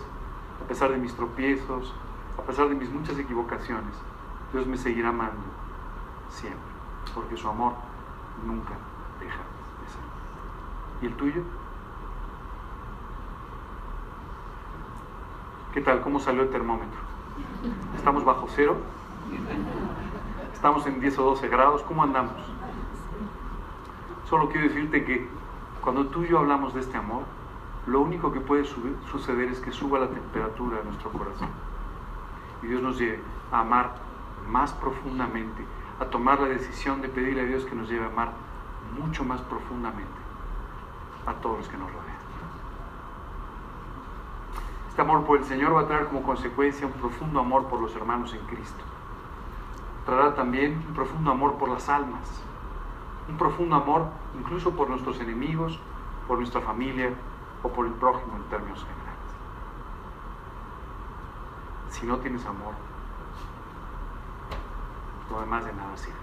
a 0.64 0.68
pesar 0.68 0.92
de 0.92 0.98
mis 0.98 1.14
tropiezos, 1.14 1.94
a 2.38 2.42
pesar 2.44 2.70
de 2.70 2.76
mis 2.76 2.90
muchas 2.90 3.18
equivocaciones. 3.18 3.96
Dios 4.52 4.68
me 4.68 4.78
seguirá 4.78 5.10
amando 5.10 5.42
siempre, 6.30 6.60
porque 7.14 7.36
su 7.38 7.48
amor 7.50 7.74
nunca 8.46 8.74
deja 9.20 9.38
de 9.38 9.88
ser. 9.90 10.02
¿Y 11.02 11.06
el 11.08 11.14
tuyo? 11.16 11.42
¿Qué 15.74 15.82
tal? 15.82 16.02
¿Cómo 16.02 16.20
salió 16.20 16.44
el 16.44 16.50
termómetro? 16.50 17.00
¿Estamos 17.96 18.24
bajo 18.24 18.48
cero? 18.50 18.78
¿Estamos 20.54 20.86
en 20.86 21.00
10 21.00 21.18
o 21.20 21.24
12 21.24 21.48
grados? 21.48 21.82
¿Cómo 21.84 22.04
andamos? 22.04 22.34
Solo 24.30 24.50
quiero 24.50 24.68
decirte 24.68 25.04
que 25.04 25.28
cuando 25.82 26.08
tú 26.08 26.24
y 26.24 26.30
yo 26.30 26.40
hablamos 26.40 26.74
de 26.74 26.80
este 26.80 26.98
amor, 26.98 27.24
lo 27.88 28.02
único 28.02 28.32
que 28.32 28.40
puede 28.40 28.66
suceder 28.66 29.50
es 29.50 29.60
que 29.60 29.72
suba 29.72 30.00
la 30.00 30.08
temperatura 30.08 30.78
de 30.78 30.86
nuestro 30.86 31.12
corazón. 31.12 31.50
Y 32.62 32.68
Dios 32.68 32.82
nos 32.82 32.98
lleve 32.98 33.20
a 33.52 33.60
amar 33.60 33.96
más 34.48 34.72
profundamente, 34.74 35.66
a 36.04 36.10
tomar 36.10 36.40
la 36.40 36.48
decisión 36.48 37.02
de 37.02 37.10
pedirle 37.10 37.42
a 37.42 37.46
Dios 37.46 37.66
que 37.66 37.76
nos 37.76 37.90
lleve 37.90 38.06
a 38.06 38.10
amar 38.10 38.32
mucho 39.00 39.24
más 39.24 39.42
profundamente 39.42 40.12
a 41.26 41.34
todos 41.34 41.60
los 41.60 41.68
que 41.68 41.78
nos 41.78 41.92
rodean. 41.92 42.04
Este 44.90 45.02
amor 45.02 45.26
por 45.26 45.40
el 45.40 45.46
Señor 45.46 45.76
va 45.76 45.82
a 45.82 45.88
traer 45.88 46.06
como 46.08 46.22
consecuencia 46.22 46.86
un 46.86 46.94
profundo 46.94 47.40
amor 47.40 47.68
por 47.68 47.80
los 47.80 47.96
hermanos 47.96 48.34
en 48.34 48.46
Cristo. 48.46 48.84
Traerá 50.06 50.36
también 50.36 50.84
un 50.88 50.94
profundo 50.94 51.32
amor 51.32 51.56
por 51.56 51.70
las 51.70 51.90
almas. 51.90 52.44
un 53.30 53.38
profundo 53.38 53.78
amor 53.78 54.08
incluso 54.38 54.72
por 54.72 54.90
nuestros 54.90 55.18
enemigos, 55.22 55.80
por 56.28 56.38
nuestra 56.38 56.60
familia 56.60 57.12
o 57.64 57.70
por 57.70 57.86
el 57.86 57.94
prójimo 57.94 58.36
en 58.36 58.44
términos 58.50 58.80
generales. 58.80 59.30
Si 61.90 62.06
no 62.06 62.18
tienes 62.18 62.46
amor, 62.46 62.74
lo 65.30 65.42
demás 65.42 65.66
de 65.66 65.74
nada 65.74 65.96
sirve. 65.98 66.18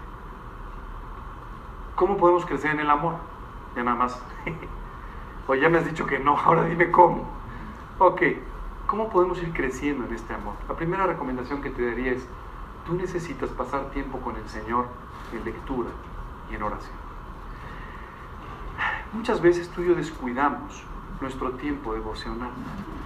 ¿Cómo 1.95 2.17
podemos 2.17 2.47
crecer 2.47 2.73
en 2.73 2.81
el 2.81 2.91
amor? 2.91 3.17
Ya 3.77 3.83
nada 3.83 3.97
más. 3.97 4.23
o 5.47 5.55
ya 5.55 5.69
me 5.69 5.79
has 5.79 5.85
dicho 5.85 6.07
que 6.07 6.19
no, 6.19 6.39
ahora 6.45 6.65
dime 6.65 6.91
cómo. 6.91 7.25
Ok, 7.99 8.23
¿cómo 8.87 9.11
podemos 9.11 9.43
ir 9.43 9.53
creciendo 9.53 10.07
en 10.07 10.15
este 10.15 10.33
amor? 10.33 10.55
La 10.69 10.77
primera 10.77 11.07
recomendación 11.07 11.61
que 11.61 11.71
te 11.71 11.87
daría 11.87 12.13
es, 12.13 12.27
tú 12.87 12.95
necesitas 12.95 13.51
pasar 13.51 13.91
tiempo 13.91 14.19
con 14.21 14.37
el 14.37 14.49
Señor 14.49 14.87
en 15.33 15.45
lectura 15.45 15.91
y 16.51 16.55
en 16.55 16.63
oración. 16.63 16.95
Muchas 19.13 19.43
veces 19.43 19.69
tú 19.69 19.83
y 19.83 19.89
yo 19.89 19.95
descuidamos 19.95 20.85
nuestro 21.21 21.51
tiempo 21.53 21.93
devocional, 21.95 22.51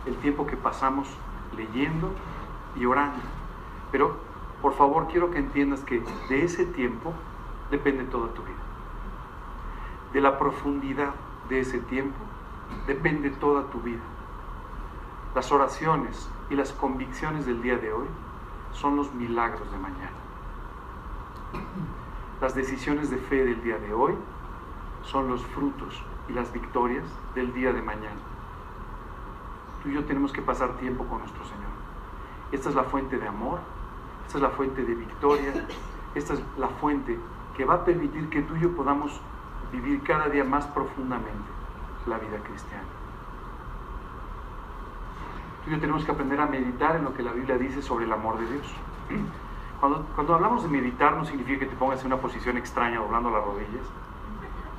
el 0.07 0.15
tiempo 0.17 0.47
que 0.47 0.57
pasamos 0.57 1.09
leyendo 1.57 2.13
y 2.77 2.85
orando. 2.85 3.23
Pero 3.91 4.17
por 4.65 4.73
favor 4.73 5.09
quiero 5.09 5.31
que 5.31 5.37
entiendas 5.37 5.81
que 5.81 6.03
de 6.31 6.43
ese 6.43 6.65
tiempo 6.65 7.13
depende 7.71 8.05
toda 8.05 8.33
tu 8.33 8.41
vida. 8.41 8.63
De 10.15 10.23
la 10.23 10.39
profundidad 10.39 11.13
de 11.51 11.61
ese 11.61 11.81
tiempo 11.81 12.17
depende 12.87 13.29
toda 13.29 13.65
tu 13.65 13.83
vida. 13.83 14.01
Las 15.35 15.53
oraciones 15.53 16.31
y 16.49 16.55
las 16.55 16.73
convicciones 16.73 17.45
del 17.45 17.61
día 17.61 17.77
de 17.77 17.93
hoy 17.93 18.07
son 18.73 18.97
los 18.97 19.13
milagros 19.13 19.71
de 19.71 19.77
mañana. 19.77 20.17
Las 22.41 22.55
decisiones 22.55 23.11
de 23.11 23.19
fe 23.19 23.45
del 23.45 23.63
día 23.63 23.77
de 23.77 23.93
hoy 23.93 24.15
son 25.03 25.29
los 25.29 25.45
frutos 25.45 26.03
y 26.27 26.33
las 26.33 26.51
victorias 26.55 27.05
del 27.35 27.53
día 27.53 27.75
de 27.75 27.83
mañana. 27.83 28.23
Tú 29.83 29.91
y 29.91 29.93
yo 29.93 30.07
tenemos 30.07 30.33
que 30.33 30.41
pasar 30.41 30.79
tiempo 30.79 31.05
con 31.05 31.19
nuestro 31.19 31.45
Señor. 31.45 31.75
Esta 32.51 32.71
es 32.71 32.75
la 32.75 32.85
fuente 32.85 33.19
de 33.19 33.29
amor, 33.29 33.61
esta 34.35 34.47
es 34.47 34.51
la 34.51 34.57
fuente 34.57 34.83
de 34.83 34.95
victoria, 34.97 35.53
esta 36.17 36.35
es 36.35 36.43
la 36.59 36.67
fuente 36.67 37.17
que 37.57 37.65
va 37.65 37.75
a 37.75 37.85
permitir 37.85 38.29
que 38.31 38.43
tú 38.43 38.57
y 38.57 38.63
yo 38.63 38.75
podamos 38.75 39.21
vivir 39.71 40.03
cada 40.03 40.29
día 40.29 40.43
más 40.43 40.67
profundamente 40.67 41.49
la 42.09 42.19
vida 42.19 42.39
cristiana. 42.43 42.83
Tú 45.63 45.71
y 45.71 45.75
yo 45.75 45.79
tenemos 45.79 46.05
que 46.05 46.11
aprender 46.11 46.41
a 46.41 46.47
meditar 46.47 46.97
en 46.97 47.05
lo 47.05 47.15
que 47.15 47.23
la 47.23 47.31
Biblia 47.31 47.59
dice 47.59 47.81
sobre 47.81 48.07
el 48.07 48.13
amor 48.13 48.37
de 48.39 48.51
Dios. 48.51 48.67
Cuando, 49.79 50.05
cuando 50.15 50.35
hablamos 50.35 50.65
de 50.65 50.69
meditar 50.69 51.15
no 51.15 51.25
significa 51.25 51.61
que 51.61 51.67
te 51.67 51.77
pongas 51.77 52.01
en 52.01 52.07
una 52.07 52.17
posición 52.17 52.57
extraña 52.57 52.99
doblando 52.99 53.31
las 53.31 53.45
rodillas, 53.45 53.87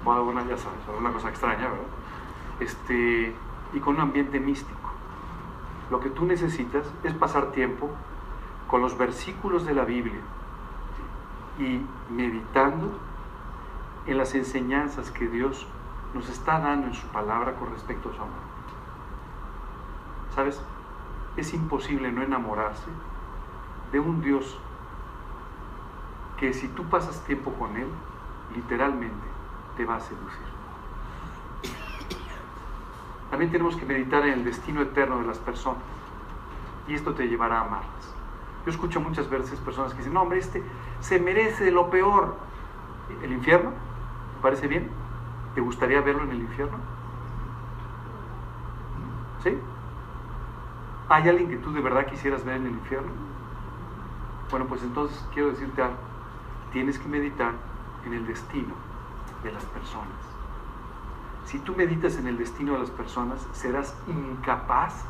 o 0.04 0.12
alguna, 0.12 0.42
ya 0.42 0.58
sabes, 0.58 0.80
alguna 0.90 1.12
cosa 1.14 1.30
extraña, 1.30 1.70
¿verdad? 1.70 1.86
Este, 2.60 3.34
y 3.72 3.80
con 3.80 3.96
un 3.96 4.02
ambiente 4.02 4.40
místico. 4.40 4.92
Lo 5.92 6.02
que 6.02 6.10
tú 6.10 6.26
necesitas 6.26 6.92
es 7.04 7.14
pasar 7.14 7.52
tiempo 7.52 7.90
con 8.68 8.82
los 8.82 8.98
versículos 8.98 9.66
de 9.66 9.74
la 9.74 9.86
Biblia 9.86 10.22
y 11.60 11.82
meditando 12.12 12.92
en 14.08 14.18
las 14.18 14.36
enseñanzas 14.36 15.12
que 15.12 15.28
Dios 15.28 15.68
nos 16.14 16.30
está 16.30 16.60
dando 16.60 16.88
en 16.88 16.94
su 16.94 17.08
palabra 17.08 17.56
con 17.56 17.72
respecto 17.72 18.10
a 18.10 18.14
su 18.14 18.22
amor. 18.22 18.34
¿Sabes? 20.34 20.62
Es 21.38 21.54
imposible 21.54 22.12
no 22.12 22.22
enamorarse 22.22 22.88
de 23.92 24.00
un 24.00 24.22
Dios 24.22 24.58
que 26.38 26.54
si 26.54 26.68
tú 26.70 26.84
pasas 26.86 27.24
tiempo 27.26 27.54
con 27.54 27.76
Él, 27.78 27.88
literalmente 28.54 29.28
te 29.78 29.86
va 29.86 29.96
a 29.96 30.00
seducir. 30.00 30.56
También 33.30 33.52
tenemos 33.52 33.76
que 33.76 33.86
meditar 33.86 34.26
en 34.26 34.34
el 34.34 34.46
destino 34.46 34.82
eterno 34.82 35.20
de 35.20 35.28
las 35.28 35.40
personas 35.40 35.84
y 36.88 36.94
esto 36.94 37.14
te 37.14 37.28
llevará 37.28 37.60
a 37.60 37.66
amarlas. 37.66 38.15
Yo 38.66 38.72
escucho 38.72 39.00
muchas 39.00 39.30
veces 39.30 39.60
personas 39.60 39.92
que 39.92 40.00
dicen, 40.00 40.14
no 40.14 40.24
hombre, 40.24 40.40
este 40.40 40.64
se 41.00 41.20
merece 41.20 41.70
lo 41.70 41.90
peor. 41.92 42.36
¿El 43.22 43.32
infierno? 43.32 43.70
¿Te 43.70 44.42
parece 44.42 44.68
bien? 44.68 44.90
¿Te 45.54 45.62
gustaría 45.62 46.02
verlo 46.02 46.24
en 46.24 46.32
el 46.32 46.40
infierno? 46.40 46.78
¿Sí? 49.44 49.56
¿Hay 51.08 51.30
alguien 51.30 51.50
que 51.50 51.58
tú 51.58 51.72
de 51.72 51.82
verdad 51.82 52.08
quisieras 52.08 52.44
ver 52.44 52.56
en 52.56 52.66
el 52.66 52.72
infierno? 52.72 53.12
Bueno, 54.50 54.66
pues 54.66 54.82
entonces 54.82 55.24
quiero 55.32 55.50
decirte 55.50 55.84
algo. 55.84 55.98
Tienes 56.72 56.98
que 56.98 57.08
meditar 57.08 57.54
en 58.06 58.14
el 58.14 58.26
destino 58.26 58.74
de 59.44 59.52
las 59.52 59.64
personas. 59.66 60.08
Si 61.46 61.60
tú 61.60 61.76
meditas 61.76 62.18
en 62.18 62.26
el 62.26 62.40
destino 62.40 62.74
de 62.74 62.80
las 62.80 62.90
personas, 62.90 63.48
serás 63.54 63.96
incapaz 64.08 65.06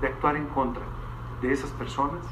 de 0.00 0.08
actuar 0.08 0.36
en 0.36 0.46
contra 0.46 0.82
de 1.42 1.52
esas 1.52 1.70
personas 1.70 2.24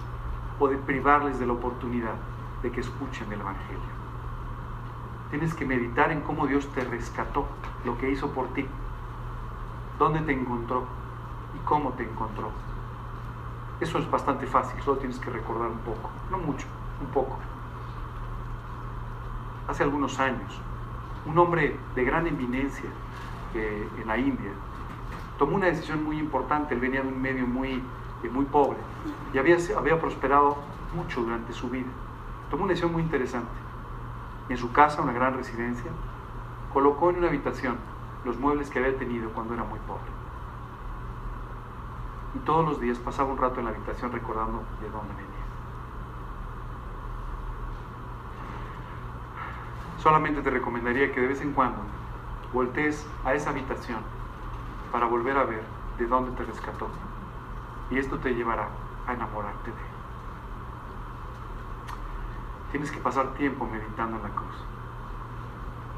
o 0.59 0.69
de 0.69 0.77
privarles 0.77 1.39
de 1.39 1.47
la 1.47 1.53
oportunidad 1.53 2.15
de 2.63 2.71
que 2.71 2.81
escuchen 2.81 3.33
el 3.33 3.41
Evangelio. 3.41 3.95
Tienes 5.31 5.55
que 5.55 5.65
meditar 5.65 6.13
en 6.13 6.21
cómo 6.21 6.47
Dios 6.47 6.67
te 6.69 6.85
rescató, 6.85 7.47
lo 7.85 7.99
que 7.99 8.11
hizo 8.11 8.31
por 8.31 8.49
ti, 8.55 8.67
dónde 9.99 10.21
te 10.21 10.33
encontró 10.33 10.85
y 11.55 11.65
cómo 11.67 11.93
te 11.93 12.05
encontró. 12.05 12.51
Eso 13.81 13.99
es 13.99 14.11
bastante 14.11 14.47
fácil, 14.47 14.81
solo 14.83 14.99
tienes 14.99 15.19
que 15.19 15.31
recordar 15.31 15.69
un 15.69 15.79
poco, 15.79 16.11
no 16.31 16.39
mucho, 16.39 16.67
un 17.01 17.09
poco. 17.09 17.39
Hace 19.69 19.83
algunos 19.83 20.19
años, 20.21 20.61
un 21.27 21.37
hombre 21.39 21.77
de 21.95 22.05
gran 22.05 22.27
eminencia 22.27 22.91
eh, 23.55 23.89
en 24.01 24.07
la 24.07 24.19
India 24.19 24.51
tomó 25.39 25.57
una 25.57 25.67
decisión 25.67 26.05
muy 26.05 26.19
importante. 26.19 26.75
Él 26.75 26.81
venía 26.81 27.03
de 27.03 27.09
un 27.09 27.21
medio 27.21 27.47
muy, 27.47 27.83
eh, 28.23 28.29
muy 28.31 28.45
pobre 28.47 28.79
y 29.33 29.39
había, 29.39 29.57
había 29.77 30.01
prosperado 30.01 30.57
mucho 30.95 31.23
durante 31.23 31.53
su 31.53 31.69
vida. 31.69 31.89
Tomó 32.51 32.65
una 32.65 32.71
decisión 32.71 32.93
muy 32.93 33.03
interesante. 33.03 33.51
En 34.49 34.57
su 34.57 34.73
casa, 34.73 35.03
una 35.03 35.13
gran 35.13 35.35
residencia, 35.35 35.91
colocó 36.73 37.11
en 37.11 37.17
una 37.17 37.29
habitación 37.29 37.79
los 38.25 38.39
muebles 38.39 38.71
que 38.71 38.79
había 38.79 38.97
tenido 38.97 39.31
cuando 39.31 39.55
era 39.55 39.65
muy 39.65 39.79
pobre. 39.81 40.13
Y 42.35 42.39
todos 42.41 42.65
los 42.65 42.81
días 42.81 42.99
pasaba 42.99 43.31
un 43.31 43.39
rato 43.39 43.61
en 43.61 43.67
la 43.67 43.73
habitación 43.73 44.13
recordando 44.13 44.63
de 44.81 44.91
dónde 44.91 45.15
venía. 45.15 45.31
Solamente 49.99 50.43
te 50.43 50.51
recomendaría 50.51 51.13
que 51.13 51.21
de 51.21 51.29
vez 51.29 51.41
en 51.41 51.53
cuando 51.53 51.79
voltees 52.53 53.07
a 53.25 53.35
esa 53.35 53.51
habitación 53.51 54.01
para 54.93 55.07
volver 55.07 55.37
a 55.37 55.45
ver 55.45 55.63
de 55.99 56.07
dónde 56.07 56.31
te 56.33 56.45
rescató. 56.45 56.89
Y 57.91 57.99
esto 57.99 58.19
te 58.19 58.35
llevará 58.35 58.69
a 59.07 59.13
enamorarte 59.13 59.71
de 59.71 59.77
él. 59.77 59.95
Tienes 62.71 62.91
que 62.91 62.99
pasar 62.99 63.35
tiempo 63.35 63.67
meditando 63.67 64.17
en 64.17 64.23
la 64.23 64.31
cruz. 64.31 64.65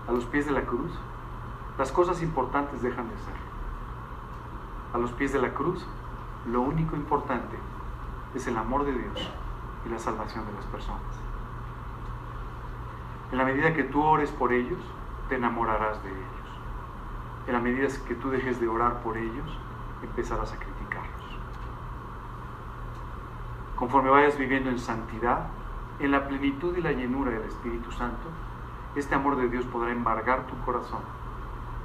A 0.09 0.13
los 0.13 0.25
pies 0.27 0.47
de 0.47 0.53
la 0.53 0.63
cruz, 0.63 0.93
las 1.79 1.91
cosas 1.91 2.23
importantes 2.23 2.83
dejan 2.83 3.09
de 3.09 3.17
ser. 3.19 3.35
A 4.93 4.99
los 4.99 5.11
pies 5.13 5.33
de 5.33 5.41
la 5.41 5.55
cruz, 5.55 5.87
lo 6.47 6.61
único 6.61 6.97
importante 6.97 7.57
es 8.35 8.47
el 8.47 8.57
amor 8.57 8.85
de 8.85 8.93
Dios 8.93 9.31
y 9.85 9.89
la 9.89 9.99
salvación 9.99 10.47
de 10.47 10.53
las 10.53 10.65
personas. 10.67 11.01
En 13.33 13.39
la 13.39 13.45
medida 13.45 13.75
que 13.75 13.85
tú 13.85 14.03
ores 14.03 14.31
por 14.31 14.53
ellos, 14.53 14.79
te 15.29 15.37
enamorarás 15.37 16.03
de 16.03 16.11
ellos. 16.11 16.21
En 17.47 17.53
la 17.55 17.61
medida 17.61 17.89
que 18.07 18.15
tú 18.15 18.31
dejes 18.31 18.61
de 18.61 18.69
orar 18.69 19.03
por 19.03 19.17
ellos, 19.17 19.59
empezarás 20.03 20.53
a 20.53 20.57
criticarlos. 20.57 20.76
Conforme 23.77 24.09
vayas 24.11 24.39
viviendo 24.39 24.71
en 24.71 24.79
santidad, 24.79 25.49
en 25.99 26.11
la 26.11 26.27
plenitud 26.27 26.77
y 26.77 26.81
la 26.81 26.93
llenura 26.93 27.31
del 27.31 27.43
Espíritu 27.43 27.93
Santo, 27.93 28.29
este 28.97 29.15
amor 29.15 29.37
de 29.37 29.49
Dios 29.49 29.67
podrá 29.67 29.93
embargar 29.93 30.47
tu 30.47 30.59
corazón 30.65 31.01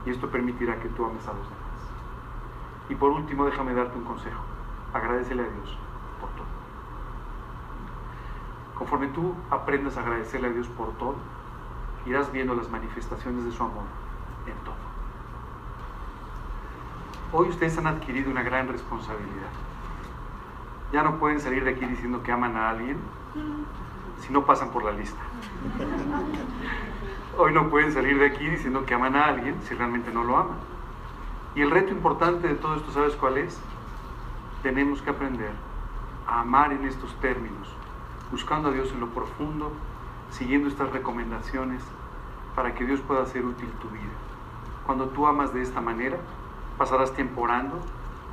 y 0.06 0.10
esto 0.10 0.30
permitirá 0.30 0.80
que 0.80 0.88
tú 0.90 1.06
ames 1.06 1.28
a 1.28 1.34
los 1.34 1.44
demás. 1.44 1.62
Y 2.90 2.96
por 2.96 3.12
último, 3.12 3.46
déjame 3.46 3.74
darte 3.74 3.98
un 3.98 4.06
consejo. 4.06 4.42
Agradecele 4.94 5.44
a 5.44 5.50
Dios 5.50 5.78
por 6.20 6.30
todo. 6.32 6.48
Conforme 8.76 9.08
tú 9.10 9.36
aprendas 9.50 9.98
a 9.98 10.02
agradecerle 10.02 10.48
a 10.48 10.52
Dios 10.52 10.68
por 10.70 10.92
todo, 10.98 11.16
irás 12.06 12.32
viendo 12.32 12.56
las 12.56 12.70
manifestaciones 12.70 13.46
de 13.46 13.52
su 13.52 13.64
amor 13.64 13.84
en 14.48 14.56
todo. 14.64 14.76
Hoy 17.34 17.50
ustedes 17.50 17.78
han 17.78 17.88
adquirido 17.88 18.32
una 18.32 18.44
gran 18.44 18.68
responsabilidad. 18.68 19.52
Ya 20.92 21.04
no 21.04 21.20
pueden 21.20 21.40
salir 21.40 21.64
de 21.64 21.72
aquí 21.72 21.86
diciendo 21.86 22.22
que 22.24 22.32
aman 22.32 22.56
a 22.58 22.70
alguien 22.70 22.98
si 24.20 24.32
no 24.32 24.46
pasan 24.46 24.72
por 24.72 24.84
la 24.84 24.92
lista. 24.92 25.22
Hoy 27.38 27.54
no 27.54 27.70
pueden 27.70 27.92
salir 27.94 28.20
de 28.20 28.26
aquí 28.26 28.46
diciendo 28.46 28.86
que 28.86 28.94
aman 28.94 29.16
a 29.16 29.26
alguien 29.26 29.56
si 29.64 29.74
realmente 29.74 30.12
no 30.12 30.24
lo 30.24 30.38
aman. 30.38 30.58
Y 31.56 31.62
el 31.62 31.72
reto 31.72 31.92
importante 31.92 32.48
de 32.48 32.56
todo 32.56 32.76
esto, 32.76 32.92
¿sabes 32.92 33.16
cuál 33.16 33.38
es? 33.38 33.60
Tenemos 34.64 35.02
que 35.02 35.10
aprender 35.10 35.52
a 36.28 36.42
amar 36.42 36.72
en 36.72 36.86
estos 36.86 37.14
términos 37.20 37.68
buscando 38.32 38.70
a 38.70 38.72
Dios 38.72 38.92
en 38.94 39.02
lo 39.02 39.10
profundo, 39.10 39.74
siguiendo 40.32 40.70
estas 40.70 40.90
recomendaciones 40.92 41.84
para 42.56 42.74
que 42.74 42.86
Dios 42.86 43.02
pueda 43.02 43.24
hacer 43.24 43.46
útil 43.46 43.70
tu 43.82 43.90
vida. 43.90 44.14
Cuando 44.86 45.08
tú 45.10 45.28
amas 45.28 45.54
de 45.54 45.62
esta 45.62 45.82
manera, 45.82 46.18
pasarás 46.78 47.14
tiempo 47.14 47.42
orando, 47.42 47.80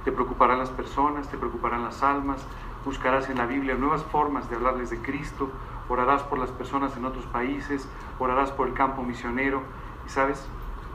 te 0.09 0.13
preocuparán 0.13 0.59
las 0.59 0.71
personas, 0.71 1.29
te 1.29 1.37
preocuparán 1.37 1.85
las 1.85 2.03
almas, 2.03 2.43
buscarás 2.87 3.29
en 3.29 3.37
la 3.37 3.45
Biblia 3.45 3.75
nuevas 3.75 4.03
formas 4.05 4.49
de 4.49 4.57
hablarles 4.57 4.89
de 4.89 5.03
Cristo, 5.03 5.51
orarás 5.87 6.23
por 6.23 6.39
las 6.39 6.49
personas 6.51 6.97
en 6.97 7.05
otros 7.05 7.27
países, 7.27 7.87
orarás 8.19 8.51
por 8.51 8.69
el 8.69 8.73
campo 8.73 9.03
misionero 9.03 9.61
y 10.07 10.09
sabes, 10.09 10.49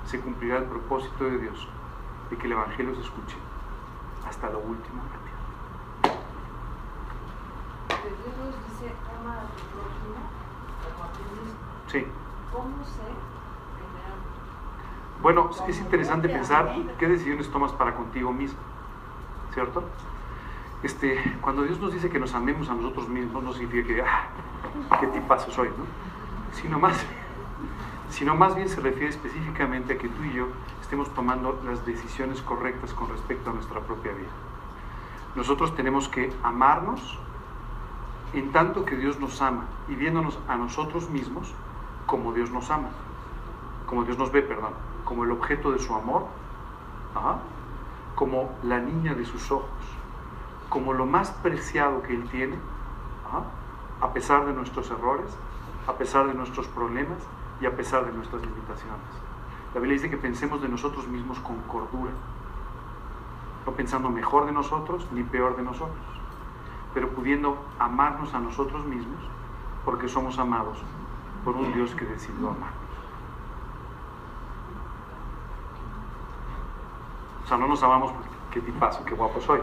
se 0.08 0.20
cumplirá 0.20 0.58
el 0.58 0.64
propósito 0.64 1.26
de 1.26 1.38
Dios 1.38 1.68
de 2.32 2.38
que 2.38 2.48
el 2.48 2.54
Evangelio 2.54 2.96
se 2.96 3.02
escuche 3.02 3.36
hasta 4.28 4.50
lo 4.50 4.58
último 4.58 5.04
Dios 8.02 8.36
nos 8.36 8.56
dice, 8.72 8.96
ama 9.20 9.34
a 9.34 9.42
tu 9.42 9.62
prójimo 9.78 10.18
como 10.82 11.04
a 11.04 11.12
ti 11.14 11.22
mismo. 11.40 11.60
Sí. 11.86 12.08
¿Cómo 12.52 12.84
sé 12.84 13.02
Bueno, 15.22 15.52
es 15.68 15.80
interesante 15.80 16.30
pensar 16.30 16.74
qué 16.98 17.08
decisiones 17.08 17.52
tomas 17.52 17.74
para 17.74 17.94
contigo 17.94 18.34
mismo, 18.34 18.58
¿cierto? 19.54 19.84
Este, 20.84 21.18
cuando 21.42 21.64
Dios 21.64 21.80
nos 21.80 21.94
dice 21.94 22.10
que 22.10 22.20
nos 22.20 22.34
amemos 22.34 22.70
a 22.70 22.74
nosotros 22.74 23.08
mismos, 23.08 23.44
no 23.44 23.54
significa 23.54 23.88
que, 23.88 24.02
ah, 24.02 24.28
qué 25.00 25.08
tipazo 25.08 25.52
soy, 25.52 25.70
¿no? 25.70 25.86
Sino 26.52 26.78
más, 26.78 27.06
sino 28.10 28.36
más 28.36 28.56
bien 28.56 28.68
se 28.68 28.82
refiere 28.82 29.08
específicamente 29.08 29.94
a 29.94 29.98
que 29.98 30.10
tú 30.10 30.24
y 30.24 30.34
yo 30.34 30.48
estemos 30.82 31.14
tomando 31.14 31.62
las 31.66 31.86
decisiones 31.86 32.42
correctas 32.42 32.94
con 32.94 33.10
respecto 33.10 33.50
a 33.50 33.54
nuestra 33.54 33.80
propia 33.80 34.12
vida. 34.12 34.30
Nosotros 35.36 35.74
tenemos 35.76 36.10
que 36.10 36.32
amarnos 36.44 37.18
en 38.34 38.52
tanto 38.52 38.84
que 38.84 38.98
Dios 38.98 39.20
nos 39.20 39.42
ama 39.42 39.66
y 39.88 39.96
viéndonos 39.96 40.38
a 40.48 40.58
nosotros 40.58 41.10
mismos 41.10 41.54
como 42.06 42.34
Dios 42.34 42.52
nos 42.52 42.70
ama, 42.70 42.90
como 43.86 44.04
Dios 44.04 44.18
nos 44.18 44.32
ve, 44.32 44.42
perdón, 44.42 44.74
como 45.06 45.24
el 45.24 45.32
objeto 45.32 45.72
de 45.72 45.80
su 45.80 45.96
amor, 45.96 46.28
como 48.16 48.52
la 48.64 48.80
niña 48.80 49.14
de 49.14 49.26
sus 49.26 49.52
ojos, 49.52 49.70
como 50.70 50.94
lo 50.94 51.06
más 51.06 51.32
preciado 51.32 52.02
que 52.04 52.14
Él 52.14 52.28
tiene, 52.30 52.58
a 54.02 54.14
pesar 54.14 54.46
de 54.46 54.54
nuestros 54.54 54.90
errores, 54.92 55.36
a 55.88 55.94
pesar 55.94 56.28
de 56.28 56.34
nuestros 56.34 56.68
problemas 56.68 57.18
y 57.62 57.66
a 57.66 57.76
pesar 57.76 58.06
de 58.06 58.14
nuestras 58.14 58.42
limitaciones. 58.42 59.02
La 59.74 59.80
Biblia 59.80 59.96
dice 59.96 60.10
que 60.10 60.18
pensemos 60.18 60.62
de 60.62 60.70
nosotros 60.70 61.08
mismos 61.08 61.40
con 61.40 61.60
cordura, 61.62 62.12
no 63.66 63.72
pensando 63.72 64.10
mejor 64.10 64.46
de 64.46 64.52
nosotros 64.52 65.08
ni 65.12 65.24
peor 65.24 65.56
de 65.56 65.64
nosotros 65.64 66.14
pero 66.94 67.10
pudiendo 67.10 67.58
amarnos 67.80 68.34
a 68.34 68.40
nosotros 68.40 68.86
mismos 68.86 69.20
porque 69.84 70.08
somos 70.08 70.38
amados 70.40 70.78
por 71.44 71.56
un 71.56 71.74
Dios 71.74 71.94
que 71.96 72.06
decidió 72.06 72.50
amarnos. 72.50 72.83
O 77.44 77.48
sea, 77.48 77.58
no 77.58 77.68
nos 77.68 77.84
amamos 77.84 78.12
porque 78.12 78.30
qué 78.52 78.62
tipazo, 78.62 79.04
qué 79.06 79.16
guapo 79.16 79.42
soy, 79.42 79.60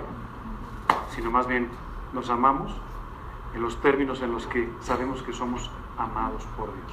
sino 1.11 1.31
más 1.31 1.47
bien 1.47 1.69
nos 2.13 2.29
amamos 2.31 2.73
en 3.55 3.63
los 3.63 3.81
términos 3.81 4.21
en 4.23 4.33
los 4.33 4.47
que 4.47 4.71
sabemos 4.81 5.23
que 5.23 5.33
somos 5.33 5.71
amados 5.99 6.45
por 6.57 6.73
Dios. 6.75 6.93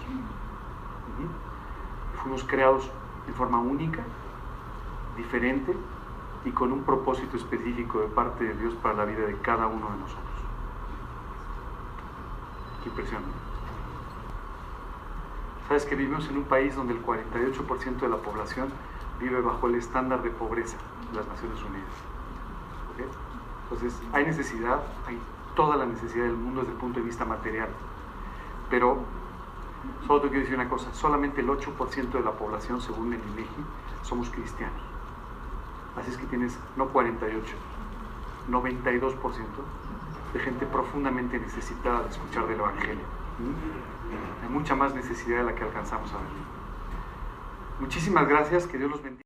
Fuimos 2.22 2.44
creados 2.44 2.90
de 3.26 3.34
forma 3.34 3.60
única, 3.60 4.04
diferente, 5.16 5.76
y 6.46 6.52
con 6.52 6.72
un 6.72 6.84
propósito 6.84 7.36
específico 7.36 8.00
de 8.00 8.08
parte 8.08 8.46
de 8.46 8.54
Dios 8.56 8.74
para 8.76 8.96
la 8.96 9.06
vida 9.06 9.26
de 9.26 9.36
cada 9.40 9.68
uno 9.68 9.90
de 9.90 9.98
nosotros. 9.98 10.24
Qué 12.84 12.90
impresionante. 12.90 13.38
Sabes 15.68 15.86
que 15.86 15.96
vivimos 15.96 16.30
en 16.30 16.38
un 16.38 16.44
país 16.46 16.76
donde 16.76 16.94
el 16.94 17.06
48% 17.06 18.00
de 18.00 18.08
la 18.10 18.18
población 18.18 18.70
vive 19.20 19.42
bajo 19.42 19.68
el 19.68 19.76
estándar 19.76 20.22
de 20.22 20.30
pobreza 20.30 20.78
de 21.12 21.18
las 21.18 21.28
Naciones 21.28 21.62
Unidas. 21.64 21.90
Entonces, 23.64 24.02
hay 24.14 24.26
necesidad, 24.26 24.82
hay 25.06 25.20
toda 25.56 25.76
la 25.76 25.86
necesidad 25.86 26.26
del 26.26 26.36
mundo 26.36 26.62
desde 26.62 26.74
el 26.74 26.80
punto 26.80 27.00
de 27.00 27.06
vista 27.06 27.26
material. 27.26 27.70
Pero 28.70 29.00
solo 30.06 30.22
te 30.22 30.28
quiero 30.30 30.42
decir 30.42 30.56
una 30.56 30.70
cosa, 30.70 30.94
solamente 30.94 31.42
el 31.42 31.48
8% 31.48 32.12
de 32.12 32.22
la 32.22 32.32
población, 32.32 32.82
según 32.82 33.14
el 33.14 33.20
INEGI, 33.34 33.66
somos 34.04 34.30
cristianos. 34.30 34.82
Así 35.98 36.12
es 36.12 36.18
que 36.18 36.26
tienes 36.28 36.58
no 36.76 36.88
48, 36.90 37.56
92% 38.50 39.16
de 40.34 40.40
gente 40.40 40.66
profundamente 40.66 41.40
necesitada 41.40 42.04
de 42.04 42.10
escuchar 42.10 42.48
del 42.48 42.60
Evangelio. 42.60 43.06
Hay 44.44 44.50
mucha 44.50 44.76
más 44.76 44.94
necesidad 44.94 45.40
de 45.40 45.44
la 45.46 45.56
que 45.56 45.64
alcanzamos 45.64 46.12
a 46.12 46.18
ver. 46.18 46.47
Muchísimas 47.80 48.28
gracias, 48.28 48.66
que 48.68 48.78
Dios 48.78 48.90
los 48.90 49.02
bendiga. 49.02 49.08